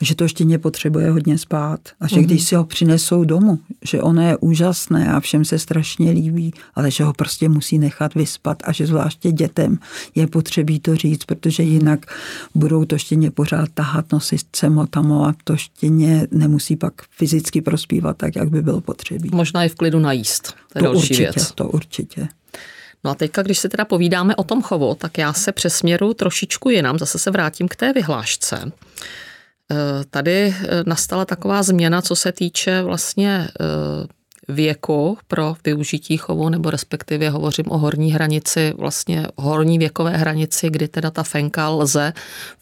že 0.00 0.14
to 0.14 0.28
štěně 0.28 0.58
potřebuje 0.58 1.10
hodně 1.10 1.38
spát 1.38 1.80
a 2.00 2.08
že 2.08 2.16
mm-hmm. 2.16 2.24
když 2.24 2.44
si 2.44 2.54
ho 2.54 2.64
přinesou 2.64 3.24
domů, 3.24 3.58
že 3.84 4.02
ono 4.02 4.22
je 4.22 4.36
úžasné 4.36 5.12
a 5.12 5.20
všem 5.20 5.44
se 5.44 5.58
strašně 5.72 6.10
líbí, 6.10 6.54
ale 6.74 6.90
že 6.90 7.04
ho 7.04 7.12
prostě 7.12 7.48
musí 7.48 7.78
nechat 7.78 8.14
vyspat 8.14 8.62
a 8.64 8.72
že 8.72 8.86
zvláště 8.86 9.32
dětem 9.32 9.78
je 10.14 10.26
potřebí 10.26 10.80
to 10.80 10.96
říct, 10.96 11.24
protože 11.24 11.62
jinak 11.62 12.06
budou 12.54 12.84
to 12.84 12.98
štěně 12.98 13.30
pořád 13.30 13.68
tahat, 13.74 14.12
nosit 14.12 14.40
cemo 14.52 14.86
tamo 14.86 15.24
a 15.24 15.34
to 15.44 15.56
štěně 15.56 16.26
nemusí 16.30 16.76
pak 16.76 16.92
fyzicky 17.10 17.62
prospívat 17.62 18.16
tak, 18.16 18.36
jak 18.36 18.50
by 18.50 18.62
bylo 18.62 18.80
potřebí. 18.80 19.30
Možná 19.32 19.64
i 19.64 19.68
v 19.68 19.74
klidu 19.74 19.98
najíst. 19.98 20.54
To 20.72 20.78
je 20.78 20.82
to 20.82 20.84
další 20.84 20.98
určitě, 20.98 21.22
věc. 21.22 21.52
To 21.52 21.68
určitě. 21.68 22.28
No 23.04 23.10
a 23.10 23.14
teďka, 23.14 23.42
když 23.42 23.58
se 23.58 23.68
teda 23.68 23.84
povídáme 23.84 24.36
o 24.36 24.44
tom 24.44 24.62
chovu, 24.62 24.94
tak 24.94 25.18
já 25.18 25.32
se 25.32 25.52
přesměru 25.52 26.14
trošičku 26.14 26.70
jinam, 26.70 26.98
zase 26.98 27.18
se 27.18 27.30
vrátím 27.30 27.68
k 27.68 27.76
té 27.76 27.92
vyhlášce. 27.92 28.56
E, 28.62 30.04
tady 30.10 30.32
e, 30.32 30.54
nastala 30.86 31.24
taková 31.24 31.62
změna, 31.62 32.02
co 32.02 32.16
se 32.16 32.32
týče 32.32 32.82
vlastně 32.82 33.28
e, 33.28 34.21
věku 34.48 35.18
pro 35.28 35.56
využití 35.64 36.16
chovu, 36.16 36.48
nebo 36.48 36.70
respektive 36.70 37.30
hovořím 37.30 37.64
o 37.68 37.78
horní 37.78 38.12
hranici, 38.12 38.72
vlastně 38.78 39.26
horní 39.36 39.78
věkové 39.78 40.16
hranici, 40.16 40.70
kdy 40.70 40.88
teda 40.88 41.10
ta 41.10 41.22
fenka 41.22 41.68
lze 41.68 42.12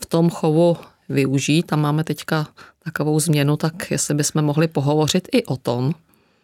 v 0.00 0.06
tom 0.06 0.30
chovu 0.30 0.76
využít. 1.08 1.62
Tam 1.62 1.80
máme 1.80 2.04
teďka 2.04 2.46
takovou 2.84 3.20
změnu, 3.20 3.56
tak 3.56 3.90
jestli 3.90 4.14
bychom 4.14 4.42
mohli 4.42 4.68
pohovořit 4.68 5.28
i 5.32 5.44
o 5.44 5.56
tom 5.56 5.94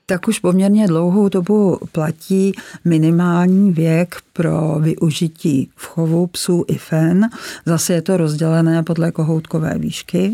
tak 0.07 0.29
už 0.29 0.39
poměrně 0.39 0.87
dlouhou 0.87 1.29
dobu 1.29 1.79
platí 1.93 2.53
minimální 2.85 3.73
věk 3.73 4.17
pro 4.33 4.79
využití 4.81 5.71
v 5.77 5.87
chovu 5.87 6.27
psů 6.27 6.65
i 6.69 6.79
fen. 6.79 7.29
Zase 7.67 7.93
je 7.93 8.03
to 8.03 8.17
rozdělené 8.17 8.83
podle 8.83 9.13
kohoutkové 9.13 9.79
výšky. 9.79 10.33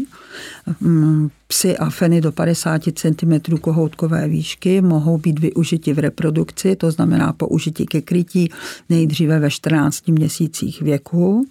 Psy 1.52 1.76
a 1.76 1.90
feny 1.90 2.20
do 2.20 2.32
50 2.32 2.82
cm 2.94 3.56
kohoutkové 3.60 4.28
výšky 4.28 4.80
mohou 4.80 5.18
být 5.18 5.38
využiti 5.38 5.92
v 5.92 5.98
reprodukci, 5.98 6.76
to 6.76 6.90
znamená 6.90 7.32
použití 7.32 7.86
ke 7.86 8.00
krytí 8.00 8.50
nejdříve 8.88 9.38
ve 9.38 9.50
14 9.50 10.08
měsících 10.08 10.82
věku 10.82 11.46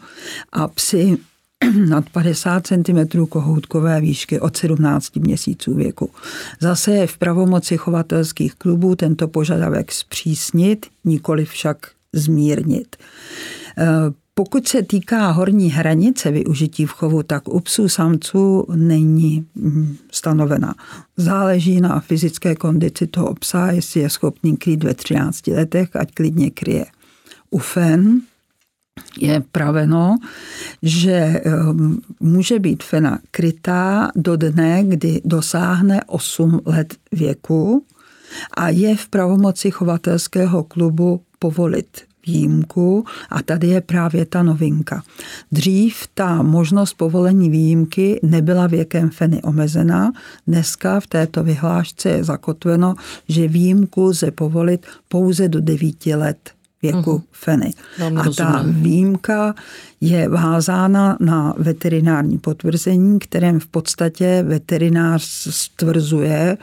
a 0.51 0.67
psy 0.67 1.17
nad 1.89 2.09
50 2.09 2.67
cm 2.67 3.25
kohoutkové 3.29 4.01
výšky 4.01 4.39
od 4.39 4.57
17 4.57 5.15
měsíců 5.15 5.75
věku. 5.75 6.09
Zase 6.59 6.91
je 6.91 7.07
v 7.07 7.17
pravomoci 7.17 7.77
chovatelských 7.77 8.55
klubů 8.55 8.95
tento 8.95 9.27
požadavek 9.27 9.91
zpřísnit, 9.91 10.85
nikoli 11.05 11.45
však 11.45 11.77
zmírnit. 12.13 12.95
Pokud 14.33 14.67
se 14.67 14.83
týká 14.83 15.31
horní 15.31 15.69
hranice 15.69 16.31
využití 16.31 16.85
v 16.85 16.91
chovu, 16.91 17.23
tak 17.23 17.47
u 17.47 17.59
psů 17.59 17.89
samců 17.89 18.65
není 18.75 19.45
mm, 19.55 19.97
stanovena. 20.11 20.75
Záleží 21.17 21.81
na 21.81 21.99
fyzické 21.99 22.55
kondici 22.55 23.07
toho 23.07 23.33
psa, 23.33 23.71
jestli 23.71 23.99
je 23.99 24.09
schopný 24.09 24.57
krýt 24.57 24.83
ve 24.83 24.93
13 24.93 25.47
letech, 25.47 25.95
ať 25.95 26.11
klidně 26.11 26.51
kryje. 26.51 26.85
U 27.49 27.57
fen 27.57 28.21
je 29.19 29.43
praveno, 29.51 30.17
že 30.81 31.41
um, 31.45 32.01
může 32.19 32.59
být 32.59 32.83
fena 32.83 33.19
krytá 33.31 34.11
do 34.15 34.35
dne, 34.35 34.83
kdy 34.83 35.21
dosáhne 35.25 36.01
8 36.07 36.61
let 36.65 36.95
věku 37.11 37.85
a 38.57 38.69
je 38.69 38.95
v 38.95 39.07
pravomoci 39.07 39.71
chovatelského 39.71 40.63
klubu 40.63 41.21
povolit 41.39 42.10
výjimku 42.27 43.05
a 43.29 43.41
tady 43.41 43.67
je 43.67 43.81
právě 43.81 44.25
ta 44.25 44.43
novinka. 44.43 45.03
Dřív 45.51 46.07
ta 46.13 46.41
možnost 46.41 46.93
povolení 46.93 47.49
výjimky 47.49 48.19
nebyla 48.23 48.67
věkem 48.67 49.09
feny 49.09 49.41
omezená, 49.41 50.11
dneska 50.47 50.99
v 50.99 51.07
této 51.07 51.43
vyhlášce 51.43 52.09
je 52.09 52.23
zakotveno, 52.23 52.95
že 53.27 53.47
výjimku 53.47 54.03
lze 54.03 54.31
povolit 54.31 54.85
pouze 55.07 55.47
do 55.49 55.61
9 55.61 56.05
let 56.05 56.51
věku 56.81 57.11
uh-huh. 57.11 57.23
feny. 57.31 57.73
a 58.17 58.23
ta 58.37 58.63
výjimka 58.67 59.55
je 60.01 60.29
vázána 60.29 61.17
na 61.19 61.53
veterinární 61.57 62.37
potvrzení, 62.37 63.19
kterém 63.19 63.59
v 63.59 63.67
podstatě 63.67 64.43
veterinář 64.47 65.23
stvrzuje, 65.49 66.57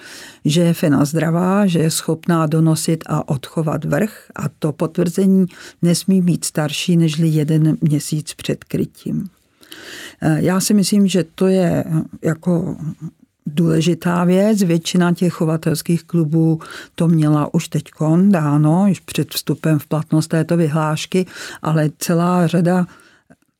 že 0.44 0.60
je 0.60 0.74
fena 0.74 1.04
zdravá, 1.04 1.66
že 1.66 1.78
je 1.78 1.90
schopná 1.90 2.46
donosit 2.46 3.04
a 3.06 3.28
odchovat 3.28 3.84
vrch 3.84 4.30
a 4.36 4.42
to 4.58 4.72
potvrzení 4.72 5.46
nesmí 5.82 6.22
být 6.22 6.44
starší 6.44 6.96
než 6.96 7.18
jeden 7.18 7.76
měsíc 7.80 8.34
před 8.34 8.64
krytím. 8.64 9.28
Já 10.36 10.60
si 10.60 10.74
myslím, 10.74 11.06
že 11.06 11.24
to 11.34 11.46
je 11.46 11.84
jako 12.22 12.76
důležitá 13.54 14.24
věc. 14.24 14.62
Většina 14.62 15.14
těch 15.14 15.32
chovatelských 15.32 16.04
klubů 16.04 16.60
to 16.94 17.08
měla 17.08 17.54
už 17.54 17.68
teď 17.68 17.84
dáno, 18.28 18.86
již 18.86 19.00
před 19.00 19.34
vstupem 19.34 19.78
v 19.78 19.86
platnost 19.86 20.28
této 20.28 20.56
vyhlášky, 20.56 21.26
ale 21.62 21.90
celá 21.98 22.46
řada 22.46 22.86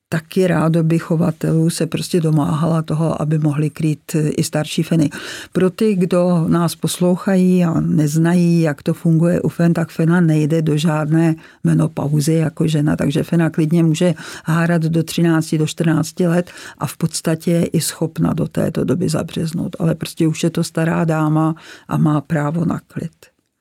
taky 0.09 0.47
rádoby 0.47 0.99
chovatelů 0.99 1.71
se 1.71 1.87
prostě 1.87 2.21
domáhala 2.21 2.83
toho, 2.83 3.23
aby 3.23 3.38
mohli 3.38 3.71
krýt 3.71 4.16
i 4.37 4.44
starší 4.44 4.83
feny. 4.83 5.11
Pro 5.53 5.71
ty, 5.71 5.94
kdo 5.94 6.44
nás 6.49 6.75
poslouchají 6.75 7.64
a 7.64 7.81
neznají, 7.81 8.61
jak 8.61 8.83
to 8.83 8.94
funguje 8.94 9.40
u 9.40 9.49
fen, 9.49 9.75
tak 9.75 9.90
fena 9.90 10.21
nejde 10.21 10.62
do 10.62 10.77
žádné 10.77 11.35
menopauzy 11.64 12.33
jako 12.33 12.66
žena, 12.68 12.97
takže 12.97 13.23
fena 13.23 13.51
klidně 13.51 13.83
může 13.83 14.14
hárat 14.44 14.83
do 14.83 15.03
13, 15.03 15.55
do 15.55 15.66
14 15.66 16.21
let 16.21 16.51
a 16.79 16.87
v 16.87 16.97
podstatě 16.97 17.51
je 17.51 17.66
i 17.66 17.81
schopna 17.81 18.33
do 18.33 18.49
této 18.49 18.85
doby 18.85 19.09
zabřeznout, 19.09 19.77
ale 19.79 19.94
prostě 19.94 20.27
už 20.27 20.42
je 20.42 20.51
to 20.51 20.64
stará 20.64 21.05
dáma 21.05 21.55
a 21.88 21.97
má 21.97 22.21
právo 22.21 22.64
na 22.64 22.81
klid. 22.87 23.12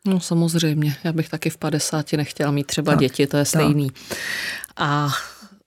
No 0.07 0.19
samozřejmě, 0.19 0.95
já 1.03 1.13
bych 1.13 1.29
taky 1.29 1.49
v 1.49 1.57
50 1.57 2.13
nechtěla 2.13 2.51
mít 2.51 2.67
třeba 2.67 2.91
tak, 2.91 2.99
děti, 2.99 3.27
to 3.27 3.37
je 3.37 3.45
stejný. 3.45 3.89
Tak. 3.89 4.17
A 4.77 5.09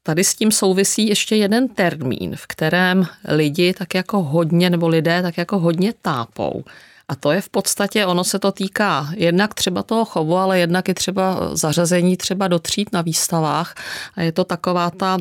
Tady 0.02 0.24
s 0.24 0.34
tím 0.34 0.52
souvisí 0.52 1.08
ještě 1.08 1.36
jeden 1.36 1.68
termín, 1.68 2.36
v 2.36 2.46
kterém 2.46 3.06
lidi 3.28 3.72
tak 3.72 3.94
jako 3.94 4.22
hodně, 4.22 4.70
nebo 4.70 4.88
lidé 4.88 5.22
tak 5.22 5.38
jako 5.38 5.58
hodně 5.58 5.92
tápou. 6.02 6.64
A 7.08 7.14
to 7.14 7.32
je 7.32 7.40
v 7.40 7.48
podstatě, 7.48 8.06
ono 8.06 8.24
se 8.24 8.38
to 8.38 8.52
týká 8.52 9.10
jednak 9.16 9.54
třeba 9.54 9.82
toho 9.82 10.04
chovu, 10.04 10.36
ale 10.36 10.58
jednak 10.58 10.88
i 10.88 10.94
třeba 10.94 11.56
zařazení 11.56 12.16
třeba 12.16 12.48
do 12.48 12.58
tříd 12.58 12.92
na 12.92 13.02
výstavách. 13.02 13.74
A 14.14 14.22
je 14.22 14.32
to 14.32 14.44
taková 14.44 14.90
ta 14.90 15.18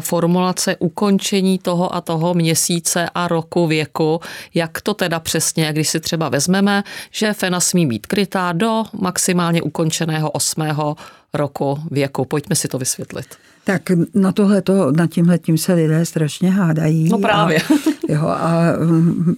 formulace 0.00 0.76
ukončení 0.76 1.58
toho 1.58 1.94
a 1.94 2.00
toho 2.00 2.34
měsíce 2.34 3.08
a 3.14 3.28
roku 3.28 3.66
věku, 3.66 4.20
jak 4.54 4.80
to 4.80 4.94
teda 4.94 5.20
přesně, 5.20 5.72
když 5.72 5.88
si 5.88 6.00
třeba 6.00 6.28
vezmeme, 6.28 6.82
že 7.10 7.32
fena 7.32 7.60
smí 7.60 7.86
být 7.86 8.06
krytá 8.06 8.52
do 8.52 8.84
maximálně 8.92 9.62
ukončeného 9.62 10.30
osmého 10.30 10.96
roku 11.34 11.80
věku. 11.90 12.24
Pojďme 12.24 12.56
si 12.56 12.68
to 12.68 12.78
vysvětlit. 12.78 13.26
Tak 13.68 13.82
na 14.14 14.32
tohleto, 14.32 14.92
na 14.92 15.06
tímhletím 15.06 15.58
se 15.58 15.74
lidé 15.74 16.04
strašně 16.04 16.50
hádají. 16.50 17.08
No 17.08 17.18
právě. 17.18 17.58
A, 17.60 17.62
jo, 18.08 18.26
a 18.26 18.62
mm, 18.80 19.36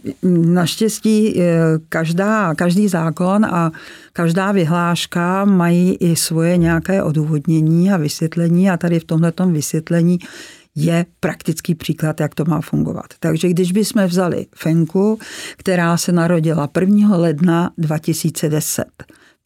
naštěstí 0.54 1.42
každá, 1.88 2.54
každý 2.54 2.88
zákon 2.88 3.44
a 3.44 3.72
každá 4.12 4.52
vyhláška 4.52 5.44
mají 5.44 5.96
i 6.00 6.16
svoje 6.16 6.56
nějaké 6.56 7.02
odůvodnění 7.02 7.90
a 7.90 7.96
vysvětlení 7.96 8.70
a 8.70 8.76
tady 8.76 9.00
v 9.00 9.04
tomhletom 9.04 9.52
vysvětlení 9.52 10.18
je 10.76 11.06
praktický 11.20 11.74
příklad, 11.74 12.20
jak 12.20 12.34
to 12.34 12.44
má 12.44 12.60
fungovat. 12.60 13.06
Takže 13.20 13.48
když 13.48 13.72
bychom 13.72 14.06
vzali 14.06 14.46
Fenku, 14.54 15.18
která 15.56 15.96
se 15.96 16.12
narodila 16.12 16.70
1. 16.80 17.16
ledna 17.16 17.70
2010, 17.78 18.84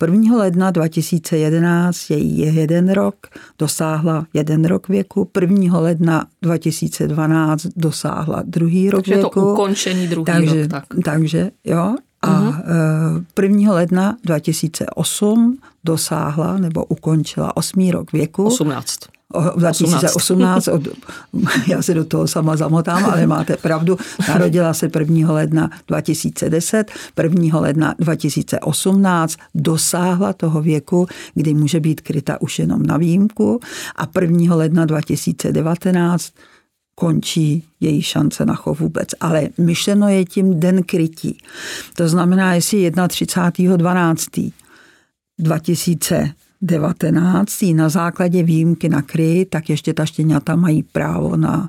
1. 0.02 0.36
ledna 0.36 0.70
2011 0.70 2.10
je 2.10 2.50
jeden 2.50 2.92
rok, 2.92 3.16
dosáhla 3.58 4.26
jeden 4.34 4.64
rok 4.64 4.88
věku. 4.88 5.30
1. 5.40 5.80
ledna 5.80 6.26
2012 6.42 7.66
dosáhla 7.76 8.42
druhý 8.46 8.90
rok 8.90 8.98
takže 8.98 9.14
věku. 9.14 9.30
Takže 9.30 9.40
to 9.40 9.52
ukončení 9.52 10.08
druhý 10.08 10.24
takže, 10.24 10.62
rok. 10.62 10.70
Tak. 10.70 10.84
Takže 11.04 11.50
jo. 11.64 11.96
A 12.22 12.62
1. 13.42 13.58
Mhm. 13.58 13.68
ledna 13.68 14.16
2008 14.24 15.58
dosáhla 15.84 16.56
nebo 16.56 16.84
ukončila 16.84 17.56
osmý 17.56 17.90
rok 17.90 18.12
věku. 18.12 18.44
18. 18.44 18.98
2018, 19.56 20.68
od, 20.68 20.88
já 21.66 21.82
se 21.82 21.94
do 21.94 22.04
toho 22.04 22.26
sama 22.26 22.56
zamotám, 22.56 23.04
ale 23.04 23.26
máte 23.26 23.56
pravdu, 23.56 23.98
narodila 24.28 24.74
se 24.74 24.90
1. 24.98 25.32
ledna 25.32 25.70
2010, 25.88 26.92
1. 27.22 27.60
ledna 27.60 27.94
2018 27.98 29.36
dosáhla 29.54 30.32
toho 30.32 30.62
věku, 30.62 31.06
kdy 31.34 31.54
může 31.54 31.80
být 31.80 32.00
kryta 32.00 32.40
už 32.40 32.58
jenom 32.58 32.82
na 32.82 32.96
výjimku 32.96 33.60
a 33.96 34.08
1. 34.20 34.54
ledna 34.56 34.84
2019 34.84 36.32
končí 36.94 37.64
její 37.80 38.02
šance 38.02 38.46
na 38.46 38.54
chov 38.54 38.80
vůbec. 38.80 39.08
Ale 39.20 39.48
myšleno 39.58 40.08
je 40.08 40.24
tím 40.24 40.60
den 40.60 40.82
krytí. 40.82 41.38
To 41.96 42.08
znamená, 42.08 42.54
jestli 42.54 42.90
31.12. 42.90 44.52
2000 45.38 46.30
19. 46.64 47.62
na 47.74 47.88
základě 47.88 48.42
výjimky 48.42 48.88
na 48.88 49.02
kry, 49.02 49.46
tak 49.50 49.70
ještě 49.70 49.94
ta 49.94 50.06
štěňata 50.06 50.56
mají 50.56 50.82
právo 50.82 51.36
na 51.36 51.68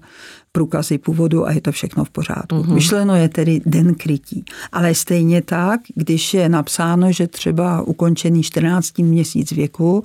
průkazy 0.55 0.97
původu 0.97 1.47
a 1.47 1.51
je 1.51 1.61
to 1.61 1.71
všechno 1.71 2.05
v 2.05 2.09
pořádku. 2.09 2.55
Mm-hmm. 2.55 2.73
Myšleno 2.73 3.15
je 3.15 3.29
tedy 3.29 3.61
den 3.65 3.95
krytí. 3.95 4.45
Ale 4.71 4.95
stejně 4.95 5.41
tak, 5.41 5.79
když 5.95 6.33
je 6.33 6.49
napsáno, 6.49 7.11
že 7.11 7.27
třeba 7.27 7.81
ukončený 7.81 8.43
14. 8.43 8.97
měsíc 8.97 9.51
věku, 9.51 10.03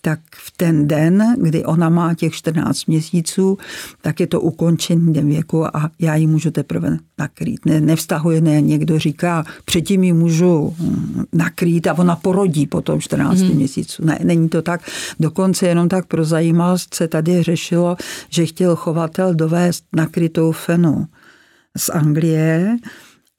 tak 0.00 0.20
v 0.32 0.50
ten 0.56 0.88
den, 0.88 1.36
kdy 1.38 1.64
ona 1.64 1.88
má 1.88 2.14
těch 2.14 2.32
14 2.34 2.86
měsíců, 2.86 3.58
tak 4.00 4.20
je 4.20 4.26
to 4.26 4.40
ukončený 4.40 5.12
den 5.12 5.28
věku 5.28 5.76
a 5.76 5.90
já 5.98 6.14
ji 6.14 6.26
můžu 6.26 6.50
teprve 6.50 6.98
nakrýt. 7.18 7.66
Ne, 7.66 7.80
nevztahuje, 7.80 8.40
ne, 8.40 8.60
někdo 8.60 8.98
říká, 8.98 9.44
předtím 9.64 10.04
ji 10.04 10.12
můžu 10.12 10.74
hm, 10.78 11.24
nakrýt 11.32 11.86
a 11.86 11.98
ona 11.98 12.16
porodí 12.16 12.66
po 12.66 12.80
tom 12.80 13.00
14 13.00 13.38
mm-hmm. 13.38 13.54
měsíců. 13.54 14.04
Ne, 14.04 14.18
není 14.24 14.48
to 14.48 14.62
tak. 14.62 14.80
Dokonce 15.20 15.66
jenom 15.66 15.88
tak 15.88 16.06
pro 16.06 16.24
zajímavost 16.24 16.94
se 16.94 17.08
tady 17.08 17.42
řešilo, 17.42 17.96
že 18.30 18.46
chtěl 18.46 18.76
chovatel 18.76 19.34
dovést 19.34 19.84
nakrytou 19.92 20.52
fenu 20.52 21.06
z 21.76 21.88
Anglie 21.88 22.76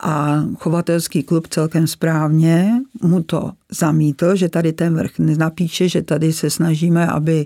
a 0.04 0.44
chovatelský 0.58 1.24
klub 1.24 1.48
celkem 1.48 1.88
správně 1.88 2.72
mu 3.02 3.24
to 3.24 3.52
zamítl, 3.72 4.36
že 4.36 4.50
tady 4.50 4.74
ten 4.74 4.96
vrch 4.96 5.20
nenapíše, 5.20 5.89
že 5.89 6.02
tady 6.02 6.34
se 6.34 6.50
snažíme, 6.50 7.08
aby 7.08 7.46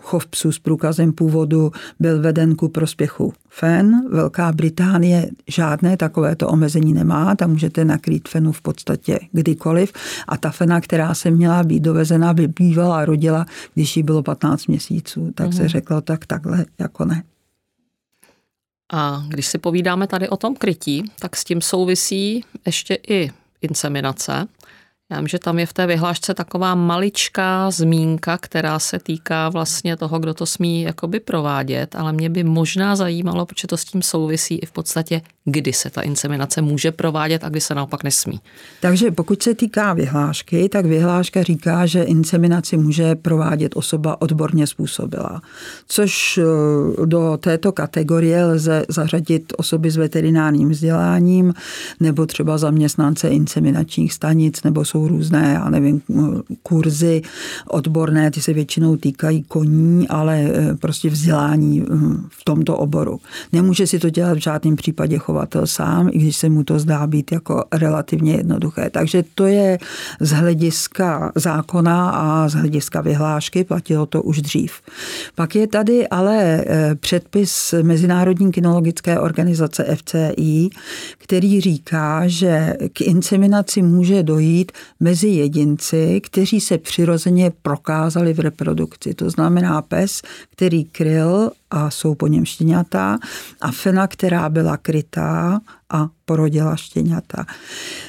chov 0.00 0.26
psů 0.26 0.52
s 0.52 0.58
průkazem 0.58 1.12
původu 1.12 1.70
byl 2.00 2.20
veden 2.20 2.54
ku 2.54 2.68
prospěchu 2.68 3.32
fen. 3.48 4.08
Velká 4.10 4.52
Británie 4.52 5.30
žádné 5.48 5.96
takovéto 5.96 6.48
omezení 6.48 6.92
nemá, 6.92 7.34
tam 7.34 7.50
můžete 7.50 7.84
nakrýt 7.84 8.28
fenu 8.28 8.52
v 8.52 8.62
podstatě 8.62 9.18
kdykoliv 9.32 9.92
a 10.28 10.36
ta 10.36 10.50
fena, 10.50 10.80
která 10.80 11.14
se 11.14 11.30
měla 11.30 11.62
být 11.62 11.80
dovezena, 11.80 12.34
by 12.34 12.48
bývala 12.48 13.04
rodila, 13.04 13.46
když 13.74 13.96
jí 13.96 14.02
bylo 14.02 14.22
15 14.22 14.66
měsíců. 14.66 15.32
Tak 15.34 15.48
mm-hmm. 15.48 15.56
se 15.56 15.62
mhm. 15.62 15.68
řeklo, 15.68 16.00
tak 16.00 16.26
takhle 16.26 16.64
jako 16.78 17.04
ne. 17.04 17.22
A 18.92 19.24
když 19.28 19.46
si 19.46 19.58
povídáme 19.58 20.06
tady 20.06 20.28
o 20.28 20.36
tom 20.36 20.56
krytí, 20.56 21.04
tak 21.18 21.36
s 21.36 21.44
tím 21.44 21.60
souvisí 21.60 22.44
ještě 22.66 22.98
i 23.08 23.30
inseminace. 23.62 24.48
Já 25.10 25.18
vím, 25.18 25.28
že 25.28 25.38
tam 25.38 25.58
je 25.58 25.66
v 25.66 25.72
té 25.72 25.86
vyhlášce 25.86 26.34
taková 26.34 26.74
maličká 26.74 27.70
zmínka, 27.70 28.38
která 28.38 28.78
se 28.78 28.98
týká 28.98 29.48
vlastně 29.48 29.96
toho, 29.96 30.18
kdo 30.18 30.34
to 30.34 30.46
smí 30.46 30.82
jakoby 30.82 31.20
provádět, 31.20 31.94
ale 31.94 32.12
mě 32.12 32.30
by 32.30 32.44
možná 32.44 32.96
zajímalo, 32.96 33.46
protože 33.46 33.66
to 33.66 33.76
s 33.76 33.84
tím 33.84 34.02
souvisí 34.02 34.58
i 34.58 34.66
v 34.66 34.72
podstatě, 34.72 35.22
kdy 35.46 35.72
se 35.72 35.90
ta 35.90 36.00
inseminace 36.00 36.62
může 36.62 36.92
provádět 36.92 37.44
a 37.44 37.48
kdy 37.48 37.60
se 37.60 37.74
naopak 37.74 38.04
nesmí. 38.04 38.40
Takže 38.80 39.10
pokud 39.10 39.42
se 39.42 39.54
týká 39.54 39.92
vyhlášky, 39.92 40.68
tak 40.68 40.86
vyhláška 40.86 41.42
říká, 41.42 41.86
že 41.86 42.02
inseminaci 42.02 42.76
může 42.76 43.14
provádět 43.14 43.72
osoba 43.76 44.22
odborně 44.22 44.66
způsobila, 44.66 45.42
což 45.88 46.38
eh, 46.38 46.42
do 47.06 47.38
této 47.40 47.72
kategorie 47.72 48.44
lze 48.44 48.84
zařadit 48.88 49.52
osoby 49.56 49.90
s 49.90 49.96
veterinárním 49.96 50.70
vzděláním 50.70 51.54
nebo 52.00 52.26
třeba 52.26 52.58
zaměstnance 52.58 53.28
inseminačních 53.28 54.12
stanic 54.12 54.62
nebo 54.62 54.84
jsou 54.84 55.08
různé, 55.08 55.52
já 55.54 55.70
nevím, 55.70 56.02
kurzy 56.62 57.22
odborné, 57.68 58.30
ty 58.30 58.40
se 58.40 58.52
většinou 58.52 58.96
týkají 58.96 59.42
koní, 59.42 60.08
ale 60.08 60.40
e, 60.40 60.74
prostě 60.74 61.10
vzdělání 61.10 61.80
e, 61.80 61.84
v 62.28 62.44
tomto 62.44 62.76
oboru. 62.76 63.20
Nemůže 63.52 63.86
si 63.86 63.98
to 63.98 64.10
dělat 64.10 64.34
v 64.34 64.42
žádném 64.42 64.76
případě 64.76 65.18
chovatel 65.36 65.66
sám, 65.66 66.08
i 66.12 66.18
když 66.18 66.36
se 66.36 66.48
mu 66.48 66.64
to 66.64 66.78
zdá 66.78 67.06
být 67.06 67.32
jako 67.32 67.64
relativně 67.72 68.32
jednoduché. 68.32 68.90
Takže 68.90 69.24
to 69.34 69.46
je 69.46 69.78
z 70.20 70.30
hlediska 70.30 71.32
zákona 71.34 72.10
a 72.10 72.48
z 72.48 72.54
hlediska 72.54 73.00
vyhlášky, 73.00 73.64
platilo 73.64 74.06
to 74.06 74.22
už 74.22 74.42
dřív. 74.42 74.72
Pak 75.34 75.54
je 75.54 75.66
tady 75.66 76.08
ale 76.08 76.64
e, 76.66 76.94
předpis 76.94 77.74
Mezinárodní 77.82 78.52
kinologické 78.52 79.20
organizace 79.20 79.96
FCI, 79.96 80.68
který 81.18 81.60
říká, 81.60 82.22
že 82.26 82.74
k 82.92 83.00
inseminaci 83.00 83.82
může 83.82 84.22
dojít 84.22 84.72
mezi 85.00 85.28
jedinci, 85.28 86.20
kteří 86.20 86.60
se 86.60 86.78
přirozeně 86.78 87.52
prokázali 87.62 88.32
v 88.32 88.40
reprodukci. 88.40 89.14
To 89.14 89.30
znamená 89.30 89.82
pes, 89.82 90.22
který 90.52 90.84
kryl 90.84 91.50
a 91.70 91.90
jsou 91.90 92.14
po 92.14 92.26
něm 92.26 92.44
štěňata 92.44 93.18
a 93.60 93.72
fena, 93.72 94.06
která 94.06 94.48
byla 94.48 94.76
krytá 94.76 95.60
a 95.90 96.08
porodila 96.24 96.76
štěňata. 96.76 97.46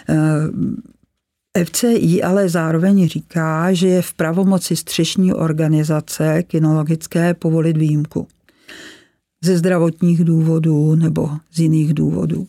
Eh, 0.09 1.65
FCI 1.65 2.23
ale 2.23 2.49
zároveň 2.49 3.07
říká, 3.07 3.73
že 3.73 3.87
je 3.87 4.01
v 4.01 4.13
pravomoci 4.13 4.75
střešní 4.75 5.33
organizace 5.33 6.43
kinologické 6.43 7.33
povolit 7.33 7.77
výjimku 7.77 8.27
ze 9.43 9.57
zdravotních 9.57 10.23
důvodů 10.23 10.95
nebo 10.95 11.29
z 11.51 11.59
jiných 11.59 11.93
důvodů. 11.93 12.47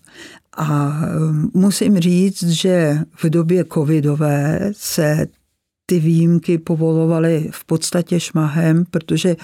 A 0.52 1.00
um, 1.30 1.50
musím 1.54 1.98
říct, 1.98 2.42
že 2.42 2.98
v 3.16 3.30
době 3.30 3.64
covidové 3.64 4.70
se 4.72 5.26
ty 5.86 6.00
výjimky 6.00 6.58
povolovaly 6.58 7.48
v 7.52 7.64
podstatě 7.64 8.20
šmahem, 8.20 8.84
protože 8.90 9.36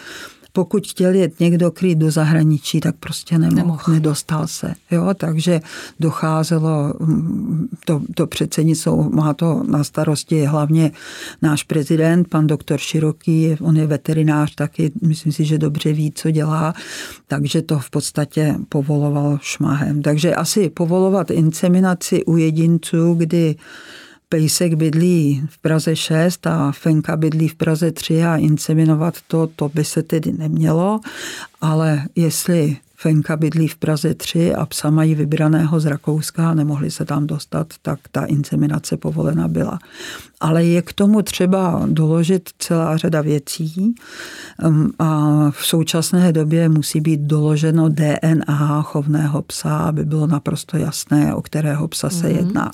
pokud 0.56 0.86
chtěl 0.86 1.14
jet 1.14 1.40
někdo 1.40 1.70
krýt 1.70 1.98
do 1.98 2.10
zahraničí, 2.10 2.80
tak 2.80 2.94
prostě 3.00 3.38
nemohl, 3.38 3.56
nemohl. 3.56 3.92
nedostal 3.92 4.46
se. 4.46 4.74
Jo? 4.90 5.14
Takže 5.14 5.60
docházelo, 6.00 6.94
mm, 7.00 7.68
to, 7.84 8.02
to 8.14 8.26
předsednictvo 8.26 9.10
má 9.10 9.34
to 9.34 9.62
na 9.68 9.84
starosti 9.84 10.44
hlavně 10.44 10.92
náš 11.42 11.62
prezident, 11.62 12.28
pan 12.28 12.46
doktor 12.46 12.78
Široký, 12.78 13.56
on 13.60 13.76
je 13.76 13.86
veterinář 13.86 14.54
taky, 14.54 14.92
myslím 15.02 15.32
si, 15.32 15.44
že 15.44 15.58
dobře 15.58 15.92
ví, 15.92 16.12
co 16.12 16.30
dělá, 16.30 16.74
takže 17.26 17.62
to 17.62 17.78
v 17.78 17.90
podstatě 17.90 18.54
povoloval 18.68 19.38
šmahem. 19.42 20.02
Takže 20.02 20.34
asi 20.34 20.70
povolovat 20.70 21.30
inseminaci 21.30 22.24
u 22.24 22.36
jedinců, 22.36 23.14
kdy 23.14 23.56
Pejsek 24.34 24.74
bydlí 24.74 25.46
v 25.50 25.58
Praze 25.58 25.96
6 25.96 26.46
a 26.46 26.72
Fenka 26.72 27.16
bydlí 27.16 27.48
v 27.48 27.54
Praze 27.54 27.92
3 27.92 28.24
a 28.24 28.36
inseminovat 28.36 29.14
to, 29.26 29.46
to 29.46 29.68
by 29.68 29.84
se 29.84 30.02
tedy 30.02 30.32
nemělo, 30.32 31.00
ale 31.60 32.02
jestli 32.16 32.76
Fenka 33.04 33.36
bydlí 33.36 33.68
v 33.68 33.76
Praze 33.76 34.14
3 34.14 34.54
a 34.54 34.66
psa 34.66 34.90
mají 34.90 35.14
vybraného 35.14 35.80
z 35.80 35.86
Rakouska 35.86 36.50
a 36.50 36.54
nemohli 36.54 36.90
se 36.90 37.04
tam 37.04 37.26
dostat, 37.26 37.66
tak 37.82 37.98
ta 38.12 38.24
inseminace 38.24 38.96
povolena 38.96 39.48
byla. 39.48 39.78
Ale 40.40 40.64
je 40.64 40.82
k 40.82 40.92
tomu 40.92 41.22
třeba 41.22 41.82
doložit 41.86 42.50
celá 42.58 42.96
řada 42.96 43.20
věcí 43.20 43.94
um, 44.64 44.92
a 44.98 45.50
v 45.50 45.66
současné 45.66 46.32
době 46.32 46.68
musí 46.68 47.00
být 47.00 47.20
doloženo 47.20 47.88
DNA 47.88 48.82
chovného 48.82 49.42
psa, 49.42 49.76
aby 49.76 50.04
bylo 50.04 50.26
naprosto 50.26 50.76
jasné, 50.76 51.34
o 51.34 51.42
kterého 51.42 51.88
psa 51.88 52.10
se 52.10 52.26
mm-hmm. 52.26 52.36
jedná. 52.36 52.70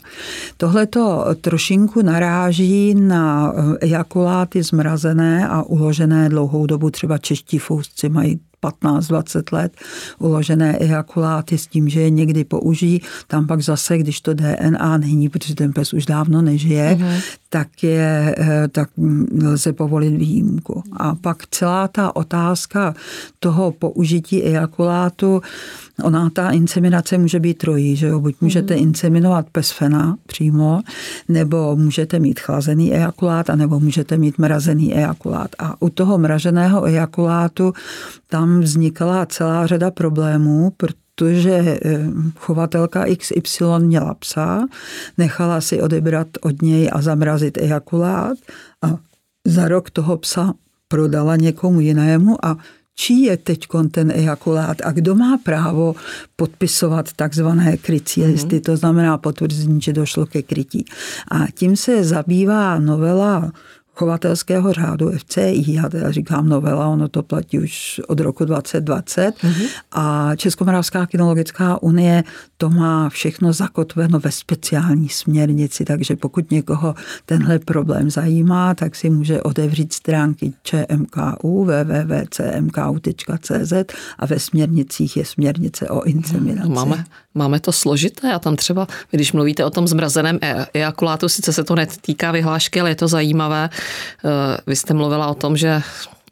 Tohle 0.57 0.87
to 0.87 1.27
trošinku 1.41 2.03
naráží 2.03 2.95
na 2.95 3.53
ejakuláty 3.81 4.63
zmrazené 4.63 5.49
a 5.49 5.63
uložené 5.63 6.29
dlouhou 6.29 6.67
dobu. 6.67 6.91
Třeba 6.91 7.19
čeští 7.19 7.59
fousci 7.59 8.09
mají 8.09 8.41
15-20 8.63 9.43
let 9.53 9.73
uložené 10.19 10.77
ejakuláty 10.81 11.59
s 11.59 11.67
tím, 11.67 11.89
že 11.89 12.01
je 12.01 12.11
někdy 12.11 12.45
použijí. 12.45 13.01
Tam 13.27 13.47
pak 13.47 13.61
zase, 13.61 13.99
když 13.99 14.21
to 14.21 14.35
DNA 14.35 14.97
není, 14.97 15.29
protože 15.29 15.55
ten 15.55 15.73
pes 15.73 15.93
už 15.93 16.07
dávno 16.07 16.43
nežije, 16.43 16.97
mm-hmm. 17.01 17.21
Tak, 17.53 17.83
je, 17.83 18.35
eh, 18.39 18.69
tak 18.69 18.91
lze 19.43 19.73
povolit 19.73 20.17
výjimku. 20.17 20.83
A 20.97 21.15
pak 21.15 21.47
celá 21.51 21.89
ta 21.89 22.17
otázka 22.17 22.95
toho 23.39 23.73
použití 23.73 24.43
ejakulátu, 24.43 25.43
ona 26.03 26.31
ta 26.31 26.51
inseminace 26.51 27.19
může 27.19 27.41
být 27.41 27.59
trojí, 27.59 27.97
že 27.97 28.07
jo? 28.07 28.21
buď 28.21 28.35
můžete 28.41 28.75
mm. 28.75 28.83
inseminovat 28.83 29.47
pesfena 29.53 30.17
přímo, 30.27 30.81
nebo 31.29 31.77
můžete 31.77 32.19
mít 32.19 32.41
chlazený 32.41 32.95
ejakulát, 32.95 33.51
anebo 33.51 33.81
můžete 33.81 34.17
mít 34.17 34.39
mrazený 34.39 34.95
ejakulát. 34.95 35.51
A 35.59 35.83
u 35.83 35.89
toho 35.89 36.19
mraženého 36.19 36.85
ejakulátu 36.85 37.73
tam 38.29 38.61
vznikala 38.61 39.27
celá 39.27 39.67
řada 39.67 39.91
problémů, 39.91 40.73
protože 40.77 41.10
eh, 41.27 42.05
chovatelka 42.37 43.05
XY 43.17 43.65
měla 43.79 44.15
psa, 44.15 44.67
nechala 45.19 45.61
si 45.61 45.83
odebrat 45.83 46.29
od 46.41 46.63
něj 46.63 46.91
a 46.93 47.03
zamrazit 47.03 47.59
ejakulát 47.59 48.39
a 48.83 48.99
za 49.47 49.69
rok 49.69 49.91
toho 49.91 50.17
psa 50.17 50.55
prodala 50.89 51.37
někomu 51.37 51.81
jinému 51.81 52.45
a 52.45 52.57
čí 52.95 53.23
je 53.23 53.37
teď 53.37 53.67
ten 53.91 54.13
ejakulát 54.15 54.77
a 54.85 54.93
kdo 54.93 55.15
má 55.15 55.39
právo 55.39 55.95
podpisovat 56.37 57.13
takzvané 57.13 57.77
krycí 57.77 58.25
listy, 58.25 58.57
mm-hmm. 58.57 58.65
to 58.65 58.77
znamená 58.77 59.19
potvrzení, 59.19 59.81
že 59.81 59.93
došlo 59.93 60.27
ke 60.27 60.43
krytí. 60.43 60.85
A 61.31 61.47
tím 61.55 61.77
se 61.77 62.05
zabývá 62.05 62.79
novela 62.79 63.53
chovatelského 63.95 64.73
řádu 64.73 65.11
FCI, 65.19 65.65
já 65.67 65.89
teda 65.89 66.11
říkám 66.11 66.49
novela, 66.49 66.89
ono 66.89 67.09
to 67.09 67.23
platí 67.23 67.59
už 67.59 68.01
od 68.09 68.21
roku 68.21 68.45
2020 68.45 69.43
mm-hmm. 69.43 69.69
a 69.93 70.37
Českomoravská 70.37 71.07
kinologická 71.07 71.83
unie 71.83 72.25
to 72.57 72.71
má 72.71 73.09
všechno 73.09 73.53
zakotveno 73.53 74.21
ve 74.21 74.33
speciální 74.33 75.09
směrnici, 75.09 75.85
takže 75.85 76.17
pokud 76.17 76.51
někoho 76.51 76.95
tenhle 77.27 77.59
problém 77.59 78.11
zajímá, 78.11 78.75
tak 78.75 78.97
si 78.97 79.11
může 79.11 79.43
otevřít 79.43 79.93
stránky 79.93 80.53
ČMKU 80.63 81.65
www.cmku.cz 81.65 82.93
a 84.19 84.27
ve 84.27 84.39
směrnicích 84.39 85.17
je 85.17 85.25
směrnice 85.25 85.89
o 85.89 86.03
inseminaci. 86.03 86.71
Máme, 86.71 87.05
máme 87.35 87.61
to 87.61 87.73
složité? 87.73 88.33
A 88.33 88.39
tam 88.39 88.57
třeba, 88.57 88.87
když 89.11 89.33
mluvíte 89.33 89.65
o 89.65 89.71
tom 89.71 89.89
zmrazeném 89.89 90.39
e- 90.43 90.67
ejakulátu, 90.75 91.29
sice 91.29 91.53
se 91.53 91.65
to 91.65 91.75
netýká 91.75 92.33
vyhlášky, 92.33 92.81
ale 92.81 92.91
je 92.91 92.95
to 92.95 93.09
zajímavé. 93.09 93.71
Eh, 93.71 94.29
vy 94.67 94.77
jste 94.77 94.95
mluvila 94.95 95.27
o 95.27 95.35
tom, 95.35 95.57
že 95.57 95.83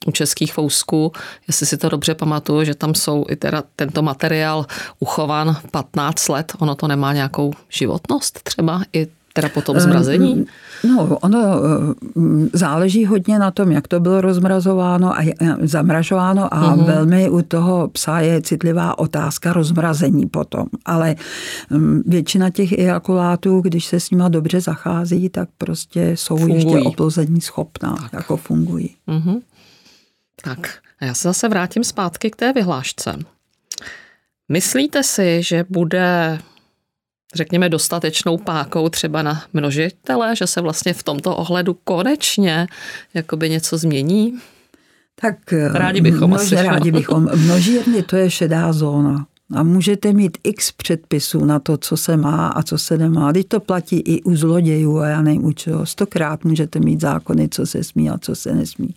u 0.06 0.12
českých 0.12 0.52
fousků, 0.52 1.12
jestli 1.46 1.66
si 1.66 1.76
to 1.76 1.88
dobře 1.88 2.14
pamatuju, 2.14 2.64
že 2.64 2.74
tam 2.74 2.94
jsou 2.94 3.24
i 3.28 3.36
teda 3.36 3.62
tento 3.76 4.02
materiál 4.02 4.66
uchovan 4.98 5.56
15 5.70 6.28
let, 6.28 6.52
ono 6.58 6.74
to 6.74 6.88
nemá 6.88 7.12
nějakou 7.12 7.52
životnost 7.68 8.42
třeba? 8.42 8.82
I 8.92 9.06
teda 9.40 9.54
po 9.54 9.62
tom 9.62 9.76
eh, 9.76 9.80
zmrazení? 9.80 10.46
No, 10.84 11.18
ono 11.22 11.40
eh, 11.40 12.48
záleží 12.52 13.06
hodně 13.06 13.38
na 13.38 13.50
tom, 13.50 13.72
jak 13.72 13.88
to 13.88 14.00
bylo 14.00 14.20
rozmrazováno 14.20 15.18
a 15.18 15.24
zamražováno 15.62 16.54
a 16.54 16.76
uh-huh. 16.76 16.84
velmi 16.84 17.30
u 17.30 17.42
toho 17.42 17.88
psa 17.88 18.20
je 18.20 18.42
citlivá 18.42 18.98
otázka 18.98 19.52
rozmrazení 19.52 20.26
potom. 20.26 20.66
Ale 20.84 21.16
mm, 21.70 22.02
většina 22.06 22.50
těch 22.50 22.72
ejakulátů, 22.72 23.60
když 23.60 23.84
se 23.84 24.00
s 24.00 24.10
nima 24.10 24.28
dobře 24.28 24.60
zachází, 24.60 25.28
tak 25.28 25.48
prostě 25.58 26.16
jsou 26.16 26.36
fungují. 26.36 26.54
ještě 26.54 26.78
oplození 26.78 27.40
schopná, 27.40 27.96
tak. 28.02 28.12
jako 28.12 28.36
fungují. 28.36 28.96
Uh-huh. 29.08 29.40
Tak 30.44 30.78
a 31.00 31.04
já 31.04 31.14
se 31.14 31.28
zase 31.28 31.48
vrátím 31.48 31.84
zpátky 31.84 32.30
k 32.30 32.36
té 32.36 32.52
vyhlášce. 32.52 33.18
Myslíte 34.48 35.02
si, 35.02 35.42
že 35.42 35.64
bude 35.68 36.38
řekněme, 37.34 37.68
dostatečnou 37.68 38.38
pákou 38.38 38.88
třeba 38.88 39.22
na 39.22 39.42
množitele, 39.52 40.36
že 40.36 40.46
se 40.46 40.60
vlastně 40.60 40.94
v 40.94 41.02
tomto 41.02 41.36
ohledu 41.36 41.76
konečně 41.84 42.66
jakoby 43.14 43.50
něco 43.50 43.78
změní? 43.78 44.38
Tak 45.20 45.52
rádi 45.72 46.00
bychom 46.00 46.30
množe, 46.30 46.56
asi. 46.56 46.66
Rádi 46.66 46.90
bychom. 46.90 47.28
Množírny 47.36 48.02
to 48.02 48.16
je 48.16 48.30
šedá 48.30 48.72
zóna. 48.72 49.26
A 49.54 49.62
můžete 49.62 50.12
mít 50.12 50.38
x 50.44 50.72
předpisů 50.72 51.44
na 51.44 51.58
to, 51.58 51.76
co 51.76 51.96
se 51.96 52.16
má 52.16 52.48
a 52.48 52.62
co 52.62 52.78
se 52.78 52.98
nemá. 52.98 53.32
Teď 53.32 53.48
to 53.48 53.60
platí 53.60 53.96
i 53.96 54.22
u 54.22 54.36
zlodějů 54.36 54.98
a 54.98 55.08
já 55.08 55.22
nevím 55.22 55.44
u 55.44 55.52
čeho. 55.52 55.86
Stokrát 55.86 56.44
můžete 56.44 56.80
mít 56.80 57.00
zákony, 57.00 57.48
co 57.48 57.66
se 57.66 57.84
smí 57.84 58.10
a 58.10 58.18
co 58.18 58.34
se 58.34 58.54
nesmí. 58.54 58.94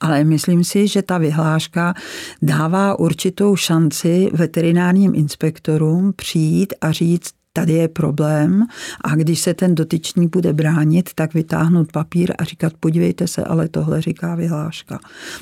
Ale 0.00 0.24
myslím 0.24 0.64
si, 0.64 0.88
že 0.88 1.02
ta 1.02 1.18
vyhláška 1.18 1.94
dává 2.42 2.98
určitou 2.98 3.56
šanci 3.56 4.30
veterinárním 4.32 5.14
inspektorům 5.14 6.12
přijít 6.16 6.74
a 6.80 6.92
říct, 6.92 7.30
tady 7.58 7.72
je 7.72 7.88
problém 7.88 8.66
a 9.04 9.14
když 9.14 9.40
se 9.40 9.54
ten 9.54 9.74
dotyčný 9.74 10.28
bude 10.28 10.52
bránit, 10.52 11.10
tak 11.14 11.34
vytáhnout 11.34 11.92
papír 11.92 12.32
a 12.38 12.44
říkat, 12.44 12.72
podívejte 12.80 13.26
se, 13.26 13.44
ale 13.44 13.68
tohle 13.68 14.00
říká 14.00 14.34
vyhláška. 14.34 14.98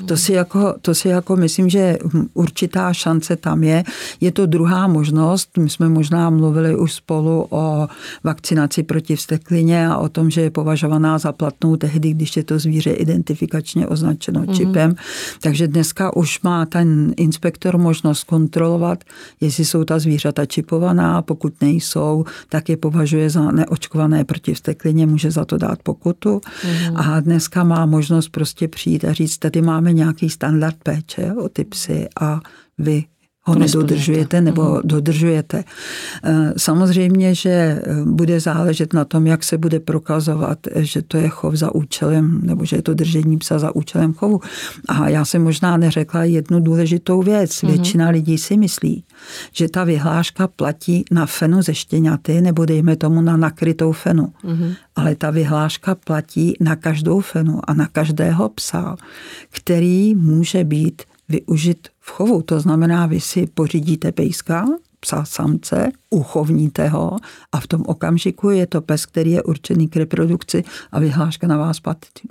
To 0.07 0.17
si 0.17 0.33
jako, 0.33 0.75
to 0.81 0.95
si 0.95 1.09
jako 1.09 1.37
myslím, 1.37 1.69
že 1.69 1.99
určitá 2.35 2.93
šance 2.93 3.37
tam 3.37 3.64
je. 3.64 3.85
Je 4.21 4.33
to 4.33 4.47
druhá 4.47 4.87
možnost, 4.87 5.51
my 5.59 5.71
jsme 5.71 5.89
možná 5.89 6.31
mluvili 6.31 6.77
už 6.77 6.93
spolu 6.93 7.47
o 7.51 7.89
vakcinaci 8.25 8.83
proti 8.83 9.17
vsteklině 9.17 9.89
a 9.89 9.97
o 9.97 10.09
tom, 10.09 10.31
že 10.31 10.41
je 10.41 10.51
považovaná 10.51 11.19
za 11.19 11.33
platnou 11.33 11.77
tehdy, 11.77 12.11
když 12.11 12.37
je 12.37 12.45
to 12.45 12.59
zvíře 12.59 12.91
identifikačně 12.91 13.87
označeno 13.87 14.41
mm-hmm. 14.41 14.57
čipem. 14.57 14.95
Takže 15.41 15.69
dneska 15.69 16.17
už 16.17 16.41
má 16.43 16.67
ten 16.67 17.14
inspektor 17.17 17.79
možnost 17.79 18.25
kontrolovat, 18.25 19.05
jestli 19.41 19.64
jsou 19.64 19.85
ta 19.85 19.99
zvířata 19.99 20.47
čipovaná, 20.47 21.23
pokud 21.23 21.53
nejsou, 21.61 22.06
jsou, 22.07 22.25
tak 22.49 22.69
je 22.69 22.77
považuje 22.77 23.31
za 23.31 23.51
neočkované 23.51 24.25
proti 24.25 24.55
vsteklině, 24.55 25.07
může 25.07 25.31
za 25.31 25.45
to 25.45 25.57
dát 25.57 25.83
pokutu. 25.83 26.41
Mm. 26.65 26.97
A 26.97 27.21
dneska 27.21 27.65
má 27.65 27.87
možnost 27.87 28.29
prostě 28.29 28.69
přijít 28.69 29.05
a 29.05 29.13
říct, 29.13 29.39
tady 29.39 29.63
máme 29.63 29.93
nějaký 29.93 30.31
standard 30.31 30.77
péče 30.83 31.33
o 31.33 31.49
ty 31.49 31.65
psy 31.65 32.09
a 32.21 32.41
vy 32.79 33.05
ho 33.47 33.55
nedodržujete 33.55 34.41
nebo 34.41 34.63
uh-huh. 34.63 34.81
dodržujete. 34.85 35.65
Eh, 36.25 36.53
samozřejmě, 36.57 37.35
že 37.35 37.51
eh, 37.51 37.83
bude 38.05 38.41
záležet 38.41 38.93
na 38.93 39.05
tom, 39.05 39.27
jak 39.27 39.45
se 39.45 39.59
bude 39.59 39.81
prokazovat, 39.81 40.59
že 40.77 41.03
to 41.03 41.17
je 41.17 41.29
chov 41.29 41.55
za 41.55 41.75
účelem, 41.75 42.41
nebo 42.43 42.65
že 42.65 42.77
je 42.77 42.83
to 42.83 42.95
držení 42.95 43.39
psa 43.39 43.59
za 43.59 43.77
účelem 43.77 44.15
chovu. 44.15 44.41
A 44.89 45.09
já 45.09 45.25
jsem 45.25 45.43
možná 45.43 45.77
neřekla 45.77 46.25
jednu 46.25 46.61
důležitou 46.61 47.23
věc. 47.23 47.51
Uh-huh. 47.51 47.69
Většina 47.69 48.09
lidí 48.09 48.39
si 48.39 48.57
myslí, 48.57 49.05
že 49.53 49.69
ta 49.69 49.85
vyhláška 49.85 50.49
platí 50.49 51.05
na 51.11 51.27
fenu 51.27 51.63
ze 51.63 51.75
štěňaty, 51.75 52.41
nebo 52.41 52.65
dejme 52.65 52.97
tomu 52.97 53.21
na 53.21 53.37
nakrytou 53.37 53.93
fenu. 53.93 54.33
Uh-huh. 54.45 54.75
Ale 54.97 55.15
ta 55.15 55.31
vyhláška 55.31 55.95
platí 55.95 56.55
na 56.61 56.77
každou 56.77 57.21
fenu 57.21 57.61
a 57.65 57.75
na 57.75 57.87
každého 57.87 58.49
psa, 58.49 58.97
který 59.51 60.15
může 60.15 60.65
být 60.65 61.03
využit 61.29 61.89
v 62.07 62.11
chovu. 62.11 62.43
To 62.43 62.61
znamená, 62.61 63.07
vy 63.07 63.21
si 63.21 63.47
pořídíte 63.47 64.13
pejska, 64.13 64.67
psa 65.01 65.25
samce, 65.25 65.89
uchovníte 66.11 66.89
ho 66.89 67.17
a 67.53 67.61
v 67.61 67.67
tom 67.67 67.83
okamžiku 67.87 68.51
je 68.51 68.67
to 68.67 68.81
pes, 68.81 69.07
který 69.07 69.31
je 69.31 69.43
určený 69.43 69.89
k 69.89 69.97
reprodukci 69.97 70.65
a 70.93 71.01
vyhláška 71.01 71.47
na 71.47 71.57
vás 71.57 71.81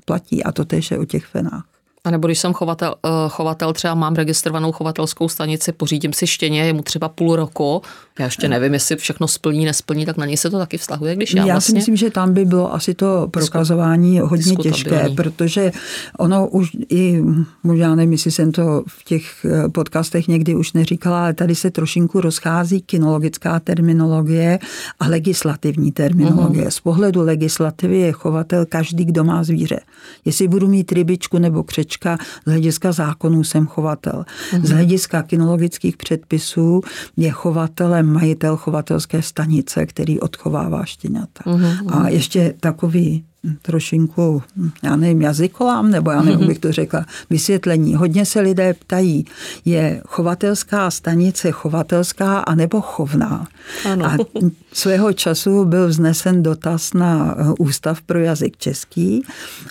platí. 0.05 0.43
A 0.43 0.51
to 0.51 0.65
tež 0.65 0.91
je 0.91 0.99
o 0.99 1.05
těch 1.05 1.25
fenách. 1.25 1.74
A 2.05 2.11
nebo 2.11 2.27
když 2.27 2.39
jsem 2.39 2.53
chovatel, 2.53 2.95
eh, 3.05 3.09
chovatel, 3.29 3.73
třeba 3.73 3.95
mám 3.95 4.15
registrovanou 4.15 4.71
chovatelskou 4.71 5.29
stanici, 5.29 5.71
pořídím 5.71 6.13
si 6.13 6.27
štěně, 6.27 6.65
je 6.65 6.73
mu 6.73 6.81
třeba 6.81 7.09
půl 7.09 7.35
roku, 7.35 7.81
já 8.19 8.25
ještě 8.25 8.47
nevím, 8.47 8.73
jestli 8.73 8.95
všechno 8.95 9.27
splní, 9.27 9.65
nesplní, 9.65 10.05
tak 10.05 10.17
na 10.17 10.25
něj 10.25 10.37
se 10.37 10.49
to 10.49 10.57
taky 10.57 10.77
vztahuje, 10.77 11.15
když 11.15 11.33
já, 11.33 11.45
já 11.45 11.53
vlastně... 11.53 11.71
si 11.71 11.75
myslím, 11.75 11.95
že 11.95 12.09
tam 12.09 12.33
by 12.33 12.45
bylo 12.45 12.73
asi 12.73 12.93
to 12.93 13.27
prokazování 13.31 14.19
hodně 14.19 14.55
těžké, 14.55 15.09
protože 15.15 15.71
ono 16.19 16.47
už 16.47 16.71
i, 16.89 17.21
možná 17.63 17.95
nevím, 17.95 18.11
jestli 18.11 18.31
jsem 18.31 18.51
to 18.51 18.83
v 18.87 19.03
těch 19.03 19.45
eh, 19.45 19.69
podcastech 19.69 20.27
někdy 20.27 20.55
už 20.55 20.73
neříkala, 20.73 21.21
ale 21.21 21.33
tady 21.33 21.55
se 21.55 21.71
trošinku 21.71 22.21
rozchází 22.21 22.81
kinologická 22.81 23.59
terminologie 23.59 24.59
a 24.99 25.07
legislativní 25.07 25.91
terminologie. 25.91 26.65
Uh-huh. 26.65 26.71
Z 26.71 26.79
pohledu 26.79 27.21
legislativy 27.21 27.97
je 27.97 28.11
chovatel 28.11 28.65
každý, 28.65 29.05
kdo 29.05 29.23
má 29.23 29.43
zvíře. 29.43 29.79
Jestli 30.25 30.47
budu 30.47 30.67
mít 30.67 30.91
rybičku 30.91 31.37
nebo 31.37 31.63
křečka, 31.95 32.17
z 32.45 32.49
hlediska 32.49 32.91
zákonů 32.91 33.43
jsem 33.43 33.67
chovatel. 33.67 34.25
Uh-huh. 34.51 34.65
Z 34.65 34.69
hlediska 34.69 35.23
kinologických 35.23 35.97
předpisů 35.97 36.81
je 37.17 37.31
chovatelem 37.31 38.13
majitel 38.13 38.57
chovatelské 38.57 39.21
stanice, 39.21 39.85
který 39.85 40.19
odchovává 40.19 40.85
štěňata. 40.85 41.43
Uh-huh. 41.45 41.97
A 41.97 42.09
ještě 42.09 42.53
takový 42.59 43.23
trošinku, 43.61 44.43
já 44.83 44.95
nevím, 44.95 45.21
jazykolám, 45.21 45.91
nebo 45.91 46.11
já 46.11 46.21
nevím, 46.21 46.47
bych 46.47 46.59
to 46.59 46.71
řekla, 46.71 47.05
vysvětlení. 47.29 47.95
Hodně 47.95 48.25
se 48.25 48.39
lidé 48.39 48.73
ptají, 48.73 49.25
je 49.65 50.01
chovatelská 50.07 50.91
stanice 50.91 51.51
chovatelská 51.51 52.39
anebo 52.39 52.81
chovná? 52.81 53.47
Ano. 53.85 54.05
A 54.05 54.17
svého 54.75 55.13
času 55.13 55.65
byl 55.65 55.87
vznesen 55.87 56.43
dotaz 56.43 56.93
na 56.93 57.35
Ústav 57.59 58.01
pro 58.01 58.19
jazyk 58.19 58.57
český 58.57 59.23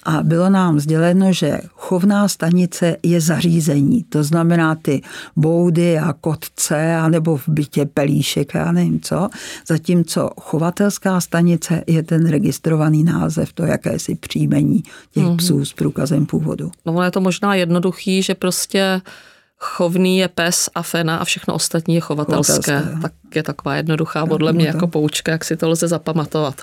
a 0.03 0.23
bylo 0.23 0.51
nám 0.51 0.81
sděleno, 0.81 1.33
že 1.33 1.61
chovná 1.75 2.29
stanice 2.29 2.97
je 3.03 3.21
zařízení. 3.21 4.05
To 4.09 4.25
znamená 4.25 4.75
ty 4.75 5.03
boudy 5.37 5.99
a 5.99 6.13
kotce, 6.13 6.97
anebo 6.97 7.37
v 7.37 7.49
bytě 7.49 7.87
pelíšek, 7.87 8.55
já 8.55 8.73
nevím 8.73 9.01
co. 9.01 9.29
Zatímco 9.67 10.31
chovatelská 10.41 11.21
stanice 11.21 11.85
je 11.87 12.03
ten 12.03 12.29
registrovaný 12.29 13.05
název. 13.05 13.53
To 13.53 13.65
to 13.65 13.71
jakési 13.71 14.15
příjmení 14.15 14.83
těch 15.11 15.23
mm-hmm. 15.23 15.37
psů 15.37 15.65
s 15.65 15.73
průkazem 15.73 16.27
původu. 16.27 16.71
No 16.87 16.93
ono 16.93 17.03
je 17.03 17.11
to 17.11 17.21
možná 17.21 17.55
jednoduchý, 17.55 18.23
že 18.23 18.35
prostě 18.35 19.01
chovný 19.65 20.19
je 20.19 20.29
pes 20.29 20.69
a 20.75 20.83
fena 20.83 21.17
a 21.17 21.25
všechno 21.25 21.55
ostatní 21.55 21.95
je 21.95 22.01
chovatelské. 22.01 22.79
chovatelské. 22.79 23.03
Tak 23.03 23.13
je 23.35 23.43
taková 23.43 23.77
jednoduchá 23.77 24.27
podle 24.27 24.53
mě 24.53 24.67
jako 24.67 24.87
poučka, 24.87 25.33
jak 25.33 25.45
si 25.45 25.57
to 25.57 25.69
lze 25.69 25.89
zapamatovat. 25.89 26.63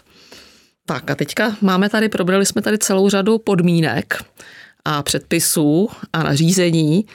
Tak 0.85 1.11
a 1.11 1.15
teďka 1.15 1.55
máme 1.61 1.89
tady, 1.89 2.09
probrali 2.09 2.45
jsme 2.45 2.61
tady 2.61 2.77
celou 2.77 3.09
řadu 3.09 3.37
podmínek 3.37 4.23
a 4.85 5.03
předpisů 5.03 5.89
a 6.13 6.23
nařízení. 6.23 7.05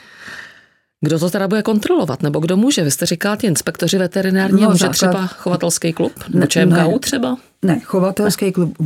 Kdo 1.01 1.19
to 1.19 1.29
teda 1.29 1.47
bude 1.47 1.63
kontrolovat, 1.63 2.23
nebo 2.23 2.39
kdo 2.39 2.57
může? 2.57 2.83
Vy 2.83 2.91
jste 2.91 3.05
říkal, 3.05 3.37
ty 3.37 3.47
inspektoři 3.47 3.97
veterinární, 3.97 4.61
no, 4.61 4.69
může 4.69 4.89
třeba 4.89 5.27
chovatelský 5.27 5.93
klub, 5.93 6.13
nebo 6.29 6.45
ČMKU 6.45 6.91
ne, 6.91 6.99
třeba? 6.99 7.37
Ne, 7.65 7.79
chovatelský 7.79 8.51
klub, 8.51 8.77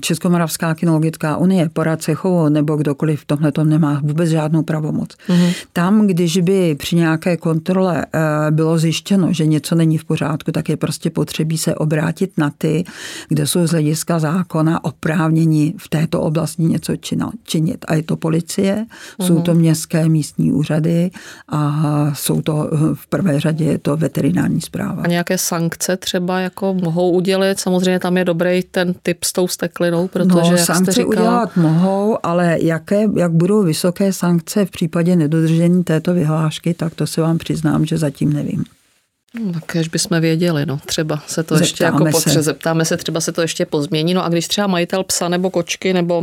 Českomoravská 0.00 0.74
kinologická 0.74 1.36
unie, 1.36 1.68
poradce 1.68 2.14
chovu 2.14 2.48
nebo 2.48 2.76
kdokoliv 2.76 3.20
v 3.20 3.24
tomhle 3.24 3.52
nemá 3.64 4.00
vůbec 4.04 4.30
žádnou 4.30 4.62
pravomoc. 4.62 5.08
Mm-hmm. 5.28 5.54
Tam, 5.72 6.06
když 6.06 6.38
by 6.38 6.74
při 6.74 6.96
nějaké 6.96 7.36
kontrole 7.36 8.06
eh, 8.12 8.50
bylo 8.50 8.78
zjištěno, 8.78 9.32
že 9.32 9.46
něco 9.46 9.74
není 9.74 9.98
v 9.98 10.04
pořádku, 10.04 10.52
tak 10.52 10.68
je 10.68 10.76
prostě 10.76 11.10
potřebí 11.10 11.58
se 11.58 11.74
obrátit 11.74 12.30
na 12.38 12.52
ty, 12.58 12.84
kde 13.28 13.46
jsou 13.46 13.66
z 13.66 13.70
hlediska 13.70 14.18
zákona 14.18 14.84
oprávněni 14.84 15.74
v 15.78 15.88
této 15.88 16.20
oblasti 16.20 16.62
něco 16.62 16.92
činit. 17.44 17.84
A 17.88 17.94
je 17.94 18.02
to 18.02 18.16
policie, 18.16 18.86
mm-hmm. 18.86 19.26
jsou 19.26 19.40
to 19.40 19.54
městské 19.54 20.08
místní 20.08 20.52
úřady 20.52 21.10
a 21.48 21.84
jsou 22.14 22.42
to 22.42 22.70
v 22.94 23.06
prvé 23.06 23.40
řadě 23.40 23.64
je 23.64 23.78
to 23.78 23.96
veterinární 23.96 24.60
zpráva. 24.60 25.02
A 25.02 25.08
nějaké 25.08 25.38
sankce 25.38 25.96
třeba 25.96 26.40
jako 26.40 26.74
mohou 26.74 27.10
udělit, 27.10 27.60
samozřejmě 27.60 28.00
tam 28.00 28.17
je 28.18 28.24
dobrý 28.24 28.62
ten 28.62 28.94
typ 29.02 29.24
s 29.24 29.32
tou 29.32 29.48
steklinou, 29.48 30.08
protože 30.08 30.50
no, 30.50 30.56
jak 30.56 30.66
sankce 30.66 30.92
jste 30.92 31.02
říkala... 31.02 31.20
udělat 31.20 31.56
mohou, 31.56 32.18
ale 32.22 32.58
jaké, 32.60 33.04
jak 33.16 33.32
budou 33.32 33.62
vysoké 33.62 34.12
sankce 34.12 34.64
v 34.64 34.70
případě 34.70 35.16
nedodržení 35.16 35.84
této 35.84 36.14
vyhlášky, 36.14 36.74
tak 36.74 36.94
to 36.94 37.06
se 37.06 37.20
vám 37.20 37.38
přiznám, 37.38 37.86
že 37.86 37.98
zatím 37.98 38.32
nevím. 38.32 38.64
No, 39.34 39.80
až 39.80 39.88
bychom 39.88 40.20
věděli, 40.20 40.66
no, 40.66 40.80
třeba 40.86 41.22
se 41.26 41.42
to 41.42 41.54
zeptáme 41.54 41.64
ještě 41.64 41.84
jako 41.84 42.04
potře, 42.10 42.42
zeptáme 42.42 42.84
se, 42.84 42.96
třeba 42.96 43.20
se 43.20 43.32
to 43.32 43.42
ještě 43.42 43.66
pozmění. 43.66 44.14
No 44.14 44.24
a 44.24 44.28
když 44.28 44.48
třeba 44.48 44.66
majitel 44.66 45.04
psa 45.04 45.28
nebo 45.28 45.50
kočky 45.50 45.92
nebo 45.92 46.22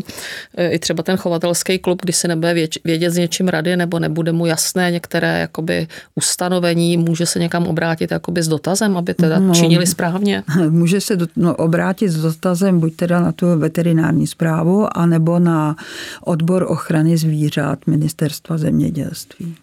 e, 0.57 0.69
i 0.69 0.79
třeba 0.79 1.03
ten 1.03 1.17
chovatelský 1.17 1.79
klub, 1.79 2.01
když 2.01 2.15
se 2.15 2.27
nebude 2.27 2.67
vědět 2.83 3.11
s 3.11 3.17
něčím 3.17 3.47
rady 3.47 3.77
nebo 3.77 3.99
nebude 3.99 4.31
mu 4.31 4.45
jasné 4.45 4.91
některé 4.91 5.39
jakoby 5.39 5.87
ustanovení, 6.15 6.97
může 6.97 7.25
se 7.25 7.39
někam 7.39 7.67
obrátit 7.67 8.11
jakoby 8.11 8.43
s 8.43 8.47
dotazem, 8.47 8.97
aby 8.97 9.13
teda 9.13 9.39
no, 9.39 9.53
činili 9.53 9.87
správně? 9.87 10.43
Může 10.69 11.01
se 11.01 11.15
do, 11.15 11.27
no, 11.35 11.55
obrátit 11.55 12.09
s 12.09 12.21
dotazem 12.21 12.79
buď 12.79 12.95
teda 12.95 13.19
na 13.19 13.31
tu 13.31 13.57
veterinární 13.59 14.27
zprávu, 14.27 14.97
anebo 14.97 15.39
na 15.39 15.75
odbor 16.21 16.65
ochrany 16.69 17.17
zvířat 17.17 17.87
ministerstva 17.87 18.57
zemědělství. 18.57 19.55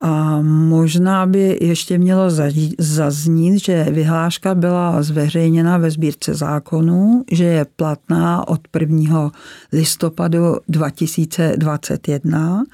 A 0.00 0.40
možná 0.42 1.26
by 1.26 1.58
ještě 1.60 1.98
mělo 1.98 2.30
zaznít, 2.78 3.64
že 3.64 3.86
vyhláška 3.90 4.54
byla 4.54 5.02
zveřejněna 5.02 5.78
ve 5.78 5.90
sbírce 5.90 6.34
zákonů, 6.34 7.24
že 7.30 7.44
je 7.44 7.66
platná 7.76 8.48
od 8.48 8.60
1. 8.80 9.32
listopadu 9.72 10.56
2021 10.68 12.64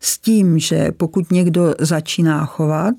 s 0.00 0.18
tím, 0.18 0.58
že 0.58 0.92
pokud 0.96 1.30
někdo 1.30 1.74
začíná 1.78 2.46
chovat, 2.46 2.94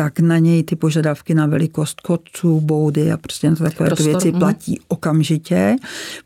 tak 0.00 0.20
na 0.20 0.38
něj 0.38 0.62
ty 0.62 0.76
požadavky 0.76 1.34
na 1.34 1.46
velikost 1.46 2.00
kotců, 2.00 2.60
boudy 2.60 3.12
a 3.12 3.16
prostě 3.16 3.50
na 3.50 3.56
takové 3.56 3.88
Prostor, 3.88 4.06
věci 4.06 4.30
mhm. 4.30 4.38
platí 4.38 4.80
okamžitě. 4.88 5.76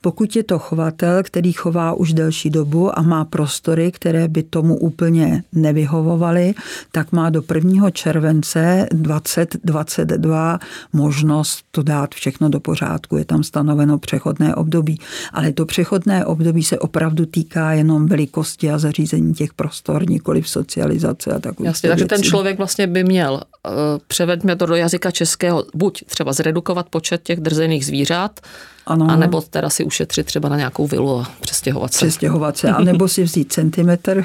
Pokud 0.01 0.37
je 0.37 0.43
to 0.43 0.59
chovatel, 0.59 1.23
který 1.23 1.53
chová 1.53 1.93
už 1.93 2.13
delší 2.13 2.51
dobu 2.51 2.99
a 2.99 3.03
má 3.03 3.25
prostory, 3.25 3.93
které 3.93 4.29
by 4.29 4.43
tomu 4.43 4.79
úplně 4.79 5.43
nevyhovovaly, 5.53 6.55
tak 6.93 7.13
má 7.13 7.31
do 7.31 7.43
1. 7.55 7.91
července 7.91 8.87
2022 8.93 10.59
možnost 10.93 11.65
to 11.71 11.83
dát 11.83 12.15
všechno 12.15 12.49
do 12.49 12.61
pořádku. 12.61 13.17
Je 13.17 13.25
tam 13.25 13.43
stanoveno 13.43 13.99
přechodné 13.99 14.55
období. 14.55 14.99
Ale 15.33 15.53
to 15.53 15.67
přechodné 15.67 16.25
období 16.25 16.63
se 16.63 16.79
opravdu 16.79 17.27
týká 17.27 17.73
jenom 17.73 18.07
velikosti 18.07 18.71
a 18.71 18.79
zařízení 18.79 19.35
těch 19.35 19.55
prostor, 19.55 20.11
nikoli 20.11 20.43
v 20.43 20.49
socializace 20.49 21.31
a 21.31 21.39
takové 21.39 21.67
Jasně, 21.67 21.89
takže 21.89 22.05
ten 22.05 22.23
člověk 22.23 22.59
vlastně 22.59 22.87
by 22.87 23.05
měl 23.05 23.41
Eh, 23.67 23.71
převeďme 24.07 24.57
to 24.57 24.67
do 24.67 24.75
jazyka 24.75 25.11
českého, 25.11 25.65
buď 25.75 26.05
třeba 26.05 26.33
zredukovat 26.33 26.89
počet 26.89 27.23
těch 27.23 27.41
drzených 27.41 27.87
zvířat, 27.87 28.41
ano. 28.87 29.07
A 29.11 29.17
nebo 29.17 29.41
teda 29.41 29.71
si 29.71 29.85
ušetřit 29.85 30.27
třeba 30.27 30.49
na 30.49 30.57
nějakou 30.57 30.87
vilu 30.87 31.19
a 31.19 31.31
přestěhovat 31.41 31.93
se. 31.93 31.99
Přestěhovat 31.99 32.57
se, 32.57 32.69
a 32.69 32.81
nebo 32.81 33.09
si 33.09 33.23
vzít 33.23 33.53
centimetr 33.53 34.25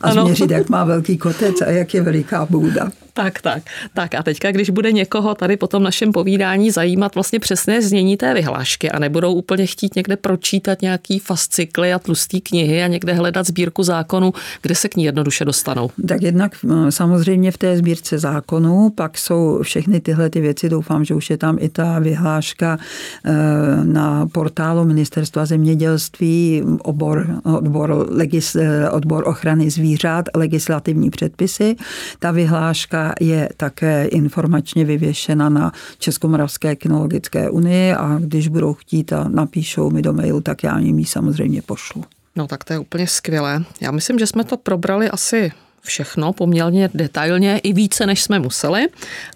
a 0.00 0.12
změřit, 0.12 0.50
jak 0.50 0.68
má 0.68 0.84
velký 0.84 1.18
kotec 1.18 1.60
a 1.60 1.70
jak 1.70 1.94
je 1.94 2.02
veliká 2.02 2.46
bouda. 2.50 2.90
Tak, 3.14 3.40
tak. 3.40 3.62
Tak 3.94 4.14
a 4.14 4.22
teďka, 4.22 4.52
když 4.52 4.70
bude 4.70 4.92
někoho 4.92 5.34
tady 5.34 5.56
po 5.56 5.66
tom 5.66 5.82
našem 5.82 6.12
povídání 6.12 6.70
zajímat 6.70 7.14
vlastně 7.14 7.40
přesné 7.40 7.82
znění 7.82 8.16
té 8.16 8.34
vyhlášky 8.34 8.90
a 8.90 8.98
nebudou 8.98 9.34
úplně 9.34 9.66
chtít 9.66 9.96
někde 9.96 10.16
pročítat 10.16 10.82
nějaký 10.82 11.18
fascikly 11.18 11.92
a 11.92 11.98
tlusté 11.98 12.40
knihy 12.40 12.82
a 12.82 12.86
někde 12.86 13.12
hledat 13.12 13.46
sbírku 13.46 13.82
zákonů, 13.82 14.32
kde 14.62 14.74
se 14.74 14.88
k 14.88 14.96
ní 14.96 15.04
jednoduše 15.04 15.44
dostanou? 15.44 15.90
Tak 16.08 16.22
jednak 16.22 16.52
samozřejmě 16.90 17.50
v 17.50 17.58
té 17.58 17.76
sbírce 17.76 18.18
zákonů, 18.18 18.90
pak 18.90 19.18
jsou 19.18 19.58
všechny 19.62 20.00
tyhle 20.00 20.30
ty 20.30 20.40
věci, 20.40 20.68
doufám, 20.68 21.04
že 21.04 21.14
už 21.14 21.30
je 21.30 21.36
tam 21.36 21.56
i 21.60 21.68
ta 21.68 21.98
vyhláška 21.98 22.78
eh, 23.24 23.81
na 23.82 24.26
portálu 24.26 24.84
Ministerstva 24.84 25.46
zemědělství 25.46 26.62
obor, 26.82 27.40
odbor, 27.44 28.06
legis, 28.10 28.56
odbor 28.90 29.28
ochrany 29.28 29.70
zvířat, 29.70 30.24
legislativní 30.34 31.10
předpisy. 31.10 31.76
Ta 32.18 32.30
vyhláška 32.30 33.12
je 33.20 33.48
také 33.56 34.04
informačně 34.04 34.84
vyvěšena 34.84 35.48
na 35.48 35.72
Českomoravské 35.98 36.76
kinologické 36.76 37.50
unii 37.50 37.92
a 37.92 38.18
když 38.20 38.48
budou 38.48 38.74
chtít 38.74 39.12
a 39.12 39.28
napíšou 39.28 39.90
mi 39.90 40.02
do 40.02 40.12
mailu, 40.12 40.40
tak 40.40 40.62
já 40.62 40.78
jim 40.78 40.98
ji 40.98 41.04
samozřejmě 41.04 41.62
pošlu. 41.62 42.04
No 42.36 42.46
tak 42.46 42.64
to 42.64 42.72
je 42.72 42.78
úplně 42.78 43.06
skvělé. 43.06 43.64
Já 43.80 43.90
myslím, 43.90 44.18
že 44.18 44.26
jsme 44.26 44.44
to 44.44 44.56
probrali 44.56 45.10
asi 45.10 45.52
všechno 45.80 46.32
poměrně 46.32 46.90
detailně, 46.94 47.58
i 47.58 47.72
více, 47.72 48.06
než 48.06 48.22
jsme 48.22 48.38
museli. 48.38 48.86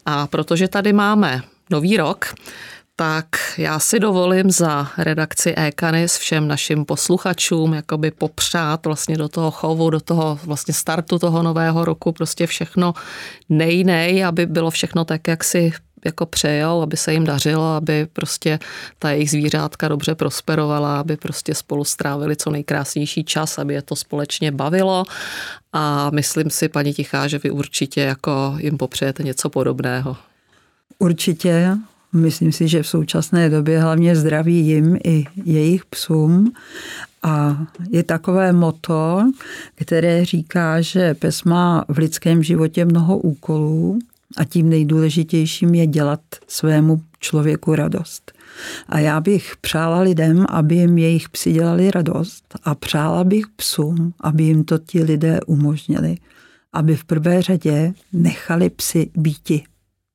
A 0.07 0.27
protože 0.27 0.69
tady 0.69 0.93
máme 0.93 1.43
nový 1.71 1.97
rok, 1.97 2.35
tak 2.97 3.27
já 3.59 3.79
si 3.79 4.01
dovolím 4.01 4.51
za 4.51 4.91
redakci 4.99 5.55
Ekanis 5.55 6.17
všem 6.17 6.49
našim 6.49 6.85
posluchačům 6.85 7.75
jakoby 7.75 8.11
popřát 8.11 8.87
vlastně 8.87 9.17
do 9.17 9.29
toho 9.29 9.51
chovu, 9.51 9.91
do 9.91 10.01
toho 10.01 10.39
vlastně 10.45 10.75
startu 10.75 11.19
toho 11.19 11.43
nového 11.43 11.85
roku 11.85 12.13
prostě 12.13 12.47
všechno 12.47 12.95
nejnej, 13.49 14.25
aby 14.25 14.47
bylo 14.47 14.71
všechno 14.71 15.05
tak, 15.05 15.29
jak 15.29 15.45
si 15.45 15.73
jako 16.05 16.27
přejou, 16.27 16.83
aby 16.83 16.97
se 16.97 17.13
jim 17.13 17.25
dařilo, 17.25 17.75
aby 17.75 18.07
prostě 18.13 18.59
ta 18.99 19.11
jejich 19.11 19.31
zvířátka 19.31 19.89
dobře 19.89 20.15
prosperovala, 20.15 21.01
aby 21.01 21.17
prostě 21.17 21.55
spolu 21.55 21.85
strávili 21.85 22.37
co 22.37 22.51
nejkrásnější 22.51 23.25
čas, 23.25 23.59
aby 23.59 23.75
je 23.75 23.83
to 23.83 23.97
společně 23.97 24.53
bavilo 24.53 25.05
a 25.73 26.11
myslím 26.11 26.51
si, 26.51 26.69
paní 26.69 26.95
Tichá, 26.95 27.29
že 27.29 27.39
vy 27.39 27.51
určitě 27.51 28.01
jako 28.01 28.55
jim 28.59 28.77
popřejete 28.79 29.23
něco 29.23 29.51
podobného. 29.51 30.17
Určitě, 30.99 31.77
Myslím 32.13 32.53
si, 32.53 32.69
že 32.69 32.83
v 32.83 32.89
současné 32.89 33.51
době 33.51 33.81
hlavně 33.81 34.17
zdraví 34.17 34.67
jim 34.67 34.99
i 35.05 35.25
jejich 35.45 35.85
psům. 35.85 36.53
A 37.23 37.67
je 37.91 38.03
takové 38.03 38.53
moto, 38.53 39.31
které 39.75 40.25
říká, 40.25 40.81
že 40.81 41.15
pes 41.15 41.45
má 41.45 41.85
v 41.89 41.99
lidském 41.99 42.43
životě 42.43 42.85
mnoho 42.85 43.19
úkolů 43.19 43.99
a 44.37 44.45
tím 44.45 44.69
nejdůležitějším 44.69 45.75
je 45.75 45.87
dělat 45.87 46.21
svému 46.49 47.03
člověku 47.21 47.75
radost. 47.75 48.33
A 48.89 48.99
já 48.99 49.21
bych 49.21 49.57
přála 49.61 50.01
lidem, 50.01 50.47
aby 50.49 50.75
jim 50.75 50.99
jejich 50.99 51.29
psi 51.29 51.53
dělali 51.53 51.91
radost 51.91 52.45
a 52.65 52.75
přála 52.75 53.25
bych 53.25 53.45
psům, 53.57 54.15
aby 54.21 54.45
jim 54.45 54.65
to 54.65 54.79
ti 54.79 55.03
lidé 55.03 55.41
umožnili, 55.47 56.17
aby 56.73 56.97
v 56.97 57.05
prvé 57.05 57.43
řadě 57.43 57.95
nechali 58.13 58.71
psy 58.71 59.11
býti 59.17 59.65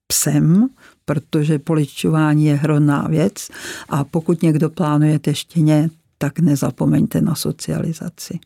psem, 0.07 0.69
protože 1.11 1.59
poličování 1.59 2.45
je 2.45 2.55
hroná 2.55 3.07
věc 3.09 3.47
a 3.89 4.03
pokud 4.03 4.41
někdo 4.41 4.69
plánujete 4.69 5.35
štěně, 5.35 5.89
tak 6.17 6.39
nezapomeňte 6.39 7.21
na 7.21 7.35
socializaci. 7.35 8.39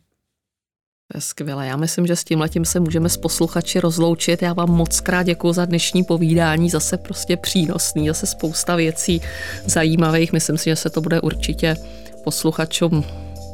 Skvělé. 1.19 1.67
Já 1.67 1.77
myslím, 1.77 2.07
že 2.07 2.15
s 2.15 2.23
tím 2.23 2.39
letím 2.39 2.65
se 2.65 2.79
můžeme 2.79 3.09
s 3.09 3.17
posluchači 3.17 3.79
rozloučit. 3.79 4.41
Já 4.41 4.53
vám 4.53 4.69
moc 4.69 4.99
krát 4.99 5.23
děkuji 5.23 5.53
za 5.53 5.65
dnešní 5.65 6.03
povídání, 6.03 6.69
zase 6.69 6.97
prostě 6.97 7.37
přínosný, 7.37 8.07
zase 8.07 8.25
spousta 8.25 8.75
věcí 8.75 9.21
zajímavých. 9.65 10.33
Myslím 10.33 10.57
si, 10.57 10.69
že 10.69 10.75
se 10.75 10.89
to 10.89 11.01
bude 11.01 11.21
určitě 11.21 11.75
posluchačům 12.23 13.03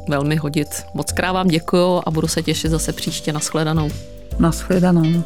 velmi 0.08 0.36
hodit. 0.36 0.68
Moc 0.94 1.12
krát 1.12 1.32
vám 1.32 1.48
děkuji 1.48 2.00
a 2.06 2.10
budu 2.10 2.28
se 2.28 2.42
těšit 2.42 2.70
zase 2.70 2.92
příště. 2.92 3.32
Naschledanou. 3.32 3.90
Naschledanou. 4.38 5.24